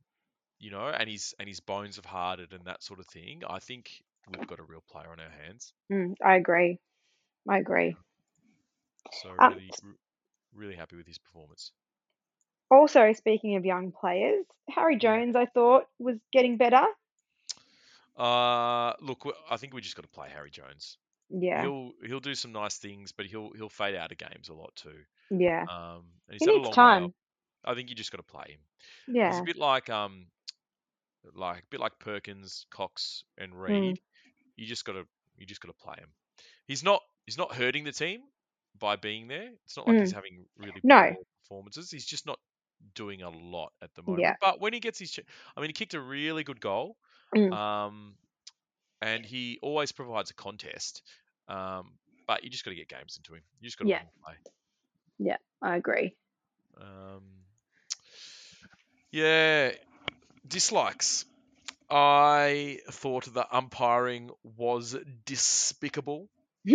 you 0.58 0.70
know, 0.70 0.88
and 0.88 1.08
his 1.10 1.34
and 1.38 1.48
his 1.48 1.60
bones 1.60 1.96
have 1.96 2.06
hardened 2.06 2.52
and 2.54 2.66
that 2.66 2.82
sort 2.82 3.00
of 3.00 3.06
thing, 3.06 3.44
I 3.48 3.58
think 3.60 4.04
we've 4.28 4.46
got 4.46 4.60
a 4.60 4.64
real 4.64 4.82
player 4.82 5.10
on 5.10 5.20
our 5.20 5.30
hands. 5.30 5.74
Mm. 5.92 6.14
I 6.24 6.36
agree. 6.36 6.78
I 7.48 7.58
agree. 7.58 7.96
So 9.10 9.32
Um, 9.38 9.54
really, 9.54 9.74
really 10.52 10.76
happy 10.76 10.96
with 10.96 11.06
his 11.06 11.18
performance. 11.18 11.72
Also 12.70 13.12
speaking 13.14 13.56
of 13.56 13.64
young 13.64 13.92
players, 13.92 14.44
Harry 14.68 14.96
Mm. 14.96 15.00
Jones 15.00 15.36
I 15.36 15.46
thought 15.46 15.86
was 15.98 16.16
getting 16.32 16.56
better. 16.58 16.84
Uh, 18.16 18.94
look, 19.00 19.24
I 19.48 19.56
think 19.56 19.74
we 19.74 19.80
just 19.80 19.96
got 19.96 20.02
to 20.02 20.08
play 20.08 20.28
Harry 20.32 20.50
Jones. 20.50 20.98
Yeah. 21.30 21.62
He'll 21.62 21.92
he'll 22.04 22.20
do 22.20 22.34
some 22.34 22.52
nice 22.52 22.78
things, 22.78 23.12
but 23.12 23.26
he'll 23.26 23.52
he'll 23.52 23.68
fade 23.68 23.94
out 23.94 24.10
of 24.12 24.18
games 24.18 24.48
a 24.48 24.54
lot 24.54 24.74
too. 24.76 25.04
Yeah. 25.30 25.62
Um, 25.70 26.04
and 26.28 26.32
he's 26.32 26.42
He 26.42 26.46
had 26.46 26.54
a 26.54 26.56
needs 26.58 26.64
long 26.66 26.72
time. 26.74 27.14
I 27.64 27.74
think 27.74 27.90
you 27.90 27.94
just 27.94 28.10
got 28.10 28.16
to 28.18 28.22
play 28.22 28.52
him. 28.52 28.60
Yeah. 29.14 29.38
a 29.38 29.44
bit 29.44 29.56
like 29.56 29.88
um, 29.90 30.26
like 31.34 31.58
a 31.58 31.66
bit 31.70 31.80
like 31.80 31.98
Perkins, 31.98 32.66
Cox, 32.70 33.24
and 33.36 33.52
Mm. 33.52 33.60
Reid. 33.68 34.00
You 34.56 34.66
just 34.66 34.84
got 34.84 34.92
to 34.94 35.06
you 35.36 35.46
just 35.46 35.60
got 35.60 35.68
to 35.68 35.84
play 35.84 35.96
him. 35.98 36.08
He's 36.66 36.82
not 36.82 37.02
he's 37.26 37.38
not 37.38 37.54
hurting 37.54 37.84
the 37.84 37.92
team 37.92 38.22
by 38.78 38.96
being 38.96 39.28
there. 39.28 39.50
It's 39.64 39.76
not 39.76 39.86
like 39.86 39.98
he's 39.98 40.12
Mm. 40.12 40.16
having 40.16 40.44
really 40.56 40.80
No. 40.82 41.12
poor 41.14 41.24
performances. 41.42 41.90
He's 41.90 42.06
just 42.06 42.26
not 42.26 42.38
doing 42.94 43.22
a 43.22 43.30
lot 43.30 43.72
at 43.82 43.94
the 43.94 44.02
Yeah. 44.02 44.12
moment. 44.12 44.36
But 44.40 44.60
when 44.60 44.72
he 44.72 44.80
gets 44.80 44.98
his, 44.98 45.18
I 45.56 45.60
mean, 45.60 45.70
he 45.70 45.72
kicked 45.74 45.94
a 45.94 46.00
really 46.00 46.44
good 46.44 46.60
goal. 46.60 46.96
Mm. 47.34 47.52
Um, 47.52 48.14
and 49.00 49.24
he 49.24 49.58
always 49.62 49.92
provides 49.92 50.30
a 50.30 50.34
contest. 50.34 51.02
Um, 51.48 51.92
but 52.26 52.44
you 52.44 52.50
just 52.50 52.64
got 52.64 52.70
to 52.72 52.76
get 52.76 52.88
games 52.88 53.18
into 53.18 53.34
him. 53.34 53.42
You 53.60 53.66
just 53.66 53.78
got 53.78 53.84
to 53.84 53.90
Yeah. 53.90 54.00
play. 54.24 54.34
Yeah. 55.18 55.36
I 55.62 55.76
agree. 55.76 56.14
Um, 56.80 57.22
yeah, 59.10 59.72
dislikes. 60.46 61.24
I 61.90 62.80
thought 62.90 63.32
the 63.32 63.46
umpiring 63.50 64.30
was 64.42 64.94
despicable. 65.24 66.28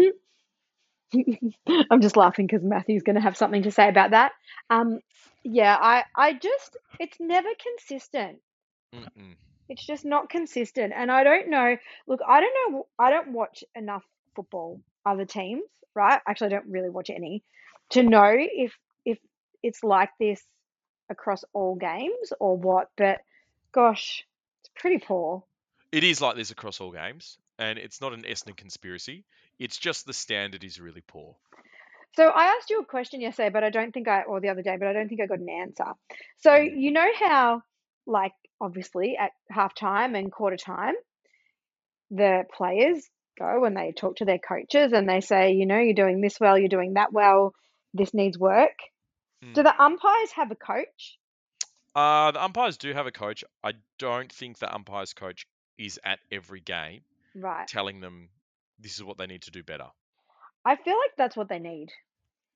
I'm 1.92 2.02
just 2.02 2.18
laughing 2.18 2.48
because 2.48 2.64
Matthew's 2.64 3.04
going 3.04 3.16
to 3.16 3.22
have 3.22 3.38
something 3.38 3.64
to 3.64 3.72
say 3.72 3.88
about 3.88 4.12
that. 4.12 4.32
Um, 4.70 5.00
yeah, 5.44 5.78
I, 5.80 6.04
I 6.16 6.34
just, 6.34 6.78
it's 7.00 7.18
never 7.20 7.50
consistent. 7.62 8.40
Mm-mm. 8.94 9.36
It's 9.70 9.86
just 9.86 10.06
not 10.06 10.30
consistent. 10.30 10.94
And 10.96 11.12
I 11.12 11.24
don't 11.24 11.50
know. 11.50 11.78
Look, 12.08 12.20
I 12.28 12.42
don't 12.42 12.74
know. 12.74 12.88
I 13.00 13.10
don't 13.10 13.32
watch 13.34 13.64
enough 13.76 14.04
football, 14.36 14.80
other 15.06 15.26
teams, 15.26 15.64
right? 15.96 16.22
Actually, 16.28 16.48
I 16.48 16.50
don't 16.52 16.70
really 16.70 16.90
watch 16.90 17.10
any 17.10 17.44
to 17.92 18.04
know 18.04 18.36
if 18.36 18.74
if 19.06 19.18
it's 19.62 19.84
like 19.84 20.10
this 20.20 20.44
across 21.10 21.44
all 21.54 21.76
games 21.76 22.34
or 22.40 22.58
what. 22.58 22.90
But 22.98 23.22
gosh, 23.72 24.26
it's 24.62 24.72
pretty 24.76 25.00
poor. 25.00 25.44
It 25.92 26.04
is 26.04 26.22
like 26.22 26.36
this 26.36 26.52
across 26.52 26.82
all 26.82 26.92
games, 26.92 27.38
and 27.60 27.78
it's 27.78 28.02
not 28.02 28.14
an 28.14 28.24
Essendon 28.24 28.58
conspiracy. 28.58 29.24
It's 29.60 29.78
just 29.78 30.06
the 30.06 30.14
standard 30.14 30.64
is 30.64 30.80
really 30.80 31.04
poor. 31.06 31.36
So 32.16 32.28
I 32.28 32.46
asked 32.56 32.70
you 32.70 32.80
a 32.80 32.86
question 32.86 33.22
yesterday, 33.22 33.50
but 33.50 33.64
I 33.64 33.70
don't 33.70 33.92
think 33.92 34.08
I, 34.08 34.24
or 34.24 34.40
the 34.40 34.50
other 34.50 34.62
day, 34.62 34.78
but 34.78 34.88
I 34.88 34.94
don't 34.94 35.10
think 35.10 35.22
I 35.22 35.26
got 35.26 35.40
an 35.40 35.50
answer. 35.50 35.94
So 36.38 36.52
Mm. 36.52 36.70
you 36.76 36.92
know 36.92 37.08
how, 37.20 37.62
like, 38.06 38.34
obviously 38.62 39.18
at 39.18 39.32
halftime 39.52 40.18
and 40.18 40.32
quarter 40.32 40.58
time, 40.58 40.94
the 42.12 42.44
players 42.56 43.10
go 43.38 43.66
and 43.66 43.76
they 43.76 43.92
talk 43.92 44.18
to 44.18 44.26
their 44.26 44.38
coaches 44.40 44.94
and 44.94 45.10
they 45.10 45.22
say, 45.22 45.54
you 45.54 45.66
know, 45.66 45.80
you're 45.80 45.96
doing 45.96 46.22
this 46.22 46.40
well, 46.40 46.58
you're 46.58 46.68
doing 46.70 46.94
that 46.94 47.12
well, 47.12 47.54
this 47.94 48.14
needs 48.14 48.38
work. 48.38 48.78
Do 49.54 49.62
Mm. 49.62 49.64
the 49.64 49.82
umpires 49.82 50.32
have 50.36 50.52
a 50.52 50.56
coach? 50.56 51.18
Uh, 51.96 52.32
the 52.32 52.44
umpires 52.44 52.78
do 52.78 52.94
have 52.94 53.08
a 53.08 53.12
coach. 53.12 53.44
I 53.64 53.74
don't 54.00 54.32
think 54.32 54.60
the 54.60 54.74
umpires 54.74 55.14
coach 55.14 55.46
is 55.78 56.00
at 56.04 56.20
every 56.32 56.60
game 56.60 57.02
Right. 57.36 57.68
telling 57.68 58.00
them 58.02 58.30
this 58.80 58.96
is 58.98 59.04
what 59.04 59.18
they 59.18 59.28
need 59.28 59.44
to 59.44 59.52
do 59.52 59.64
better. 59.64 59.90
I 60.66 60.76
feel 60.76 60.98
like 60.98 61.12
that's 61.18 61.36
what 61.36 61.50
they 61.50 61.60
need. 61.60 61.90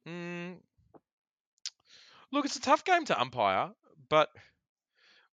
Mm. 0.07 0.55
Look, 2.31 2.45
it's 2.45 2.55
a 2.55 2.61
tough 2.61 2.83
game 2.83 3.05
to 3.05 3.19
umpire, 3.19 3.69
but 4.09 4.29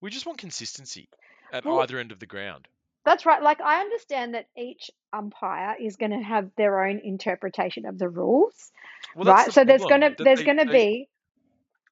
we 0.00 0.10
just 0.10 0.26
want 0.26 0.38
consistency 0.38 1.08
at 1.52 1.64
Well, 1.64 1.80
either 1.80 1.98
end 1.98 2.12
of 2.12 2.18
the 2.18 2.26
ground. 2.26 2.68
That's 3.04 3.26
right. 3.26 3.42
Like, 3.42 3.60
I 3.60 3.80
understand 3.80 4.34
that 4.34 4.46
each 4.56 4.90
umpire 5.12 5.76
is 5.80 5.96
going 5.96 6.12
to 6.12 6.22
have 6.22 6.50
their 6.56 6.84
own 6.84 7.00
interpretation 7.02 7.86
of 7.86 7.98
the 7.98 8.08
rules. 8.08 8.72
Well, 9.14 9.26
right 9.26 9.46
the 9.46 9.52
so 9.52 9.64
there's 9.64 9.84
gonna 9.84 10.14
there's 10.18 10.42
gonna 10.42 10.66
be 10.66 11.08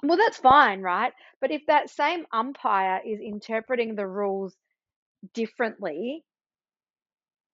well 0.03 0.17
that's 0.17 0.39
fine 0.39 0.81
right 0.81 1.13
but 1.41 1.51
if 1.51 1.67
that 1.67 1.91
same 1.91 2.27
umpire 2.33 3.01
is 3.05 3.21
interpreting 3.21 3.95
the 3.95 4.07
rules 4.07 4.57
differently 5.35 6.25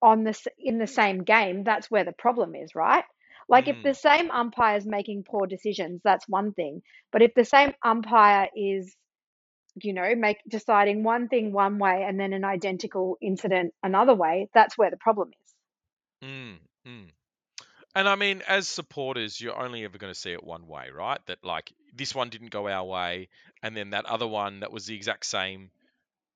on 0.00 0.22
this 0.22 0.46
in 0.58 0.78
the 0.78 0.86
same 0.86 1.24
game 1.24 1.64
that's 1.64 1.90
where 1.90 2.04
the 2.04 2.12
problem 2.12 2.54
is 2.54 2.74
right 2.74 3.04
like 3.48 3.68
if 3.68 3.76
Mm. 3.76 3.82
the 3.82 3.94
same 3.94 4.30
umpire 4.30 4.76
is 4.76 4.86
making 4.86 5.24
poor 5.24 5.46
decisions 5.46 6.00
that's 6.04 6.28
one 6.28 6.52
thing 6.52 6.82
but 7.12 7.22
if 7.22 7.34
the 7.34 7.44
same 7.44 7.72
umpire 7.84 8.48
is 8.56 8.96
you 9.82 9.92
know 9.92 10.14
make 10.16 10.38
deciding 10.48 11.02
one 11.04 11.28
thing 11.28 11.52
one 11.52 11.78
way 11.78 12.04
and 12.08 12.18
then 12.20 12.32
an 12.32 12.44
identical 12.44 13.16
incident 13.22 13.74
another 13.82 14.14
way 14.14 14.48
that's 14.54 14.78
where 14.78 14.90
the 14.90 14.96
problem 14.98 15.30
is 15.44 15.54
Mm, 16.22 16.58
mm. 16.86 17.10
And 17.94 18.08
I 18.08 18.16
mean, 18.16 18.42
as 18.48 18.68
supporters, 18.68 19.40
you're 19.40 19.56
only 19.58 19.84
ever 19.84 19.98
going 19.98 20.12
to 20.12 20.18
see 20.18 20.32
it 20.32 20.44
one 20.44 20.66
way, 20.68 20.90
right? 20.90 21.24
That 21.26 21.44
like 21.44 21.72
this 21.94 22.14
one 22.14 22.30
didn't 22.30 22.50
go 22.50 22.68
our 22.68 22.84
way, 22.84 23.28
and 23.62 23.76
then 23.76 23.90
that 23.90 24.06
other 24.06 24.28
one 24.28 24.60
that 24.60 24.72
was 24.72 24.86
the 24.86 24.96
exact 24.96 25.26
same 25.26 25.70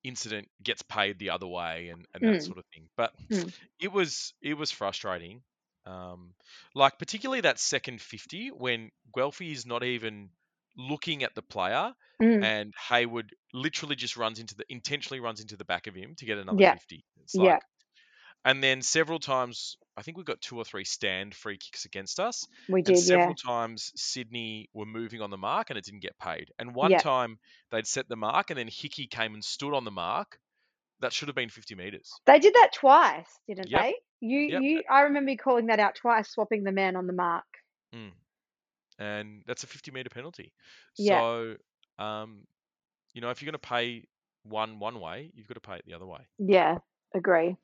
incident 0.03 0.49
gets 0.63 0.81
paid 0.83 1.19
the 1.19 1.31
other 1.31 1.47
way, 1.47 1.89
and, 1.89 2.07
and 2.13 2.27
that 2.27 2.41
Mm. 2.41 2.43
sort 2.43 2.59
of 2.59 2.65
thing. 2.73 2.89
But 2.97 3.15
Mm. 3.31 3.53
it 3.79 3.91
was 3.91 4.33
it 4.41 4.55
was 4.55 4.71
frustrating. 4.71 5.43
Um, 5.85 6.33
like 6.75 6.99
particularly 6.99 7.41
that 7.41 7.59
second 7.59 8.01
fifty 8.01 8.49
when 8.49 8.91
Guelfi 9.15 9.51
is 9.51 9.65
not 9.65 9.83
even 9.83 10.29
looking 10.77 11.23
at 11.23 11.35
the 11.35 11.41
player, 11.41 11.93
Mm. 12.21 12.43
and 12.43 12.73
Hayward 12.89 13.33
literally 13.51 13.95
just 13.95 14.15
runs 14.15 14.39
into 14.39 14.55
the 14.55 14.63
intentionally 14.69 15.19
runs 15.19 15.39
into 15.41 15.57
the 15.57 15.65
back 15.65 15.87
of 15.87 15.95
him 15.95 16.13
to 16.17 16.25
get 16.25 16.37
another 16.37 16.61
Yeah. 16.61 16.73
fifty. 16.75 17.03
It's 17.23 17.33
Yeah. 17.35 17.59
and 18.45 18.63
then 18.63 18.81
several 18.81 19.19
times, 19.19 19.77
I 19.97 20.01
think 20.03 20.17
we 20.17 20.23
got 20.23 20.41
two 20.41 20.57
or 20.57 20.63
three 20.65 20.83
stand 20.83 21.35
free 21.35 21.57
kicks 21.57 21.85
against 21.85 22.19
us. 22.19 22.47
we 22.69 22.81
And 22.81 22.85
did 22.87 22.97
yeah 22.97 23.05
several 23.05 23.35
times 23.35 23.91
Sydney 23.95 24.69
were 24.73 24.85
moving 24.85 25.21
on 25.21 25.29
the 25.29 25.37
mark 25.37 25.69
and 25.69 25.77
it 25.79 25.85
didn't 25.85 26.01
get 26.01 26.17
paid. 26.19 26.51
And 26.59 26.73
one 26.75 26.91
Yeah. 26.91 26.99
time 26.99 27.39
they'd 27.71 27.87
set 27.87 28.07
the 28.09 28.15
mark 28.15 28.49
and 28.49 28.57
then 28.59 28.67
Hickey 28.67 29.07
came 29.07 29.33
and 29.33 29.43
stood 29.43 29.73
on 29.73 29.83
the 29.83 29.91
mark. 29.91 30.39
That 30.99 31.13
should 31.13 31.27
have 31.27 31.35
been 31.35 31.49
50 31.49 31.75
metres. 31.75 32.11
They 32.25 32.39
did 32.39 32.53
that 32.53 32.73
twice, 32.73 33.39
didn't 33.47 33.69
Yep. 33.69 33.81
they? 33.81 33.95
You 34.21 34.39
Yep. 34.39 34.61
you 34.61 34.83
I 34.89 35.01
remember 35.01 35.31
you 35.31 35.37
calling 35.37 35.65
that 35.67 35.79
out 35.79 35.95
twice, 35.95 36.29
swapping 36.29 36.63
the 36.63 36.71
man 36.71 36.95
on 36.95 37.07
the 37.07 37.13
mark. 37.13 37.45
Mm. 37.93 38.11
And 38.99 39.43
that's 39.47 39.63
a 39.63 39.67
50 39.67 39.91
metre 39.91 40.09
penalty. 40.09 40.53
Yeah. 40.97 41.19
So, 41.19 41.55
um, 41.97 42.45
you 43.13 43.21
know, 43.21 43.29
if 43.31 43.41
you're 43.41 43.51
going 43.51 43.59
to 43.59 43.67
pay 43.67 44.05
one 44.43 44.79
one 44.79 44.99
way, 44.99 45.31
you've 45.35 45.47
got 45.47 45.55
to 45.55 45.59
pay 45.59 45.75
it 45.75 45.85
the 45.85 45.93
other 45.93 46.05
way. 46.05 46.19
Yeah, 46.37 46.77
agree. 47.15 47.57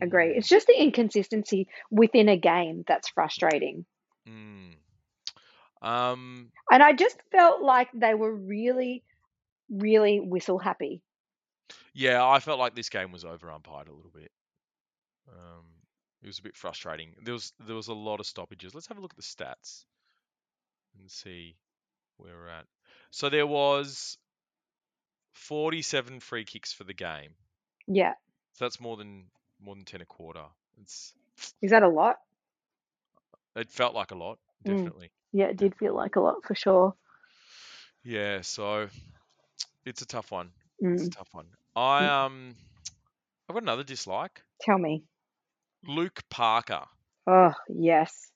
Agree. 0.00 0.32
Mm, 0.32 0.38
It's 0.38 0.48
just 0.48 0.66
the 0.66 0.80
inconsistency 0.82 1.68
within 1.90 2.28
a 2.30 2.36
game 2.38 2.84
that's 2.88 3.10
frustrating. 3.10 3.84
mm. 4.26 4.72
Um, 5.82 6.50
And 6.70 6.82
I 6.82 6.94
just 6.94 7.18
felt 7.30 7.60
like 7.60 7.90
they 7.92 8.14
were 8.14 8.34
really, 8.34 9.04
really 9.68 10.20
whistle 10.20 10.58
happy. 10.58 11.02
yeah, 11.92 12.26
I 12.26 12.40
felt 12.40 12.58
like 12.58 12.74
this 12.74 12.88
game 12.88 13.12
was 13.12 13.24
over 13.26 13.50
umpired 13.50 13.88
a 13.88 13.92
little 13.92 14.10
bit. 14.10 14.32
Um, 15.28 15.64
it 16.24 16.26
was 16.26 16.38
a 16.38 16.42
bit 16.42 16.56
frustrating. 16.56 17.14
There 17.22 17.34
was 17.34 17.52
there 17.60 17.76
was 17.76 17.88
a 17.88 17.94
lot 17.94 18.18
of 18.18 18.26
stoppages. 18.26 18.74
Let's 18.74 18.86
have 18.88 18.98
a 18.98 19.00
look 19.00 19.12
at 19.12 19.16
the 19.18 19.22
stats 19.22 19.84
and 20.98 21.10
see 21.10 21.56
where 22.16 22.34
we're 22.34 22.48
at. 22.48 22.66
So 23.10 23.28
there 23.28 23.46
was 23.46 24.18
47 25.34 26.20
free 26.20 26.44
kicks 26.44 26.72
for 26.72 26.84
the 26.84 26.94
game. 26.94 27.34
Yeah. 27.86 28.14
So 28.54 28.64
that's 28.64 28.80
more 28.80 28.96
than 28.96 29.30
more 29.60 29.74
than 29.74 29.84
10 29.84 30.00
a 30.00 30.06
quarter. 30.06 30.46
It's 30.80 31.14
Is 31.62 31.70
that 31.72 31.82
a 31.82 31.88
lot? 31.88 32.16
it 33.56 33.70
felt 33.70 33.94
like 33.94 34.10
a 34.10 34.16
lot, 34.16 34.38
Mm. 34.66 34.84
definitely. 34.84 35.10
Yeah, 35.32 35.46
it 35.46 35.56
did 35.56 35.76
feel 35.76 35.94
like 35.94 36.16
a 36.16 36.20
lot 36.20 36.44
for 36.44 36.54
sure. 36.54 36.94
Yeah, 38.02 38.42
so 38.42 38.88
it's 39.84 40.02
a 40.02 40.06
tough 40.06 40.30
one. 40.32 40.52
It's 40.94 41.06
a 41.06 41.10
Mm. 41.10 41.10
tough 41.10 41.28
one. 41.32 41.46
I 41.76 42.06
um 42.26 42.56
I've 43.48 43.54
got 43.54 43.62
another 43.62 43.84
dislike. 43.84 44.42
Tell 44.60 44.78
me. 44.78 45.04
Luke 45.86 46.20
Parker. 46.30 46.84
Oh, 47.26 47.52
yes. 47.68 48.30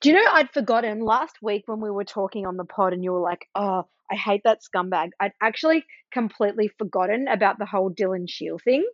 Do 0.00 0.08
you 0.08 0.14
know 0.16 0.30
I'd 0.32 0.50
forgotten 0.52 1.00
last 1.00 1.36
week 1.42 1.64
when 1.66 1.80
we 1.80 1.90
were 1.90 2.04
talking 2.04 2.46
on 2.46 2.56
the 2.56 2.64
pod 2.64 2.92
and 2.92 3.04
you 3.04 3.12
were 3.12 3.20
like, 3.20 3.46
oh, 3.54 3.86
I 4.10 4.14
hate 4.14 4.42
that 4.44 4.60
scumbag. 4.62 5.10
I'd 5.20 5.32
actually 5.42 5.84
completely 6.10 6.68
forgotten 6.78 7.28
about 7.28 7.58
the 7.58 7.66
whole 7.66 7.90
Dylan 7.90 8.28
Shiel 8.28 8.58
thing. 8.58 8.86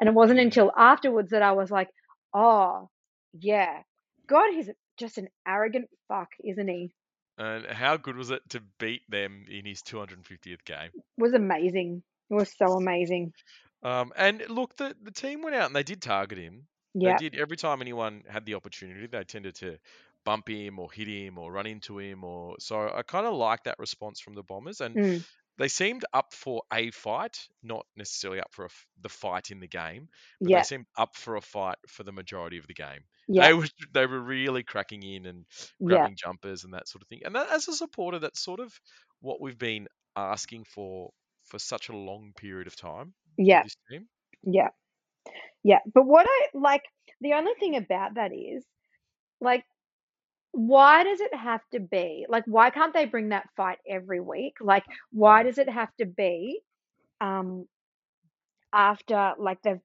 And 0.00 0.08
it 0.08 0.14
wasn't 0.14 0.40
Mm. 0.40 0.44
until 0.44 0.72
afterwards 0.76 1.30
that 1.30 1.42
I 1.42 1.52
was 1.52 1.70
like, 1.70 1.90
oh, 2.34 2.88
yeah. 3.32 3.82
God, 4.26 4.52
he's 4.52 4.70
just 4.98 5.18
an 5.18 5.28
arrogant 5.46 5.88
fuck, 6.08 6.28
isn't 6.42 6.68
he? 6.68 6.94
And 7.38 7.66
how 7.66 7.96
good 7.96 8.16
was 8.16 8.30
it 8.30 8.42
to 8.50 8.60
beat 8.78 9.02
them 9.08 9.44
in 9.50 9.64
his 9.66 9.82
250th 9.82 10.64
game? 10.64 10.90
It 10.94 11.02
was 11.18 11.34
amazing. 11.34 12.02
It 12.30 12.34
was 12.34 12.52
so 12.56 12.74
amazing. 12.74 13.32
Um, 13.82 14.12
and 14.16 14.42
look, 14.48 14.76
the, 14.76 14.94
the 15.02 15.10
team 15.10 15.42
went 15.42 15.56
out 15.56 15.66
and 15.66 15.76
they 15.76 15.82
did 15.82 16.00
target 16.00 16.38
him. 16.38 16.66
Yeah. 16.94 17.12
They 17.18 17.30
did 17.30 17.34
every 17.36 17.56
time 17.56 17.80
anyone 17.82 18.22
had 18.28 18.44
the 18.46 18.54
opportunity, 18.54 19.06
they 19.06 19.24
tended 19.24 19.56
to 19.56 19.78
bump 20.24 20.48
him 20.48 20.78
or 20.78 20.90
hit 20.92 21.08
him 21.08 21.38
or 21.38 21.52
run 21.52 21.66
into 21.66 21.98
him 21.98 22.22
or 22.24 22.56
so 22.60 22.88
I 22.94 23.02
kind 23.02 23.26
of 23.26 23.34
like 23.34 23.64
that 23.64 23.78
response 23.78 24.20
from 24.20 24.34
the 24.34 24.42
Bombers 24.44 24.80
and 24.80 24.96
Mm. 24.96 25.24
they 25.58 25.68
seemed 25.68 26.04
up 26.12 26.32
for 26.34 26.62
a 26.72 26.90
fight, 26.92 27.48
not 27.62 27.86
necessarily 27.96 28.40
up 28.40 28.52
for 28.54 28.66
a 28.66 28.70
the 29.00 29.08
fight 29.08 29.50
in 29.50 29.60
the 29.60 29.68
game, 29.68 30.08
but 30.42 30.52
Yeah. 30.52 30.54
they 30.54 30.62
seemed 30.62 30.86
up 30.96 31.16
for 31.16 31.36
a 31.36 31.40
fight 31.42 31.78
for 31.88 32.04
the 32.04 32.12
majority 32.12 32.58
of 32.58 32.66
the 32.68 32.74
game. 32.74 33.04
Yeah. 33.28 33.48
They 33.48 33.52
were 33.54 33.68
they 33.92 34.06
were 34.06 34.20
really 34.20 34.62
cracking 34.64 35.02
in 35.02 35.26
and 35.26 35.46
Yeah. 35.80 36.08
grabbing 36.08 36.16
jumpers 36.16 36.64
and 36.64 36.74
that 36.74 36.88
sort 36.88 37.02
of 37.02 37.08
thing. 37.08 37.22
And 37.24 37.34
that, 37.36 37.50
as 37.50 37.68
a 37.68 37.74
supporter, 37.74 38.18
that's 38.20 38.40
sort 38.42 38.60
of 38.60 38.80
what 39.20 39.40
we've 39.40 39.58
been 39.58 39.88
asking 40.16 40.64
for 40.64 41.12
for 41.44 41.58
such 41.58 41.88
a 41.88 41.96
long 41.96 42.32
period 42.34 42.66
of 42.68 42.76
time. 42.76 43.14
Yeah. 43.36 43.64
Yeah. 44.42 44.70
Yeah. 45.64 45.78
But 45.92 46.06
what 46.06 46.26
I 46.28 46.46
like, 46.54 46.84
the 47.20 47.34
only 47.34 47.52
thing 47.60 47.76
about 47.76 48.14
that 48.14 48.32
is, 48.32 48.64
like, 49.40 49.64
why 50.52 51.04
does 51.04 51.20
it 51.20 51.34
have 51.34 51.62
to 51.72 51.80
be? 51.80 52.26
Like, 52.28 52.44
why 52.46 52.70
can't 52.70 52.94
they 52.94 53.06
bring 53.06 53.30
that 53.30 53.48
fight 53.56 53.78
every 53.88 54.20
week? 54.20 54.56
Like, 54.60 54.84
why 55.12 55.42
does 55.42 55.58
it 55.58 55.68
have 55.68 55.94
to 55.98 56.06
be 56.06 56.60
um 57.20 57.66
after 58.72 59.34
like 59.38 59.60
they've 59.62 59.80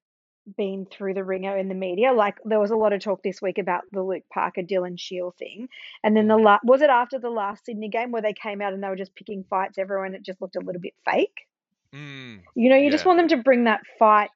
been 0.58 0.86
through 0.90 1.14
the 1.14 1.24
ringer 1.24 1.58
in 1.58 1.68
the 1.70 1.76
media? 1.76 2.14
Like, 2.14 2.38
there 2.46 2.60
was 2.60 2.72
a 2.72 2.76
lot 2.76 2.94
of 2.94 3.02
talk 3.02 3.22
this 3.24 3.42
week 3.42 3.58
about 3.58 3.84
the 3.92 4.02
Luke 4.04 4.24
Parker 4.34 4.62
Dylan 4.62 5.00
Shiel 5.00 5.32
thing. 5.38 5.68
And 6.04 6.16
then 6.16 6.28
the 6.28 6.38
Mm. 6.38 6.44
la- 6.44 6.60
was 6.64 6.82
it 6.82 6.90
after 6.90 7.20
the 7.20 7.30
last 7.30 7.66
Sydney 7.66 7.90
game 7.90 8.12
where 8.12 8.22
they 8.22 8.34
came 8.34 8.62
out 8.62 8.74
and 8.74 8.82
they 8.84 8.90
were 8.90 8.96
just 8.96 9.16
picking 9.16 9.44
fights 9.46 9.78
everyone 9.78 10.14
it 10.16 10.22
just 10.24 10.42
looked 10.42 10.56
a 10.56 10.62
little 10.62 10.82
bit 10.82 10.96
fake? 11.06 11.48
Mm, 11.94 12.42
You 12.56 12.70
know, 12.70 12.76
you 12.78 12.92
just 12.92 13.06
want 13.06 13.20
them 13.20 13.30
to 13.30 13.38
bring 13.44 13.66
that 13.66 13.82
fight 14.00 14.30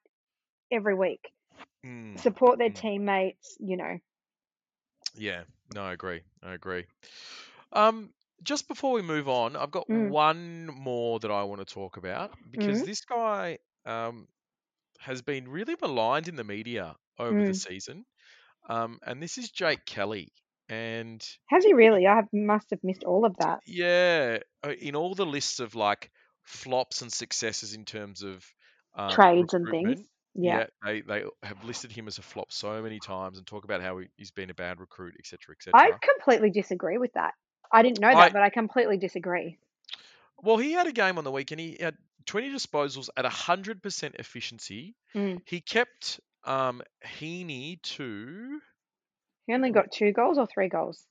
every 0.72 0.96
week 0.96 1.32
Mm, 1.86 2.18
support 2.18 2.60
their 2.60 2.70
mm. 2.70 2.72
teammates, 2.72 3.58
you 3.60 3.78
know. 3.78 4.00
Yeah, 5.16 5.44
No, 5.74 5.84
I 5.84 5.94
agree. 5.94 6.22
I 6.42 6.54
agree. 6.54 6.86
Um, 7.74 8.14
just 8.44 8.68
before 8.68 8.94
we 8.94 9.02
move 9.02 9.30
on, 9.30 9.56
I've 9.56 9.72
got 9.72 9.90
Mm. 9.90 10.12
one 10.12 10.68
more 10.68 11.20
that 11.20 11.32
I 11.32 11.44
want 11.44 11.66
to 11.68 11.74
talk 11.74 11.98
about 11.98 12.34
because 12.52 12.82
Mm. 12.82 12.86
this 12.86 13.02
guy 13.02 13.60
um, 13.86 14.28
has 15.00 15.22
been 15.22 15.50
really 15.50 15.76
maligned 15.82 16.28
in 16.28 16.36
the 16.36 16.44
media 16.44 16.96
over 17.20 17.44
the 17.44 17.54
Mm. 17.54 17.56
season. 17.56 18.06
Um, 18.70 19.00
and 19.06 19.22
this 19.24 19.38
is 19.38 19.52
Jake 19.52 19.86
Kelly. 19.86 20.34
And 20.70 21.26
Has 21.50 21.64
he 21.66 21.74
really? 21.76 22.08
I 22.08 22.16
have, 22.16 22.34
must 22.34 22.72
have 22.72 22.84
missed 22.84 23.04
all 23.04 23.26
of 23.26 23.38
that. 23.38 23.62
yeah, 23.66 24.40
uh, 24.66 24.72
in 24.72 24.96
all 24.96 25.16
the 25.16 25.26
lists 25.26 25.60
of 25.60 25.76
like 25.76 26.12
flops 26.44 27.02
and 27.02 27.12
successes 27.12 27.74
in 27.74 27.86
terms 27.86 28.24
of 28.24 28.46
um, 28.96 29.30
Trades 29.32 29.54
and 29.54 29.70
things. 29.70 30.00
Yeah. 30.34 30.60
yeah, 30.60 30.66
they, 30.84 31.02
they 31.02 31.24
have 31.44 31.64
listed 31.64 31.92
him 31.92 32.08
as 32.08 32.18
a 32.18 32.22
flop 32.22 32.52
so 32.52 32.82
many 32.82 33.00
times 33.00 33.38
and 33.38 33.46
talk 33.46 33.64
about 33.66 33.82
how 33.82 33.98
he- 33.98 34.08
he's 34.16 34.32
been 34.32 34.50
a 34.50 34.54
bad 34.54 34.80
recruit, 34.80 35.16
etc., 35.20 35.56
etc. 35.56 35.80
I 35.80 35.92
completely 36.02 36.50
disagree 36.50 36.98
with 36.98 37.14
that. 37.14 37.34
I 37.72 37.84
didn't 37.84 38.00
know 38.00 38.10
I- 38.10 38.16
that, 38.16 38.34
but 38.34 38.42
I 38.42 38.50
completely 38.50 38.98
disagree. 38.98 39.58
Well, 40.38 40.58
he 40.58 40.72
had 40.72 40.88
a 40.88 40.92
game 40.92 41.18
on 41.18 41.24
the 41.24 41.32
weekend. 41.32 41.60
He 41.62 41.78
had 41.80 41.96
20 42.26 42.50
disposals 42.52 43.10
at 43.16 43.26
100% 43.26 44.16
efficiency. 44.16 44.96
Mm. 45.14 45.42
He 45.46 45.62
kept 45.62 46.20
um, 46.44 46.82
Heaney 47.06 47.82
to 47.84 48.60
He 49.48 49.54
only 49.54 49.72
got 49.72 49.92
two 49.92 50.12
goals 50.12 50.38
or 50.38 50.48
three 50.48 50.70
goals. 50.70 51.06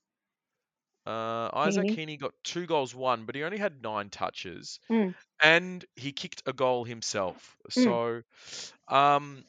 Uh, 1.05 1.49
Isaac 1.53 1.85
Heaney. 1.87 1.97
Heaney 2.15 2.19
got 2.19 2.33
two 2.43 2.65
goals, 2.65 2.93
one, 2.93 3.25
but 3.25 3.35
he 3.35 3.43
only 3.43 3.57
had 3.57 3.81
nine 3.81 4.09
touches, 4.09 4.79
Mm. 4.89 5.15
and 5.41 5.83
he 5.95 6.11
kicked 6.11 6.43
a 6.45 6.53
goal 6.53 6.83
himself. 6.85 7.57
Mm. 7.71 8.23
So, 8.89 8.95
um, 8.95 9.43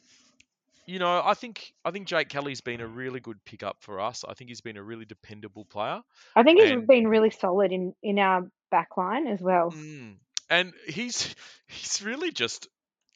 you 0.87 0.99
know, 0.99 1.23
I 1.25 1.35
think 1.35 1.73
I 1.85 1.91
think 1.91 2.07
Jake 2.09 2.29
Kelly's 2.29 2.61
been 2.61 2.81
a 2.81 2.87
really 2.87 3.21
good 3.21 3.45
pickup 3.45 3.77
for 3.81 4.01
us. 4.01 4.25
I 4.27 4.35
think 4.35 4.49
he's 4.51 4.61
been 4.63 4.77
a 4.77 4.83
really 4.83 5.05
dependable 5.05 5.65
player. 5.65 6.01
I 6.35 6.43
think 6.43 6.61
he's 6.61 6.71
And- 6.71 6.87
been 6.87 7.07
really 7.07 7.31
solid 7.31 7.71
in, 7.73 7.95
in 8.03 8.19
our 8.19 8.51
back 8.71 8.97
line 8.97 9.27
as 9.27 9.41
well. 9.41 9.71
Mm. 9.71 10.17
And 10.51 10.73
he's 10.89 11.35
he's 11.69 12.03
really 12.03 12.33
just 12.33 12.67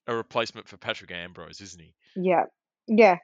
a 0.07 0.15
replacement 0.15 0.69
for 0.69 0.77
Patrick 0.77 1.11
Ambrose, 1.11 1.61
isn't 1.61 1.81
he? 1.83 1.95
Yeah. 2.15 2.45
Yeah. 2.87 3.19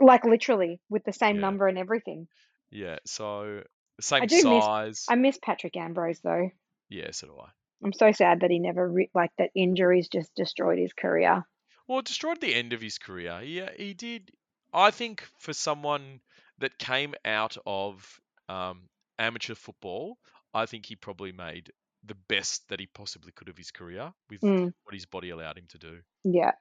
Like 0.00 0.24
literally 0.24 0.80
with 0.88 1.04
the 1.04 1.12
same 1.12 1.36
Yeah. 1.36 1.40
number 1.42 1.68
and 1.68 1.76
everything. 1.78 2.26
Yeah, 2.70 2.96
so 3.04 3.62
same 4.02 4.26
do 4.26 4.34
miss- 4.34 4.42
size. 4.42 5.06
I 5.08 5.14
miss 5.14 5.38
Patrick 5.42 5.76
Ambrose 5.76 6.20
though. 6.20 6.50
Yeah, 6.88 7.10
so 7.12 7.26
do 7.28 7.38
I. 7.40 7.48
I'm 7.82 7.92
so 7.92 8.12
sad 8.12 8.40
that 8.40 8.50
he 8.50 8.58
never 8.58 8.88
re- 8.88 9.10
like 9.14 9.32
that 9.38 9.50
injuries 9.54 10.08
just 10.08 10.34
destroyed 10.34 10.78
his 10.78 10.92
career. 10.92 11.44
Well, 11.86 11.98
it 11.98 12.06
destroyed 12.06 12.40
the 12.40 12.54
end 12.54 12.72
of 12.72 12.80
his 12.80 12.98
career. 12.98 13.40
Yeah, 13.42 13.70
he 13.76 13.92
did. 13.94 14.30
I 14.72 14.90
think 14.90 15.22
for 15.38 15.52
someone 15.52 16.20
that 16.58 16.78
came 16.78 17.14
out 17.24 17.56
of 17.66 18.20
um, 18.48 18.88
amateur 19.18 19.54
football, 19.54 20.18
I 20.54 20.66
think 20.66 20.86
he 20.86 20.96
probably 20.96 21.32
made 21.32 21.72
the 22.04 22.14
best 22.28 22.68
that 22.68 22.80
he 22.80 22.86
possibly 22.86 23.32
could 23.32 23.48
of 23.48 23.56
his 23.58 23.70
career 23.70 24.12
with 24.30 24.40
Mm, 24.40 24.72
what 24.84 24.94
his 24.94 25.06
body 25.06 25.30
allowed 25.30 25.58
him 25.58 25.66
to 25.70 25.78
do. 25.78 26.00
yeah. 26.24 26.52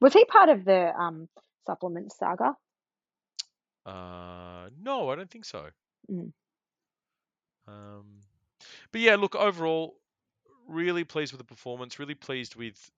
Was 0.00 0.12
he 0.12 0.24
part 0.26 0.48
of 0.48 0.64
the 0.64 0.92
um 0.94 1.28
supplement 1.66 2.12
saga? 2.12 2.54
Uh, 3.86 4.68
no, 4.80 5.08
I 5.10 5.16
don't 5.16 5.30
think 5.30 5.44
so. 5.44 5.68
Mm. 6.10 6.32
Um, 7.68 8.20
but 8.92 9.00
yeah, 9.00 9.16
look, 9.16 9.34
overall, 9.34 10.00
really 10.66 11.04
pleased 11.04 11.32
with 11.32 11.40
the 11.40 11.44
performance. 11.44 11.98
Really 11.98 12.14
pleased 12.14 12.56
with 12.56 12.90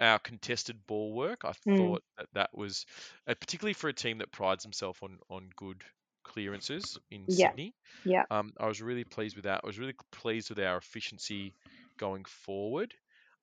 our 0.00 0.18
contested 0.18 0.86
ball 0.86 1.14
work. 1.14 1.44
I 1.44 1.52
Mm. 1.66 1.94
thought 1.94 2.02
that 2.18 2.28
that 2.34 2.50
was, 2.54 2.86
uh, 3.26 3.34
particularly 3.34 3.74
for 3.74 3.88
a 3.88 3.94
team 3.94 4.18
that 4.18 4.32
prides 4.32 4.64
himself 4.64 5.02
on 5.02 5.18
on 5.30 5.50
good 5.56 5.84
clearances 6.24 6.98
in 7.10 7.28
Yeah. 7.28 7.54
Sydney. 7.54 7.76
Yeah. 8.04 8.26
Um, 8.30 8.52
I 8.58 8.66
was 8.68 8.82
really 8.82 9.04
pleased 9.04 9.36
with 9.36 9.44
that. 9.46 9.62
I 9.64 9.66
was 9.66 9.78
really 9.78 9.96
pleased 10.12 10.50
with 10.50 10.60
our 10.60 10.78
efficiency 10.78 11.56
going 11.98 12.24
forward. 12.26 12.94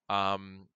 Um, 0.09 0.69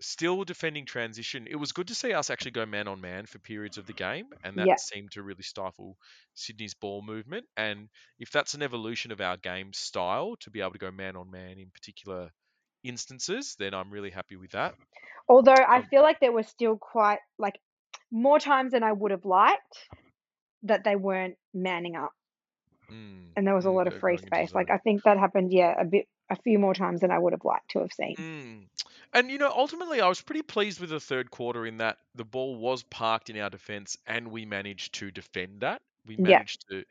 still 0.00 0.44
defending 0.44 0.86
transition. 0.86 1.46
It 1.48 1.56
was 1.56 1.72
good 1.72 1.88
to 1.88 1.94
see 1.94 2.12
us 2.12 2.30
actually 2.30 2.52
go 2.52 2.66
man 2.66 2.88
on 2.88 3.00
man 3.00 3.26
for 3.26 3.38
periods 3.38 3.78
of 3.78 3.86
the 3.86 3.94
game, 3.94 4.30
and 4.44 4.58
that 4.58 4.70
Yeah. 4.70 4.78
seemed 4.78 5.12
to 5.12 5.22
really 5.22 5.42
stifle 5.42 5.96
Sydney's 6.34 6.74
ball 6.74 7.02
movement. 7.02 7.46
And 7.56 7.88
if 8.18 8.30
that's 8.30 8.54
an 8.54 8.62
evolution 8.62 9.12
of 9.12 9.20
our 9.20 9.36
game 9.36 9.72
style 9.72 10.36
to 10.40 10.50
be 10.50 10.60
able 10.60 10.72
to 10.72 10.78
go 10.78 10.90
man 10.92 11.16
on 11.16 11.30
man 11.30 11.58
in 11.58 11.70
particular 11.70 12.30
instances, 12.84 13.56
then 13.58 13.74
I'm 13.74 13.90
really 13.92 14.10
happy 14.10 14.36
with 14.36 14.52
that. 14.52 14.74
Although 15.28 15.62
I 15.66 15.80
Um, 15.80 15.90
feel 15.90 16.02
like 16.02 16.20
there 16.20 16.32
were 16.32 16.42
still 16.42 16.76
quite 16.76 17.20
like 17.38 17.60
more 18.10 18.38
times 18.38 18.72
than 18.72 18.82
I 18.82 18.92
would 18.92 19.10
have 19.10 19.24
liked 19.24 19.90
that 20.62 20.84
they 20.84 20.96
weren't 20.96 21.38
manning 21.54 21.96
up 21.96 22.12
Mm, 22.90 23.36
and 23.36 23.46
there 23.46 23.54
was 23.54 23.66
a 23.66 23.70
mm, 23.70 23.78
lot 23.78 23.86
of 23.86 23.94
free 23.94 24.16
space. 24.18 24.54
Like. 24.54 24.70
I 24.70 24.78
think 24.78 25.04
that 25.04 25.18
happened, 25.18 25.52
yeah, 25.52 25.74
a 25.80 25.84
bit 25.84 26.08
a 26.30 26.36
few 26.36 26.58
more 26.58 26.74
times 26.74 27.00
than 27.00 27.10
I 27.10 27.18
would 27.18 27.32
have 27.32 27.44
liked 27.44 27.70
to 27.72 27.80
have 27.80 27.92
seen. 27.92 28.18
Mm. 28.18 28.68
And 29.12 29.30
you 29.30 29.38
know, 29.38 29.52
ultimately, 29.54 30.00
I 30.00 30.08
was 30.08 30.20
pretty 30.20 30.42
pleased 30.42 30.80
with 30.80 30.90
the 30.90 31.00
third 31.00 31.30
quarter 31.30 31.64
in 31.66 31.78
that 31.78 31.98
the 32.14 32.24
ball 32.24 32.56
was 32.56 32.82
parked 32.82 33.30
in 33.30 33.38
our 33.38 33.50
defence, 33.50 33.96
and 34.06 34.28
we 34.30 34.44
managed 34.44 34.94
to 34.94 35.10
defend 35.10 35.60
that. 35.60 35.82
We 36.04 36.16
Yeah. 36.16 36.42
managed 36.42 36.64
to 36.70 36.84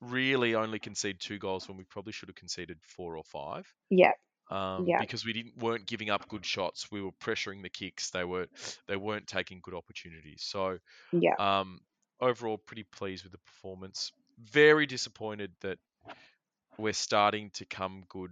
really 0.00 0.54
only 0.54 0.78
concede 0.78 1.20
two 1.20 1.38
goals 1.38 1.68
when 1.68 1.76
we 1.78 1.84
probably 1.84 2.12
should 2.12 2.28
have 2.28 2.36
conceded 2.36 2.80
four 2.82 3.16
or 3.16 3.24
five. 3.24 3.72
Yeah. 3.90 4.12
Um, 4.50 4.86
Yeah. 4.86 4.98
because 4.98 5.24
we 5.24 5.32
didn't 5.32 5.56
weren't 5.58 5.86
giving 5.86 6.10
up 6.10 6.28
good 6.28 6.46
shots. 6.46 6.90
We 6.90 7.02
were 7.02 7.12
pressuring 7.12 7.62
the 7.62 7.70
kicks. 7.70 8.10
They 8.10 8.24
were 8.24 8.48
they 8.86 8.96
weren't 8.96 9.26
taking 9.28 9.60
good 9.62 9.74
opportunities. 9.74 10.42
So 10.44 10.78
Yeah. 11.12 11.36
um, 11.38 11.80
overall, 12.20 12.58
pretty 12.58 12.84
pleased 12.84 13.24
with 13.24 13.32
the 13.32 13.38
performance. 13.38 14.12
Very 14.38 14.86
disappointed 14.86 15.54
that 15.60 15.78
we're 16.78 16.92
starting 16.92 17.50
to 17.50 17.64
come 17.64 18.04
good 18.08 18.30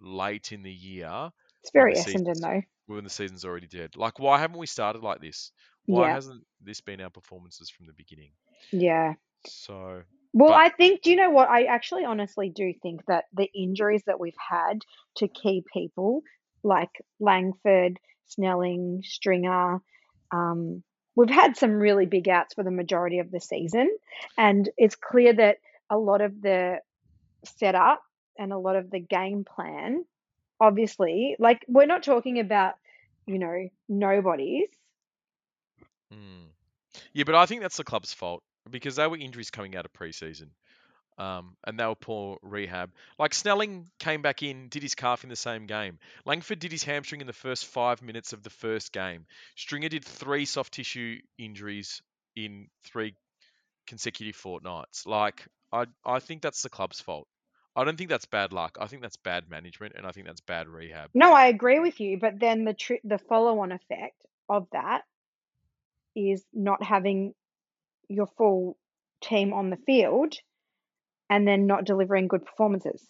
late 0.00 0.52
in 0.52 0.62
the 0.62 0.72
year 0.72 1.30
It's 1.62 1.70
very 1.72 1.94
Essendon 1.94 2.40
though. 2.40 2.62
when 2.86 3.04
the 3.04 3.10
season's 3.10 3.44
already 3.44 3.66
dead. 3.66 3.96
Like, 3.96 4.18
why 4.18 4.38
haven't 4.38 4.58
we 4.58 4.66
started 4.66 5.02
like 5.02 5.20
this? 5.20 5.52
Why 5.86 6.08
Yeah. 6.08 6.14
hasn't 6.14 6.44
this 6.60 6.80
been 6.80 7.00
our 7.00 7.10
performances 7.10 7.70
from 7.70 7.86
the 7.86 7.92
beginning? 7.92 8.32
Yeah. 8.72 9.14
So, 9.46 10.02
Well, 10.34 10.50
But- 10.50 10.58
I 10.58 10.68
think, 10.68 11.00
do 11.02 11.10
you 11.10 11.16
know 11.16 11.30
what? 11.30 11.48
I 11.48 11.64
actually 11.64 12.04
honestly 12.04 12.50
do 12.50 12.74
think 12.82 13.04
that 13.06 13.24
the 13.32 13.48
injuries 13.54 14.02
that 14.06 14.20
we've 14.20 14.36
had 14.36 14.82
to 15.16 15.26
key 15.28 15.64
people 15.72 16.22
like 16.62 16.90
Langford, 17.18 17.98
Snelling, 18.26 19.00
Stringer, 19.04 19.80
um, 20.30 20.82
we've 21.16 21.30
had 21.30 21.56
some 21.56 21.72
really 21.72 22.04
big 22.04 22.28
outs 22.28 22.52
for 22.54 22.62
the 22.62 22.70
majority 22.70 23.20
of 23.20 23.30
the 23.30 23.40
season. 23.40 23.88
And 24.36 24.68
it's 24.76 24.96
clear 24.96 25.32
that 25.32 25.58
a 25.88 25.96
lot 25.96 26.20
of 26.20 26.42
the 26.42 26.80
setup 27.44 28.02
and 28.38 28.52
a 28.52 28.58
lot 28.58 28.76
of 28.76 28.90
the 28.90 29.00
game 29.00 29.44
plan, 29.44 30.04
obviously, 30.60 31.36
like 31.38 31.64
we're 31.68 31.86
not 31.86 32.02
talking 32.02 32.38
about, 32.38 32.74
you 33.26 33.38
know, 33.38 33.68
nobodies. 33.88 34.68
mm. 36.12 36.46
yeah, 37.12 37.24
but 37.24 37.34
I 37.34 37.46
think 37.46 37.62
that's 37.62 37.76
the 37.76 37.84
club's 37.84 38.12
fault 38.12 38.42
because 38.70 38.96
they 38.96 39.06
were 39.06 39.16
injuries 39.16 39.50
coming 39.50 39.76
out 39.76 39.84
of 39.84 39.92
preseason. 39.92 40.48
Um, 41.18 41.56
and 41.66 41.76
they 41.76 41.84
were 41.84 41.96
poor 41.96 42.38
rehab. 42.42 42.92
Like 43.18 43.34
Snelling 43.34 43.88
came 43.98 44.22
back 44.22 44.44
in, 44.44 44.68
did 44.68 44.84
his 44.84 44.94
calf 44.94 45.24
in 45.24 45.30
the 45.30 45.34
same 45.34 45.66
game. 45.66 45.98
Langford 46.24 46.60
did 46.60 46.70
his 46.70 46.84
hamstring 46.84 47.20
in 47.20 47.26
the 47.26 47.32
first 47.32 47.66
five 47.66 48.02
minutes 48.02 48.32
of 48.32 48.44
the 48.44 48.50
first 48.50 48.92
game. 48.92 49.26
Stringer 49.56 49.88
did 49.88 50.04
three 50.04 50.44
soft 50.44 50.74
tissue 50.74 51.18
injuries 51.36 52.02
in 52.36 52.68
three 52.84 53.14
consecutive 53.88 54.36
fortnights. 54.36 55.06
Like 55.06 55.44
I, 55.72 55.86
I 56.04 56.20
think 56.20 56.40
that's 56.40 56.62
the 56.62 56.68
club's 56.68 57.00
fault. 57.00 57.26
I 57.78 57.84
don't 57.84 57.96
think 57.96 58.10
that's 58.10 58.26
bad 58.26 58.52
luck. 58.52 58.76
I 58.80 58.88
think 58.88 59.02
that's 59.02 59.16
bad 59.16 59.48
management, 59.48 59.94
and 59.96 60.04
I 60.04 60.10
think 60.10 60.26
that's 60.26 60.40
bad 60.40 60.68
rehab. 60.68 61.10
No, 61.14 61.32
I 61.32 61.46
agree 61.46 61.78
with 61.78 62.00
you, 62.00 62.18
but 62.18 62.40
then 62.40 62.64
the 62.64 62.74
tri- 62.74 63.00
the 63.04 63.18
follow-on 63.18 63.70
effect 63.70 64.26
of 64.48 64.66
that 64.72 65.02
is 66.16 66.44
not 66.52 66.82
having 66.82 67.34
your 68.08 68.26
full 68.26 68.76
team 69.20 69.52
on 69.52 69.70
the 69.70 69.76
field 69.76 70.34
and 71.30 71.46
then 71.46 71.68
not 71.68 71.84
delivering 71.84 72.26
good 72.26 72.44
performances. 72.44 73.06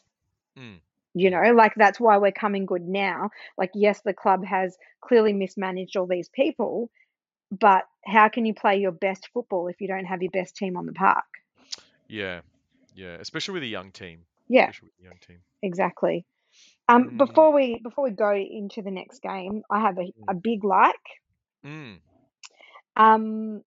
Mm. 0.59 0.81
You 1.15 1.31
know, 1.31 1.53
like 1.55 1.73
that's 1.75 1.99
why 1.99 2.19
we're 2.19 2.33
coming 2.33 2.67
good 2.67 2.87
now. 2.87 3.31
Like, 3.57 3.71
yes, 3.75 4.03
the 4.05 4.13
club 4.13 4.45
has 4.45 4.77
clearly 5.01 5.33
mismanaged 5.33 5.97
all 5.97 6.07
these 6.07 6.29
people, 6.29 6.91
but 7.51 7.85
how 8.05 8.29
can 8.29 8.45
you 8.45 8.53
play 8.53 8.77
your 8.77 8.93
best 8.93 9.31
football 9.33 9.69
if 9.69 9.81
you 9.81 9.89
don't 9.89 10.05
have 10.05 10.21
your 10.21 10.31
best 10.31 10.57
team 10.57 10.77
on 10.77 10.85
the 10.85 10.93
park? 10.93 11.25
Yeah, 12.07 12.41
yeah, 12.95 13.17
especially 13.19 13.55
with 13.55 13.63
a 13.63 13.67
young 13.67 13.93
team. 13.93 14.25
Yeah, 14.49 14.71
Especially 14.71 14.89
with 14.89 15.01
a 15.01 15.05
young 15.05 15.19
team. 15.27 15.39
exactly. 15.63 16.25
Um, 16.89 17.05
Mm. 17.05 17.19
before 17.19 17.53
we 17.53 17.81
before 17.83 18.05
we 18.05 18.11
go 18.11 18.35
into 18.35 18.83
the 18.83 18.91
next 18.91 19.21
game, 19.23 19.63
I 19.71 19.81
have 19.81 19.99
a, 19.99 20.13
a 20.29 20.35
big 20.35 20.65
like. 20.65 20.95
Mm. 21.65 22.01
Um, 22.97 23.63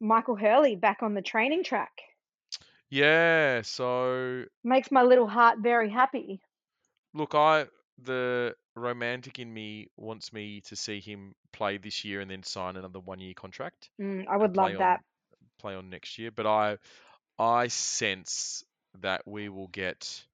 Michael 0.00 0.36
Hurley 0.36 0.76
back 0.76 1.02
on 1.02 1.14
the 1.14 1.22
training 1.22 1.64
track 1.64 1.92
Yeah. 2.90 3.62
So 3.62 4.44
makes 4.64 4.90
my 4.90 5.02
little 5.02 5.26
heart 5.28 5.58
very 5.60 5.90
happy. 5.90 6.40
look, 7.14 7.34
I 7.34 7.66
the 8.02 8.54
romantic 8.76 9.38
in 9.38 9.52
me 9.52 9.90
wants 9.96 10.32
me 10.32 10.60
to 10.62 10.76
see 10.76 11.00
him 11.00 11.34
play 11.52 11.78
this 11.78 12.04
year 12.04 12.20
and 12.20 12.30
then 12.30 12.42
sign 12.42 12.76
another 12.76 13.00
one 13.00 13.18
year 13.20 13.34
contract. 13.34 13.90
Mm, 14.00 14.26
I 14.28 14.36
would 14.36 14.56
love 14.56 14.72
that. 14.78 15.00
on 15.00 15.58
play 15.60 15.74
on 15.74 15.90
next 15.90 16.18
year. 16.18 16.30
But 16.30 16.46
I 16.46 16.78
I 17.38 17.68
sense 17.68 18.64
that 19.02 19.26
we 19.26 19.48
will 19.48 19.68
get 19.68 20.26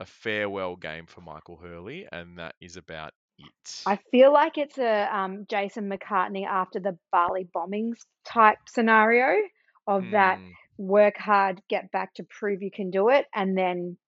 a 0.00 0.06
farewell 0.06 0.76
game 0.76 1.06
for 1.06 1.20
Michael 1.20 1.56
Hurley, 1.56 2.06
and 2.12 2.38
that 2.38 2.54
is 2.60 2.76
about 2.76 3.14
it. 3.38 3.86
I 3.86 3.96
feel 4.10 4.32
like 4.32 4.56
it's 4.58 4.78
a 4.78 5.04
um, 5.16 5.46
Jason 5.48 5.88
McCartney 5.90 6.46
after 6.46 6.78
the 6.80 6.98
Bali 7.10 7.44
bombings 7.54 8.06
type 8.24 8.58
scenario 8.68 9.42
of 9.86 10.10
that 10.10 10.40
Mm, 10.40 10.56
work 10.78 11.16
hard, 11.18 11.62
get 11.68 11.90
back 11.90 12.14
to 12.14 12.24
prove 12.24 12.62
you 12.62 12.70
can 12.70 12.90
do 12.90 13.08
it, 13.08 13.26
and 13.34 13.56
then 13.56 13.98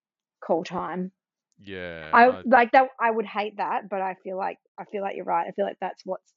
call 0.41 0.65
time. 0.65 1.13
yeah, 1.59 2.13
I 2.13 2.29
I, 2.29 2.43
like 2.45 2.73
that. 2.73 2.91
I 3.01 3.11
would 3.11 3.27
hate 3.27 3.57
that, 3.57 3.89
but 3.89 4.01
I 4.01 4.15
feel 4.23 4.37
like 4.37 4.59
I 4.79 4.85
feel 4.85 5.03
like 5.03 5.17
you're 5.17 5.25
right. 5.25 5.47
I 5.49 5.53
feel 5.53 5.65
like 5.67 5.79
that's 5.81 6.05
what's 6.07 6.33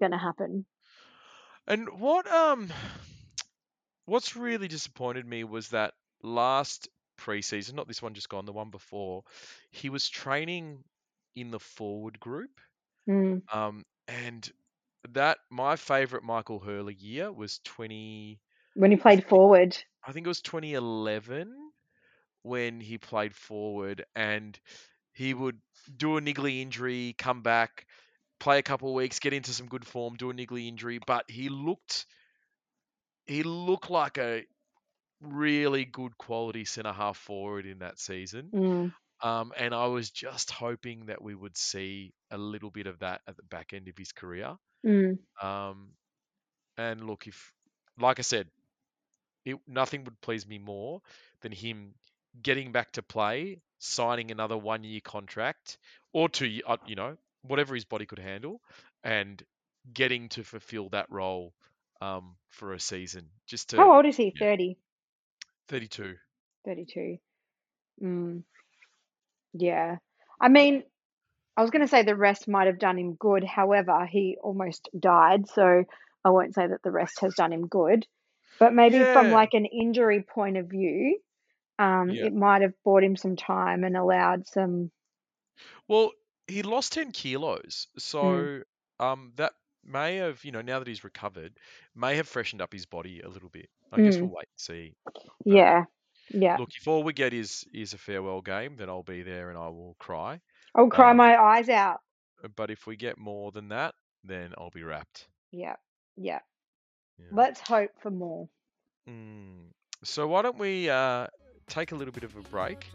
gonna 0.00 0.18
happen. 0.18 0.66
and 1.66 1.88
what 2.00 2.26
um, 2.30 2.70
what's 4.06 4.36
really 4.36 4.68
disappointed 4.68 5.26
me 5.26 5.44
was 5.44 5.68
that 5.70 5.94
last 6.22 6.88
preseason, 7.18 7.74
not 7.74 7.88
this 7.88 8.02
one 8.02 8.14
just 8.14 8.28
gone, 8.28 8.46
the 8.46 8.52
one 8.52 8.70
before, 8.70 9.24
he 9.70 9.90
was 9.90 10.08
training 10.08 10.82
in 11.36 11.50
the 11.50 11.60
forward 11.60 12.18
group. 12.20 12.60
Mm. 13.08 13.42
Um, 13.52 13.84
and 14.08 14.50
that 15.10 15.38
my 15.50 15.76
favorite 15.76 16.22
Michael 16.22 16.58
Hurley 16.58 16.94
year 16.94 17.32
was 17.32 17.60
20, 17.64 18.38
When 18.74 18.90
he 18.90 18.96
played 18.96 19.24
forward, 19.24 19.76
I 20.06 20.12
think 20.12 20.26
it 20.26 20.28
was 20.28 20.42
2011 20.42 21.54
when 22.42 22.80
he 22.80 22.98
played 22.98 23.34
forward 23.34 24.04
and 24.14 24.58
he 25.12 25.34
would 25.34 25.58
do 25.96 26.16
a 26.16 26.20
niggly 26.20 26.60
injury, 26.60 27.14
come 27.18 27.42
back, 27.42 27.86
play 28.38 28.58
a 28.58 28.62
couple 28.62 28.88
of 28.88 28.94
weeks, 28.94 29.18
get 29.18 29.32
into 29.32 29.52
some 29.52 29.66
good 29.66 29.86
form, 29.86 30.16
do 30.16 30.30
a 30.30 30.34
niggly 30.34 30.66
injury, 30.66 30.98
but 31.06 31.30
he 31.30 31.48
looked 31.48 32.06
he 33.26 33.42
looked 33.42 33.90
like 33.90 34.18
a 34.18 34.44
really 35.20 35.84
good 35.84 36.16
quality 36.18 36.64
centre 36.64 36.92
half 36.92 37.16
forward 37.16 37.66
in 37.66 37.80
that 37.80 37.98
season. 37.98 38.50
mm. 38.52 38.92
Um, 39.22 39.52
and 39.58 39.74
I 39.74 39.86
was 39.86 40.10
just 40.10 40.50
hoping 40.50 41.06
that 41.06 41.20
we 41.20 41.34
would 41.34 41.54
see 41.54 42.14
a 42.30 42.38
little 42.38 42.70
bit 42.70 42.86
of 42.86 43.00
that 43.00 43.20
at 43.28 43.36
the 43.36 43.42
back 43.42 43.74
end 43.74 43.88
of 43.88 43.98
his 43.98 44.12
career. 44.12 44.56
Mm. 44.84 45.18
Um, 45.42 45.88
and 46.78 47.04
look, 47.04 47.26
if, 47.26 47.52
like 47.98 48.18
I 48.18 48.22
said, 48.22 48.46
it, 49.44 49.58
nothing 49.68 50.04
would 50.04 50.18
please 50.22 50.46
me 50.46 50.58
more 50.58 51.02
than 51.42 51.52
him 51.52 51.94
getting 52.42 52.72
back 52.72 52.92
to 52.92 53.02
play, 53.02 53.60
signing 53.78 54.30
another 54.30 54.56
one 54.56 54.84
year 54.84 55.00
contract 55.04 55.76
or 56.14 56.28
two, 56.28 56.60
uh, 56.66 56.78
you 56.86 56.94
know, 56.94 57.16
whatever 57.42 57.74
his 57.74 57.84
body 57.84 58.06
could 58.06 58.18
handle, 58.18 58.60
and 59.04 59.42
getting 59.92 60.28
to 60.30 60.44
fulfill 60.44 60.88
that 60.90 61.06
role 61.10 61.52
um, 62.00 62.36
for 62.48 62.72
a 62.72 62.80
season. 62.80 63.26
Just 63.46 63.70
to, 63.70 63.76
how 63.76 63.96
old 63.96 64.06
is 64.06 64.16
he? 64.16 64.32
30, 64.38 64.76
32. 65.70 66.16
32. 66.66 67.18
Mm. 68.02 68.42
Yeah. 69.54 69.96
I 70.40 70.48
mean, 70.48 70.82
I 71.56 71.62
was 71.62 71.70
going 71.70 71.82
to 71.82 71.88
say 71.88 72.02
the 72.02 72.16
rest 72.16 72.48
might 72.48 72.66
have 72.66 72.78
done 72.78 72.98
him 72.98 73.14
good. 73.14 73.44
However, 73.44 74.04
he 74.06 74.36
almost 74.42 74.88
died, 74.98 75.48
so 75.48 75.84
I 76.24 76.30
won't 76.30 76.54
say 76.54 76.66
that 76.66 76.82
the 76.82 76.90
rest 76.90 77.20
has 77.20 77.34
done 77.34 77.52
him 77.52 77.68
good. 77.68 78.06
But 78.58 78.74
maybe 78.74 78.98
from 78.98 79.30
like 79.30 79.54
an 79.54 79.64
injury 79.64 80.22
point 80.22 80.56
of 80.56 80.66
view, 80.66 81.18
um, 81.78 82.10
yeah. 82.10 82.26
it 82.26 82.34
might 82.34 82.62
have 82.62 82.74
bought 82.84 83.04
him 83.04 83.16
some 83.16 83.36
time 83.36 83.84
and 83.84 83.96
allowed 83.96 84.46
some. 84.46 84.90
Well, 85.88 86.10
he 86.46 86.62
lost 86.62 86.92
10 86.92 87.12
kilos, 87.12 87.86
Mm, 87.96 88.00
so 88.00 88.62
um, 89.04 89.32
that 89.36 89.52
may 89.84 90.16
have, 90.16 90.44
you 90.44 90.52
know, 90.52 90.62
now 90.62 90.78
that 90.78 90.88
he's 90.88 91.04
recovered, 91.04 91.52
may 91.94 92.16
have 92.16 92.28
freshened 92.28 92.62
up 92.62 92.72
his 92.72 92.86
body 92.86 93.20
a 93.20 93.28
little 93.28 93.48
bit. 93.48 93.68
I 93.92 94.00
guess 94.00 94.16
mm, 94.16 94.20
we'll 94.22 94.30
wait 94.30 94.48
and 94.52 94.58
see. 94.60 94.94
But 95.04 95.14
yeah, 95.44 95.84
yeah. 96.30 96.56
look, 96.56 96.70
if 96.80 96.86
all 96.86 97.02
we 97.02 97.12
get 97.12 97.32
is 97.32 97.64
is 97.74 97.92
a 97.92 97.98
farewell 97.98 98.40
game, 98.40 98.76
then 98.76 98.88
I'll 98.88 99.02
be 99.02 99.22
there 99.22 99.48
and 99.50 99.58
I 99.58 99.68
will 99.68 99.96
cry. 99.98 100.40
I'll 100.74 100.88
cry 100.88 101.10
Um, 101.10 101.16
my 101.16 101.36
eyes 101.36 101.68
out. 101.68 102.00
but 102.56 102.70
if 102.70 102.86
we 102.86 102.96
get 102.96 103.18
more 103.18 103.50
than 103.50 103.68
that, 103.68 103.94
then 104.24 104.52
I'll 104.56 104.70
be 104.70 104.82
wrapped. 104.84 105.26
Yeah, 105.50 105.76
yeah. 106.16 106.40
Yeah. 107.18 107.26
Let's 107.32 107.60
hope 107.60 107.90
for 108.00 108.10
more. 108.10 108.48
Mm. 109.08 109.72
So 110.04 110.26
why 110.28 110.42
don't 110.42 110.58
we 110.58 110.88
uh, 110.88 111.26
take 111.68 111.92
a 111.92 111.94
little 111.94 112.12
bit 112.12 112.24
of 112.24 112.34
a 112.36 112.40
break, 112.42 112.86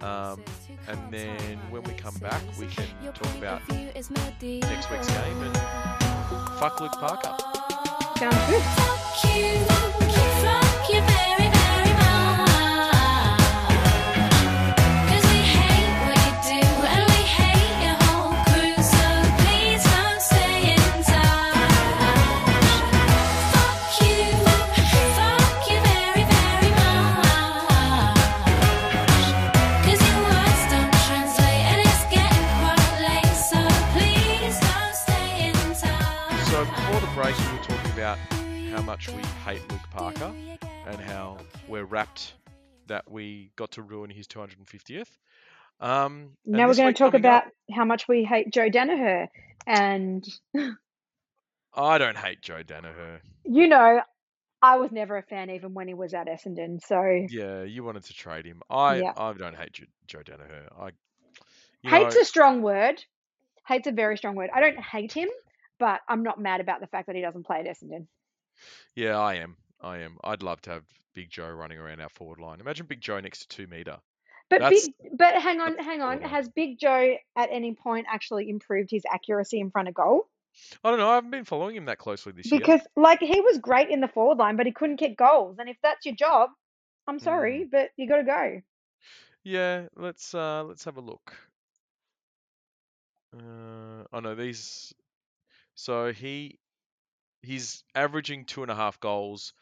um, 0.00 0.42
and 0.86 1.12
then 1.12 1.58
when 1.70 1.82
we 1.82 1.92
come 1.94 2.14
back, 2.14 2.42
we 2.58 2.66
can 2.66 2.86
talk 3.12 3.34
about 3.36 3.60
next 3.68 4.90
week's 4.90 5.08
game 5.08 5.42
and 5.42 6.07
fuck 6.58 6.80
Luke 6.80 6.98
Parker. 6.98 7.34
Sounds 8.18 8.46
good. 8.48 9.77
We 43.28 43.50
got 43.56 43.72
to 43.72 43.82
ruin 43.82 44.08
his 44.08 44.26
250th. 44.26 45.10
Um, 45.80 46.30
Now 46.46 46.66
we're 46.66 46.74
going 46.74 46.94
to 46.94 46.98
talk 46.98 47.12
coming 47.12 47.26
up, 47.26 47.44
about 47.44 47.52
how 47.76 47.84
much 47.84 48.08
we 48.08 48.24
hate 48.24 48.50
Joe 48.50 48.70
Daniher. 48.70 49.28
And, 49.66 50.26
I 51.74 51.98
don't 51.98 52.16
hate 52.16 52.40
Joe 52.40 52.62
Daniher. 52.62 53.20
you 53.44 53.68
know, 53.68 54.00
I 54.62 54.76
was 54.76 54.90
never 54.92 55.18
a 55.18 55.22
fan 55.22 55.50
even 55.50 55.74
when 55.74 55.88
he 55.88 55.94
was 55.94 56.14
at 56.14 56.26
Essendon. 56.26 56.80
So, 56.82 57.26
Yeah, 57.28 57.64
you 57.64 57.84
wanted 57.84 58.04
to 58.04 58.14
trade 58.14 58.46
him. 58.46 58.62
I 58.70 58.96
yeah. 58.96 59.12
I 59.16 59.34
don't 59.34 59.56
hate 59.56 59.72
Jo- 59.72 59.84
Joe 60.06 60.22
Daniher. 60.22 60.68
I 60.80 60.90
Hate's 61.86 62.16
know 62.16 62.22
a 62.22 62.24
strong 62.24 62.62
word. 62.62 63.04
Hate's 63.66 63.86
a 63.88 63.92
very 63.92 64.16
strong 64.16 64.36
word. 64.36 64.48
I 64.54 64.60
don't 64.60 64.80
hate 64.80 65.12
him, 65.12 65.28
but 65.78 66.00
I'm 66.08 66.22
not 66.22 66.40
mad 66.40 66.62
about 66.62 66.80
the 66.80 66.86
fact 66.86 67.08
that 67.08 67.16
he 67.16 67.20
doesn't 67.20 67.44
play 67.44 67.60
at 67.60 67.66
Essendon. 67.66 68.06
yeah 68.96 69.18
I 69.18 69.34
am 69.34 69.56
I 69.80 69.98
am. 69.98 70.18
I'd 70.24 70.42
love 70.42 70.60
to 70.62 70.70
have 70.70 70.84
Big 71.14 71.30
Joe 71.30 71.50
running 71.50 71.78
around 71.78 72.00
our 72.00 72.08
forward 72.08 72.40
line. 72.40 72.60
Imagine 72.60 72.86
Big 72.86 73.00
Joe 73.00 73.20
next 73.20 73.40
to 73.40 73.48
two 73.48 73.66
meter. 73.66 73.98
But 74.50 74.60
That's 74.60 74.86
big, 74.86 74.94
but 75.18 75.34
hang 75.34 75.60
on, 75.60 75.76
hang 75.78 76.00
on. 76.00 76.22
Has 76.22 76.48
Big 76.48 76.78
Joe 76.78 77.16
at 77.36 77.50
any 77.52 77.74
point 77.74 78.06
actually 78.08 78.48
improved 78.48 78.90
his 78.90 79.04
accuracy 79.12 79.60
in 79.60 79.70
front 79.70 79.88
of 79.88 79.94
goal? 79.94 80.26
I 80.82 80.90
don't 80.90 80.98
know. 80.98 81.10
I 81.10 81.16
haven't 81.16 81.30
been 81.30 81.44
following 81.44 81.76
him 81.76 81.84
that 81.84 81.98
closely 81.98 82.32
this 82.32 82.50
year. 82.50 82.58
Because 82.58 82.80
like 82.96 83.20
he 83.20 83.40
was 83.40 83.58
great 83.58 83.90
in 83.90 84.00
the 84.00 84.08
forward 84.08 84.38
line, 84.38 84.56
but 84.56 84.66
he 84.66 84.72
couldn't 84.72 84.96
kick 84.96 85.16
goals. 85.18 85.56
And 85.58 85.68
if 85.68 85.76
that's 85.82 86.06
your 86.06 86.14
job, 86.14 86.50
I'm 87.06 87.18
Mm. 87.18 87.22
sorry, 87.22 87.68
but 87.70 87.90
you 87.96 88.08
got 88.08 88.16
to 88.16 88.24
go. 88.24 88.62
Yeah, 89.44 89.86
let's 89.96 90.34
uh 90.34 90.64
let's 90.64 90.84
have 90.84 90.96
a 90.96 91.00
look. 91.00 91.36
Uh, 93.34 94.04
oh 94.12 94.20
no, 94.20 94.34
these. 94.34 94.94
So 95.74 96.12
he 96.12 96.58
he's 97.42 97.84
averaging 97.94 98.46
two 98.46 98.62
and 98.62 98.70
a 98.70 98.74
half 98.74 98.98
goals, 99.00 99.52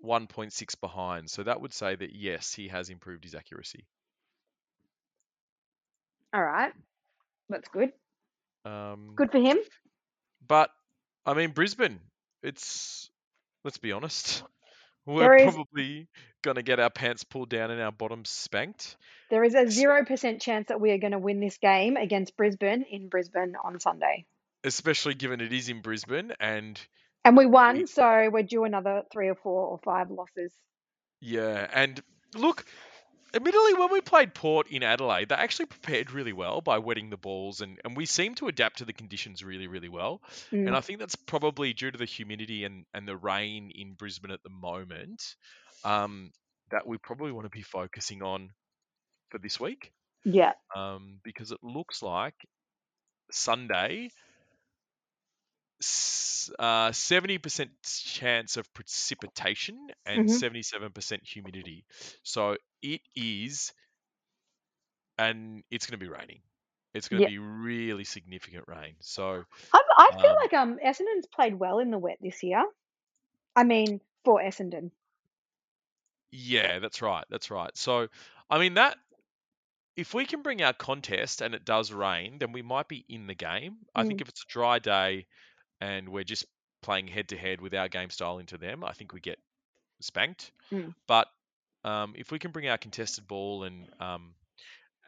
one 0.00 0.26
point 0.26 0.52
six 0.52 0.74
behind. 0.74 1.30
So 1.30 1.42
that 1.42 1.60
would 1.60 1.72
say 1.72 1.94
that 1.94 2.14
yes, 2.14 2.52
he 2.52 2.68
has 2.68 2.90
improved 2.90 3.24
his 3.24 3.34
accuracy. 3.34 3.86
All 6.32 6.42
right, 6.42 6.72
that's 7.48 7.68
good. 7.68 7.92
Um, 8.64 9.12
Good 9.16 9.30
for 9.30 9.40
him. 9.40 9.58
but 10.46 10.70
I 11.24 11.34
mean 11.34 11.52
Brisbane, 11.52 12.00
it's 12.42 13.10
let's 13.64 13.78
be 13.78 13.92
honest, 13.92 14.42
we're 15.06 15.36
is 15.36 15.54
probably 15.54 16.08
gonna 16.42 16.62
get 16.62 16.80
our 16.80 16.90
pants 16.90 17.24
pulled 17.24 17.48
down 17.48 17.70
and 17.70 17.80
our 17.80 17.92
bottoms 17.92 18.28
spanked. 18.28 18.96
There 19.30 19.44
is 19.44 19.54
a 19.54 19.70
zero 19.70 20.04
percent 20.04 20.42
chance 20.42 20.68
that 20.68 20.80
we 20.80 20.90
are 20.90 20.98
going 20.98 21.12
to 21.12 21.18
win 21.18 21.40
this 21.40 21.58
game 21.58 21.96
against 21.96 22.36
Brisbane 22.36 22.84
in 22.90 23.08
Brisbane 23.08 23.54
on 23.62 23.78
Sunday. 23.78 24.24
Especially 24.64 25.14
given 25.14 25.40
it 25.40 25.52
is 25.52 25.68
in 25.68 25.82
Brisbane 25.82 26.32
and 26.40 26.80
And 27.28 27.36
we 27.36 27.44
we 27.66 27.84
won, 27.84 27.86
so 27.86 28.30
we're 28.32 28.42
due 28.42 28.64
another 28.64 29.02
three 29.12 29.28
or 29.28 29.34
four 29.34 29.66
or 29.66 29.78
five 29.84 30.10
losses. 30.10 30.54
yeah, 31.20 31.68
and 31.72 32.00
look, 32.34 32.64
admittedly, 33.34 33.74
when 33.74 33.92
we 33.92 34.00
played 34.00 34.34
Port 34.34 34.68
in 34.70 34.82
Adelaide, 34.82 35.28
they 35.28 35.34
actually 35.34 35.66
prepared 35.66 36.12
really 36.12 36.32
well 36.32 36.60
by 36.60 36.78
wetting 36.78 37.10
the 37.10 37.16
balls, 37.16 37.60
and, 37.60 37.80
and 37.84 37.96
we 37.96 38.06
seemed 38.06 38.38
to 38.38 38.48
adapt 38.48 38.78
to 38.78 38.84
the 38.84 38.92
conditions 38.92 39.44
really, 39.44 39.66
really 39.66 39.88
well. 39.88 40.22
And 40.66 40.74
Mm. 40.74 40.76
I 40.76 40.80
think 40.80 41.00
that's 41.00 41.16
probably 41.16 41.72
due 41.72 41.90
to 41.90 41.98
the 41.98 42.04
humidity 42.04 42.64
and, 42.64 42.86
and 42.94 43.06
the 43.08 43.16
rain 43.16 43.72
in 43.74 43.94
Brisbane 43.94 44.30
at 44.30 44.42
the 44.42 44.50
moment 44.50 45.36
um, 45.84 46.30
that 46.70 46.86
we 46.86 46.98
probably 46.98 47.32
want 47.32 47.46
to 47.46 47.50
be 47.50 47.62
focusing 47.62 48.22
on 48.22 48.50
for 49.30 49.38
this 49.38 49.60
week 49.60 49.92
Yeah. 50.24 50.52
um, 50.76 51.20
because 51.24 51.52
it 51.52 51.58
looks 51.62 52.02
like 52.02 52.34
Sunday 53.30 54.10
s- 55.82 56.50
uh, 56.58 56.92
70% 56.92 57.70
chance 57.84 58.56
of 58.56 58.72
precipitation 58.74 59.88
and 60.06 60.30
Mhm. 60.30 60.42
77% 60.42 61.24
humidity. 61.26 61.86
So 62.22 62.56
it 62.82 63.02
is, 63.14 63.72
and 65.18 65.62
it's 65.70 65.86
going 65.86 65.98
to 65.98 66.04
be 66.04 66.10
raining. 66.10 66.42
It's 66.94 67.08
going 67.08 67.20
to 67.22 67.22
Yeah. 67.22 67.28
be 67.28 67.38
really 67.38 68.04
significant 68.04 68.64
rain. 68.66 68.96
So 69.00 69.44
I, 69.72 69.80
I 69.96 70.10
feel 70.20 70.30
Um, 70.30 70.42
like 70.42 70.52
um 70.62 70.78
Essendon's 70.78 71.26
played 71.26 71.54
well 71.54 71.78
in 71.78 71.90
the 71.90 71.98
wet 71.98 72.18
this 72.20 72.42
year. 72.42 72.64
I 73.56 73.64
mean, 73.64 74.00
for 74.24 74.40
Essendon. 74.40 74.92
yeah, 76.30 76.78
that's 76.78 77.00
right. 77.02 77.24
That's 77.30 77.50
right. 77.50 77.76
So 77.76 78.08
I 78.50 78.58
mean 78.58 78.74
that 78.74 78.96
if 79.96 80.14
we 80.14 80.24
can 80.26 80.42
bring 80.42 80.62
our 80.62 80.72
contest 80.72 81.42
and 81.42 81.54
it 81.54 81.64
does 81.64 81.92
rain, 81.92 82.38
then 82.38 82.52
we 82.52 82.62
might 82.62 82.88
be 82.88 83.04
in 83.08 83.26
the 83.26 83.34
game. 83.34 83.78
I 83.94 84.04
think 84.04 84.20
Mm. 84.20 84.22
if 84.22 84.28
it's 84.28 84.42
a 84.42 84.52
dry 84.52 84.78
day 84.78 85.26
and 85.80 86.08
we're 86.08 86.24
just 86.24 86.44
playing 86.82 87.08
head 87.08 87.28
to 87.28 87.36
head 87.36 87.60
with 87.60 87.74
our 87.74 87.88
game 87.88 88.10
style 88.10 88.38
into 88.38 88.58
them, 88.58 88.84
I 88.84 88.92
think 88.92 89.12
we 89.12 89.20
get 89.20 89.38
spanked. 90.00 90.50
Mm. 90.72 90.94
But 91.06 91.28
um, 91.84 92.14
if 92.16 92.30
we 92.30 92.38
can 92.38 92.50
bring 92.50 92.68
our 92.68 92.78
contested 92.78 93.26
ball 93.26 93.64
and 93.64 93.88
um, 94.00 94.34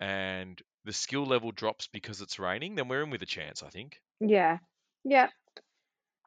and 0.01 0.61
the 0.85 0.93
skill 0.93 1.27
level 1.27 1.53
drops 1.53 1.87
because 1.89 2.21
it's 2.21 2.39
raining, 2.39 2.75
then 2.75 2.89
we're 2.89 3.03
in 3.03 3.11
with 3.11 3.23
a 3.23 3.27
chance. 3.27 3.63
I 3.63 3.69
think. 3.69 4.01
Yeah. 4.21 4.59
Yeah. 5.05 5.29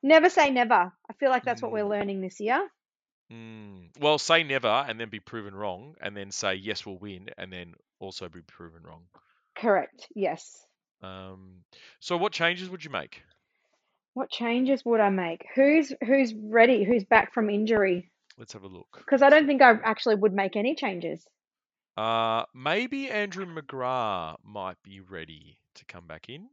Never 0.01 0.29
say 0.29 0.49
never. 0.51 0.91
I 1.09 1.13
feel 1.19 1.29
like 1.29 1.45
that's 1.45 1.61
what 1.61 1.71
we're 1.71 1.85
Mm. 1.85 1.89
learning 1.89 2.21
this 2.21 2.39
year. 2.39 2.67
Mm. 3.31 3.89
Well, 3.99 4.19
say 4.19 4.43
never 4.43 4.67
and 4.67 4.99
then 4.99 5.09
be 5.09 5.19
proven 5.19 5.55
wrong, 5.55 5.95
and 6.01 6.15
then 6.15 6.31
say 6.31 6.55
yes, 6.55 6.85
we'll 6.85 6.97
win, 6.97 7.29
and 7.37 7.51
then 7.51 7.73
also 7.99 8.27
be 8.29 8.41
proven 8.41 8.83
wrong. 8.83 9.03
Correct. 9.55 10.07
Yes. 10.13 10.65
Um, 11.01 11.63
so, 11.99 12.17
what 12.17 12.31
changes 12.33 12.69
would 12.69 12.83
you 12.83 12.91
make? 12.91 13.23
What 14.13 14.29
changes 14.29 14.83
would 14.85 14.99
I 14.99 15.09
make? 15.09 15.45
Who's 15.55 15.91
who's 16.05 16.33
ready? 16.35 16.83
Who's 16.83 17.03
back 17.03 17.33
from 17.33 17.49
injury? 17.49 18.11
Let's 18.37 18.53
have 18.53 18.63
a 18.63 18.67
look. 18.67 18.97
Because 18.97 19.21
I 19.21 19.29
don't 19.29 19.47
think 19.47 19.61
I 19.61 19.71
actually 19.83 20.15
would 20.15 20.33
make 20.33 20.55
any 20.55 20.75
changes. 20.75 21.25
Uh, 21.97 22.43
maybe 22.55 23.09
Andrew 23.09 23.45
McGrath 23.45 24.37
might 24.43 24.77
be 24.83 24.99
ready 24.99 25.57
to 25.75 25.85
come 25.85 26.07
back 26.07 26.29
in. 26.29 26.47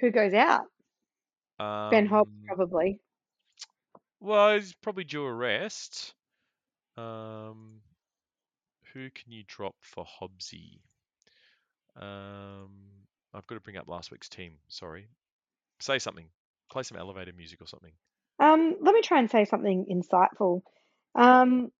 Who 0.00 0.10
goes 0.10 0.32
out? 0.34 0.62
Ben 1.90 2.06
Hobbs 2.06 2.30
Um, 2.30 2.44
probably. 2.46 3.00
well, 4.20 4.54
he's 4.54 4.74
probably 4.74 5.04
due 5.04 5.24
a 5.24 5.32
rest. 5.32 6.14
Um, 6.96 7.80
who 8.92 9.10
can 9.10 9.32
you 9.32 9.42
drop 9.46 9.74
for 9.80 10.04
Hobbsy? 10.04 10.78
Um, 11.96 12.70
I've 13.32 13.46
got 13.46 13.56
to 13.56 13.60
bring 13.60 13.76
up 13.76 13.88
last 13.88 14.10
week's 14.12 14.28
team. 14.28 14.54
Sorry. 14.68 15.06
Say 15.80 15.98
something. 15.98 16.26
Play 16.74 16.82
some 16.82 16.98
elevator 16.98 17.32
music 17.36 17.62
or 17.62 17.68
something. 17.68 17.92
Um, 18.40 18.74
let 18.80 18.92
me 18.94 19.00
try 19.00 19.20
and 19.20 19.30
say 19.30 19.44
something 19.44 19.86
insightful. 19.88 20.62
Um, 21.14 21.70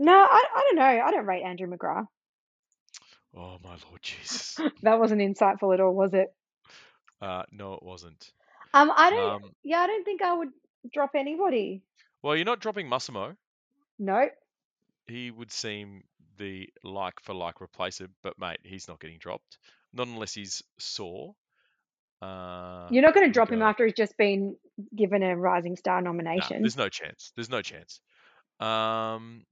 no, 0.00 0.12
I, 0.12 0.44
I 0.56 0.60
don't 0.66 0.76
know. 0.76 1.04
I 1.06 1.10
don't 1.12 1.26
rate 1.26 1.44
Andrew 1.44 1.68
McGrath. 1.68 2.08
Oh 3.36 3.58
my 3.62 3.76
lord 3.88 4.00
Jesus. 4.02 4.58
That 4.82 4.98
wasn't 4.98 5.20
insightful 5.20 5.72
at 5.72 5.78
all, 5.80 5.94
was 5.94 6.12
it? 6.12 6.34
Uh, 7.20 7.44
no, 7.52 7.74
it 7.74 7.84
wasn't. 7.84 8.32
Um, 8.74 8.90
I 8.96 9.10
don't. 9.10 9.30
Um, 9.44 9.50
Yeah, 9.62 9.78
I 9.78 9.86
don't 9.86 10.04
think 10.04 10.22
I 10.22 10.34
would 10.34 10.50
drop 10.92 11.10
anybody. 11.14 11.82
well, 12.20 12.34
you're 12.34 12.44
not 12.44 12.58
dropping 12.58 12.88
Massimo. 12.88 13.36
No. 14.00 14.28
He 15.06 15.30
would 15.30 15.52
seem 15.52 16.02
the 16.36 16.68
like 16.82 17.20
for 17.20 17.32
like 17.32 17.60
replacer, 17.60 18.08
but 18.24 18.40
mate, 18.40 18.58
he's 18.64 18.88
not 18.88 18.98
getting 18.98 19.18
dropped. 19.18 19.58
Not 19.92 20.08
unless 20.08 20.34
he's 20.34 20.64
sore. 20.80 21.36
Uh, 22.22 22.86
You're 22.90 23.02
not 23.02 23.14
going 23.14 23.26
to 23.26 23.32
drop 23.32 23.50
him 23.50 23.62
after 23.62 23.84
he's 23.84 23.94
just 23.94 24.16
been 24.16 24.56
given 24.94 25.22
a 25.22 25.36
Rising 25.36 25.76
Star 25.76 26.00
Nah, 26.00 26.10
nomination. 26.10 26.62
there's 26.62 26.76
no 26.76 26.88
chance. 26.88 27.32
There's 27.34 27.50
no 27.50 27.62
chance. 27.62 28.00
Um, 28.60 29.44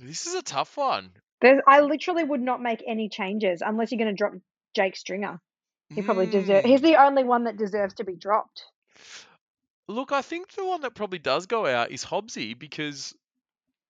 this 0.00 0.26
is 0.26 0.34
a 0.34 0.42
tough 0.42 0.76
one. 0.76 1.10
There's, 1.40 1.60
I 1.68 1.80
literally 1.80 2.24
would 2.24 2.40
not 2.40 2.62
make 2.62 2.82
any 2.86 3.08
changes 3.08 3.62
unless 3.64 3.92
you're 3.92 3.98
going 3.98 4.14
to 4.14 4.16
drop 4.16 4.32
Jake 4.74 4.96
Stringer. 4.96 5.40
He 5.94 6.02
probably 6.02 6.26
deserves. 6.26 6.64
Hmm. 6.64 6.70
He's 6.70 6.80
the 6.82 6.96
only 6.96 7.24
one 7.24 7.44
that 7.44 7.56
deserves 7.56 7.94
to 7.94 8.04
be 8.04 8.14
dropped. 8.16 8.62
Look, 9.88 10.12
I 10.12 10.22
think 10.22 10.52
the 10.52 10.66
one 10.66 10.82
that 10.82 10.94
probably 10.94 11.18
does 11.18 11.46
go 11.46 11.64
out 11.66 11.90
is 11.90 12.04
Hobbsy 12.04 12.58
because 12.58 13.14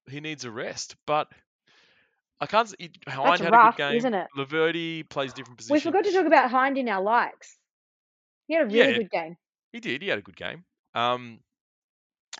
he 0.08 0.20
needs 0.20 0.44
a 0.44 0.50
rest. 0.50 0.94
But 1.06 1.28
I 2.40 2.46
can't. 2.46 2.68
s- 2.68 2.74
Hind 3.08 3.26
That's 3.28 3.40
had 3.40 3.52
rough, 3.52 3.74
a 3.74 3.76
good 3.76 3.88
game. 3.90 3.96
isn't 3.98 4.14
it? 4.14 4.26
Laverde 4.36 5.08
plays 5.08 5.32
different 5.32 5.58
positions. 5.58 5.84
We 5.84 5.90
forgot 5.90 6.04
to 6.04 6.12
talk 6.12 6.26
about 6.26 6.50
Hind 6.50 6.78
in 6.78 6.88
our 6.88 7.02
likes. 7.02 7.56
He 8.46 8.54
had 8.54 8.62
a 8.64 8.66
really 8.66 8.92
Yeah. 8.92 8.98
good 8.98 9.10
game. 9.10 9.36
He 9.72 9.80
did. 9.80 10.02
He 10.02 10.08
had 10.08 10.18
a 10.18 10.22
good 10.22 10.36
game. 10.36 10.64
Um, 10.94 11.40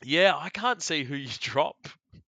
yeah, 0.03 0.35
I 0.37 0.49
can't 0.51 0.81
see 0.83 1.05
who 1.05 1.15
you 1.17 1.29
drop. 1.41 1.89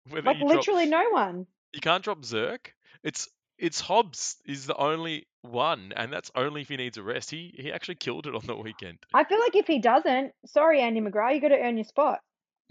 Whether 0.09 0.25
Like 0.25 0.37
you 0.37 0.43
drop, 0.47 0.55
literally 0.57 0.85
no 0.87 1.09
one. 1.11 1.45
you 1.73 1.79
can't 1.81 2.03
drop 2.03 2.21
Zerk. 2.23 2.67
It's 3.03 3.29
it's 3.57 3.79
Hobbs 3.81 4.37
is 4.45 4.65
the 4.65 4.75
only 4.75 5.27
one, 5.41 5.93
and 5.95 6.11
that's 6.11 6.31
only 6.35 6.61
if 6.61 6.69
he 6.69 6.77
needs 6.77 6.97
a 6.97 7.03
rest. 7.03 7.29
He 7.29 7.53
he 7.57 7.71
actually 7.71 7.95
killed 7.95 8.25
it 8.25 8.33
on 8.35 8.45
the 8.45 8.55
weekend. 8.55 8.97
I 9.13 9.23
feel 9.25 9.39
like 9.39 9.55
if 9.55 9.67
he 9.67 9.79
doesn't, 9.79 10.33
sorry, 10.45 10.81
Andy 10.81 11.01
McGrath, 11.01 11.35
you 11.35 11.41
got 11.41 11.49
to 11.49 11.59
earn 11.59 11.77
your 11.77 11.83
spot. 11.85 12.19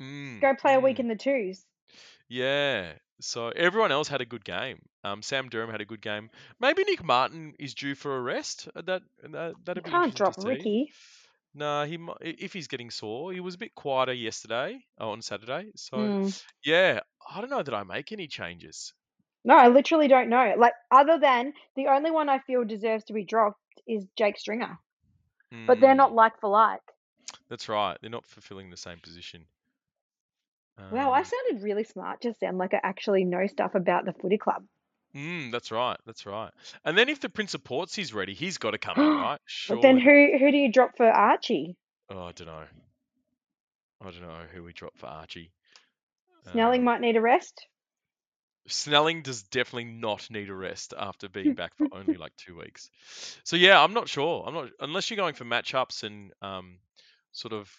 Mm, 0.00 0.40
Go 0.40 0.54
play 0.54 0.74
a 0.74 0.80
week 0.80 0.96
mm. 0.96 1.00
in 1.00 1.08
the 1.08 1.16
twos. 1.16 1.64
Yeah. 2.28 2.92
So 3.20 3.48
everyone 3.50 3.92
else 3.92 4.08
had 4.08 4.20
a 4.20 4.26
good 4.26 4.44
game. 4.44 4.88
Um, 5.04 5.22
Sam 5.22 5.48
Durham 5.48 5.70
had 5.70 5.80
a 5.80 5.84
good 5.84 6.00
game. 6.00 6.30
Maybe 6.60 6.84
Nick 6.84 7.02
Martin 7.04 7.54
is 7.58 7.74
due 7.74 7.94
for 7.94 8.16
a 8.16 8.20
rest. 8.20 8.68
Uh, 8.74 8.82
That 8.82 9.02
that 9.22 9.56
that'd 9.64 9.84
be 9.84 10.02
can't 10.02 10.14
drop. 10.14 10.36
Ricky. 10.38 10.92
No, 11.52 11.84
he 11.84 11.98
if 12.22 12.54
he's 12.54 12.68
getting 12.68 12.90
sore, 12.90 13.32
he 13.34 13.40
was 13.40 13.54
a 13.54 13.58
bit 13.58 13.74
quieter 13.74 14.14
yesterday 14.14 14.86
oh, 14.96 15.10
on 15.10 15.20
Saturday. 15.22 15.72
So 15.76 16.10
Mm. 16.10 16.32
yeah, 16.64 17.00
I 17.28 17.40
don't 17.42 17.50
know 17.50 17.62
that 17.62 17.74
I 17.74 17.82
make 17.82 18.12
any 18.12 18.28
changes. 18.28 18.94
No, 19.42 19.56
I 19.56 19.66
literally 19.66 20.06
don't 20.06 20.28
know. 20.28 20.54
Like, 20.56 20.74
other 20.92 21.18
than 21.18 21.52
the 21.74 21.88
only 21.88 22.12
one 22.12 22.28
I 22.28 22.38
feel 22.38 22.64
deserves 22.64 23.02
to 23.06 23.12
be 23.12 23.24
dropped 23.24 23.60
is 23.84 24.06
Jake 24.16 24.38
Stringer. 24.38 24.78
But 25.66 25.80
they're 25.80 25.94
Mm, 25.94 25.96
not 25.96 26.14
like 26.14 26.40
for 26.40 26.50
like. 26.50 26.82
that's 27.48 27.68
right. 27.68 27.98
They're 28.00 28.10
not 28.10 28.26
fulfilling 28.26 28.70
the 28.70 28.76
same 28.76 29.00
position. 29.00 29.46
Wow, 30.90 31.12
I 31.12 31.18
Um, 31.18 31.24
sounded 31.24 31.62
really 31.62 31.84
smart 31.84 32.22
just 32.22 32.40
then, 32.40 32.58
like 32.58 32.74
I 32.74 32.80
actually 32.82 33.24
know 33.24 33.46
stuff 33.46 33.74
about 33.74 34.04
the 34.04 34.12
footy 34.12 34.38
club. 34.38 34.64
mm, 35.14 35.50
that's 35.52 35.70
right. 35.70 35.98
That's 36.06 36.26
right. 36.26 36.52
And 36.84 36.96
then 36.96 37.08
if 37.08 37.20
the 37.20 37.28
Prince 37.28 37.54
of 37.54 37.64
Portsy's 37.64 38.14
ready, 38.14 38.34
he's 38.34 38.58
got 38.58 38.72
to 38.72 38.78
come 38.78 38.98
in, 38.98 39.14
right? 39.22 39.40
But 39.68 39.82
then 39.82 39.98
who 39.98 40.38
who 40.38 40.50
do 40.50 40.56
you 40.56 40.70
drop 40.72 40.96
for 40.96 41.06
Archie? 41.10 41.76
Oh, 42.10 42.22
I 42.24 42.32
don't 42.32 42.46
know. 42.46 42.64
I 44.00 44.10
don't 44.10 44.22
know 44.22 44.46
who 44.52 44.62
we 44.62 44.72
drop 44.72 44.96
for 44.96 45.06
Archie. 45.06 45.50
Snelling 46.52 46.80
Um, 46.80 46.84
might 46.84 47.00
need 47.00 47.16
a 47.16 47.20
rest. 47.20 47.66
Snelling 48.66 49.22
does 49.22 49.42
definitely 49.44 49.86
not 49.86 50.30
need 50.30 50.50
a 50.50 50.54
rest 50.54 50.92
after 50.96 51.28
being 51.28 51.54
back 51.54 51.74
for 51.76 51.86
only 51.92 52.16
like 52.18 52.36
two 52.36 52.56
weeks. 52.56 52.90
So 53.44 53.56
yeah, 53.56 53.82
I'm 53.82 53.94
not 53.94 54.08
sure. 54.08 54.44
I'm 54.46 54.54
not 54.54 54.70
unless 54.80 55.10
you're 55.10 55.16
going 55.16 55.34
for 55.34 55.44
matchups 55.44 56.02
and 56.02 56.32
um, 56.42 56.78
sort 57.32 57.54
of 57.54 57.70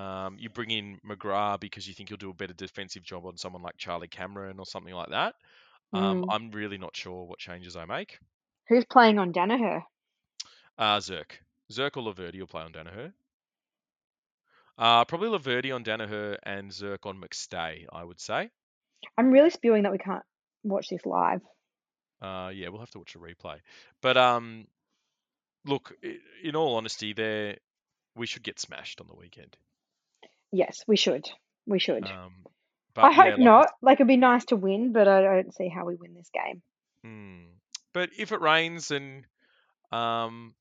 um, 0.00 0.36
you 0.38 0.48
bring 0.48 0.70
in 0.70 0.98
McGrath 1.06 1.60
because 1.60 1.86
you 1.86 1.94
think 1.94 2.08
you'll 2.10 2.16
do 2.16 2.30
a 2.30 2.34
better 2.34 2.54
defensive 2.54 3.02
job 3.02 3.26
on 3.26 3.36
someone 3.36 3.62
like 3.62 3.76
Charlie 3.76 4.08
Cameron 4.08 4.58
or 4.58 4.66
something 4.66 4.94
like 4.94 5.10
that. 5.10 5.34
Um, 5.92 6.22
Mm. 6.22 6.26
I'm 6.30 6.50
really 6.52 6.78
not 6.78 6.96
sure 6.96 7.26
what 7.26 7.38
changes 7.38 7.76
I 7.76 7.84
make. 7.84 8.18
Who's 8.68 8.84
playing 8.84 9.18
on 9.18 9.32
Daniher? 9.32 9.82
Uh, 10.78 10.98
Zerk, 10.98 11.32
Zerk 11.70 11.96
or 11.96 12.02
Laverde 12.02 12.38
will 12.38 12.46
play 12.46 12.62
on 12.62 12.72
Daniher. 12.72 13.12
Uh, 14.78 15.04
probably 15.04 15.28
Laverde 15.28 15.74
on 15.74 15.84
Daniher 15.84 16.38
and 16.44 16.70
Zerk 16.70 17.04
on 17.04 17.20
McStay, 17.20 17.84
I 17.92 18.02
would 18.02 18.20
say. 18.20 18.48
I'm 19.18 19.30
really 19.30 19.50
spewing 19.50 19.82
that 19.82 19.92
we 19.92 19.98
can't 19.98 20.24
watch 20.62 20.88
this 20.88 21.04
live. 21.04 21.42
Uh, 22.22 22.50
yeah, 22.54 22.68
we'll 22.68 22.80
have 22.80 22.90
to 22.90 22.98
watch 22.98 23.14
a 23.14 23.18
replay. 23.18 23.58
But 24.00 24.16
um, 24.16 24.66
look, 25.64 25.92
in 26.42 26.56
all 26.56 26.76
honesty, 26.76 27.12
there 27.12 27.56
we 28.14 28.26
should 28.26 28.42
get 28.42 28.58
smashed 28.58 29.00
on 29.00 29.06
the 29.06 29.16
weekend. 29.16 29.56
Yes, 30.52 30.82
we 30.86 30.96
should. 30.96 31.28
We 31.66 31.78
should. 31.78 32.04
Um, 32.06 32.32
I 32.96 33.02
but 33.02 33.14
hope 33.14 33.24
yeah, 33.24 33.30
like 33.32 33.38
not. 33.40 33.68
Like 33.82 33.96
it'd 33.98 34.08
be 34.08 34.16
nice 34.16 34.44
to 34.46 34.56
win, 34.56 34.92
but 34.92 35.06
I 35.08 35.22
don't 35.22 35.54
see 35.54 35.68
how 35.68 35.84
we 35.86 35.94
win 35.96 36.14
this 36.14 36.30
game. 36.34 36.62
Hmm. 37.04 37.44
But 37.92 38.10
if 38.18 38.32
it 38.32 38.40
rains 38.40 38.90
and 38.90 39.24
um, 39.92 40.54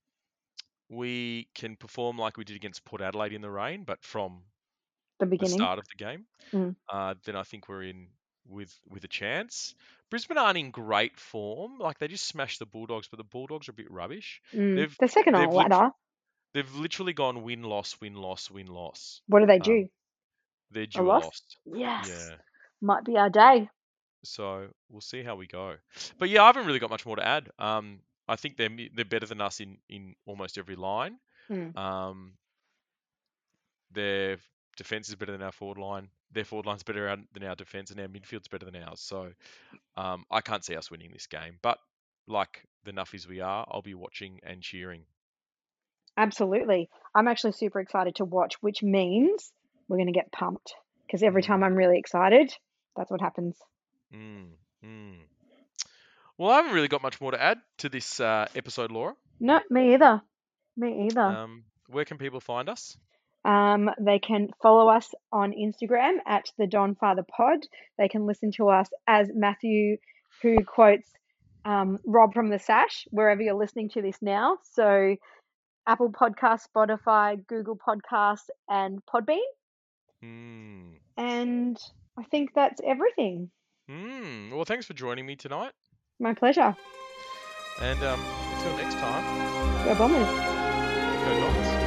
we 0.90 1.48
can 1.56 1.76
perform 1.76 2.18
like 2.18 2.38
we 2.38 2.44
did 2.44 2.56
against 2.56 2.86
Port 2.86 3.02
Adelaide 3.02 3.34
in 3.34 3.42
the 3.42 3.50
rain, 3.52 3.84
but 3.84 4.04
from 4.04 4.42
The 5.20 5.26
the 5.26 5.30
beginning. 5.32 5.58
start 5.58 5.80
of 5.80 5.86
the 5.88 6.04
game, 6.04 6.26
Mm. 6.52 6.76
uh, 6.92 7.16
then 7.26 7.36
I 7.36 7.44
think 7.44 7.68
we're 7.70 7.84
in 7.84 8.08
with 8.48 8.74
with 8.88 9.04
a 9.04 9.08
chance. 9.08 9.76
Brisbane 10.10 10.40
aren't 10.40 10.58
in 10.58 10.72
great 10.72 11.20
form. 11.20 11.78
Like 11.78 12.00
they 12.00 12.08
just 12.08 12.28
smashed 12.28 12.58
the 12.60 12.66
Bulldogs, 12.66 13.08
but 13.08 13.18
the 13.18 13.24
Bulldogs 13.24 13.68
are 13.68 13.72
a 13.72 13.76
bit 13.76 13.92
rubbish. 13.92 14.42
Mm. 14.54 14.76
They've 14.76 14.96
They're 14.98 15.08
second 15.08 15.36
on 15.36 15.50
the 15.50 15.56
ladder. 15.56 15.92
They've 16.54 16.74
literally 16.76 17.14
gone 17.14 17.44
win 17.44 17.64
loss 17.64 18.00
win 18.02 18.16
loss 18.16 18.50
win 18.52 18.68
loss. 18.68 19.22
What 19.28 19.40
do 19.40 19.46
they 19.46 19.60
Um, 19.60 19.60
do? 19.60 19.90
They're 20.72 20.88
A 20.96 21.02
due 21.02 21.04
a 21.10 21.14
loss? 21.14 21.24
loss. 21.24 21.58
Yes. 21.66 22.08
Yeah. 22.08 22.38
Might 22.82 23.04
be 23.06 23.18
our 23.18 23.30
day. 23.30 23.70
So 24.24 24.68
we'll 24.90 25.02
see 25.02 25.24
how 25.24 25.36
we 25.36 25.48
go. 25.48 25.76
But 26.18 26.30
yeah, 26.30 26.44
I 26.44 26.48
haven't 26.48 26.66
really 26.66 26.80
got 26.80 26.90
much 26.90 27.06
more 27.06 27.16
to 27.16 27.26
add. 27.26 27.50
Um, 27.58 28.02
I 28.28 28.36
think 28.36 28.58
they're 28.58 28.70
they're 28.94 29.06
better 29.06 29.26
than 29.26 29.42
us 29.42 29.60
in 29.60 29.78
in 29.90 30.16
almost 30.26 30.58
every 30.58 30.76
line. 30.76 31.18
Mm. 31.50 31.76
Um, 31.78 32.34
their 33.92 34.38
defense 34.78 35.10
is 35.10 35.16
better 35.16 35.32
than 35.32 35.42
our 35.42 35.52
forward 35.52 35.78
line. 35.78 36.10
Their 36.32 36.46
forward 36.46 36.66
line's 36.66 36.84
better 36.84 37.16
than 37.34 37.44
our 37.44 37.56
defense, 37.56 37.92
and 37.92 38.00
our 38.00 38.08
midfield's 38.08 38.48
better 38.48 38.66
than 38.66 38.76
ours. 38.76 39.02
So 39.02 39.32
um, 39.98 40.26
I 40.30 40.42
can't 40.42 40.64
see 40.64 40.76
us 40.76 40.92
winning 40.92 41.12
this 41.12 41.28
game. 41.28 41.58
But 41.62 41.80
like 42.28 42.64
the 42.84 42.92
nuffies 42.94 43.28
we 43.28 43.40
are, 43.42 43.66
I'll 43.70 43.82
be 43.82 43.96
watching 43.96 44.40
and 44.44 44.62
cheering. 44.62 45.04
Absolutely. 46.20 46.90
I'm 47.16 47.30
actually 47.30 47.54
super 47.54 47.80
excited 47.80 48.16
to 48.16 48.26
watch, 48.26 48.56
which 48.62 48.84
means 48.84 49.52
we're 49.88 49.98
going 49.98 50.08
to 50.08 50.14
get 50.14 50.32
pumped 50.32 50.74
because 51.08 51.24
every 51.24 51.42
time 51.42 51.62
Mm. 51.62 51.64
I'm 51.64 51.76
really 51.76 51.98
excited, 51.98 52.54
that's 52.96 53.10
what 53.10 53.22
happens. 53.22 53.56
Mm, 54.14 54.50
mm. 54.86 55.16
Well, 56.38 56.52
I 56.52 56.58
haven't 56.58 56.74
really 56.74 56.90
got 56.90 57.02
much 57.02 57.22
more 57.22 57.32
to 57.32 57.42
add 57.42 57.60
to 57.80 57.90
this 57.90 58.20
uh, 58.20 58.48
episode, 58.54 58.92
Laura. 58.92 59.16
No, 59.40 59.62
me 59.70 59.94
either. 59.94 60.22
Me 60.76 61.08
either. 61.08 61.22
Um, 61.22 61.64
where 61.88 62.06
can 62.06 62.18
people 62.18 62.42
find 62.42 62.68
us? 62.70 62.98
Um, 63.46 63.90
they 64.00 64.20
can 64.20 64.50
follow 64.62 64.90
us 64.90 65.14
on 65.32 65.54
Instagram 65.54 66.18
at 66.28 66.52
the 66.58 66.68
Don 66.68 66.96
Father 66.96 67.24
Pod. 67.24 67.60
They 67.98 68.10
can 68.10 68.26
listen 68.26 68.52
to 68.54 68.68
us 68.70 68.90
as 69.08 69.30
Matthew, 69.34 69.98
who 70.42 70.64
quotes 70.66 71.10
um, 71.66 72.00
Rob 72.06 72.34
from 72.34 72.50
the 72.50 72.60
Sash, 72.60 73.08
wherever 73.12 73.42
you're 73.42 73.54
listening 73.54 73.90
to 73.90 74.02
this 74.02 74.18
now. 74.22 74.58
So, 74.74 75.16
Apple 75.90 76.12
Podcast, 76.12 76.68
Spotify, 76.70 77.46
Google 77.48 77.76
Podcast, 77.76 78.44
and 78.70 79.00
Podbean. 79.12 79.40
Mm. 80.24 81.00
And 81.18 81.78
I 82.16 82.24
think 82.30 82.52
that's 82.54 82.80
everything. 82.86 83.50
Mm. 83.90 84.52
Well, 84.54 84.66
thanks 84.66 84.86
for 84.86 84.94
joining 84.94 85.26
me 85.26 85.36
tonight. 85.36 85.72
My 86.20 86.36
pleasure. 86.36 86.76
And 87.82 88.04
um, 88.04 88.24
until 88.54 88.78
next 88.78 88.96
time, 88.96 89.24
Go 89.86 89.96
Bombers. 89.96 90.28
go 90.28 91.40
Dogs. 91.40 91.79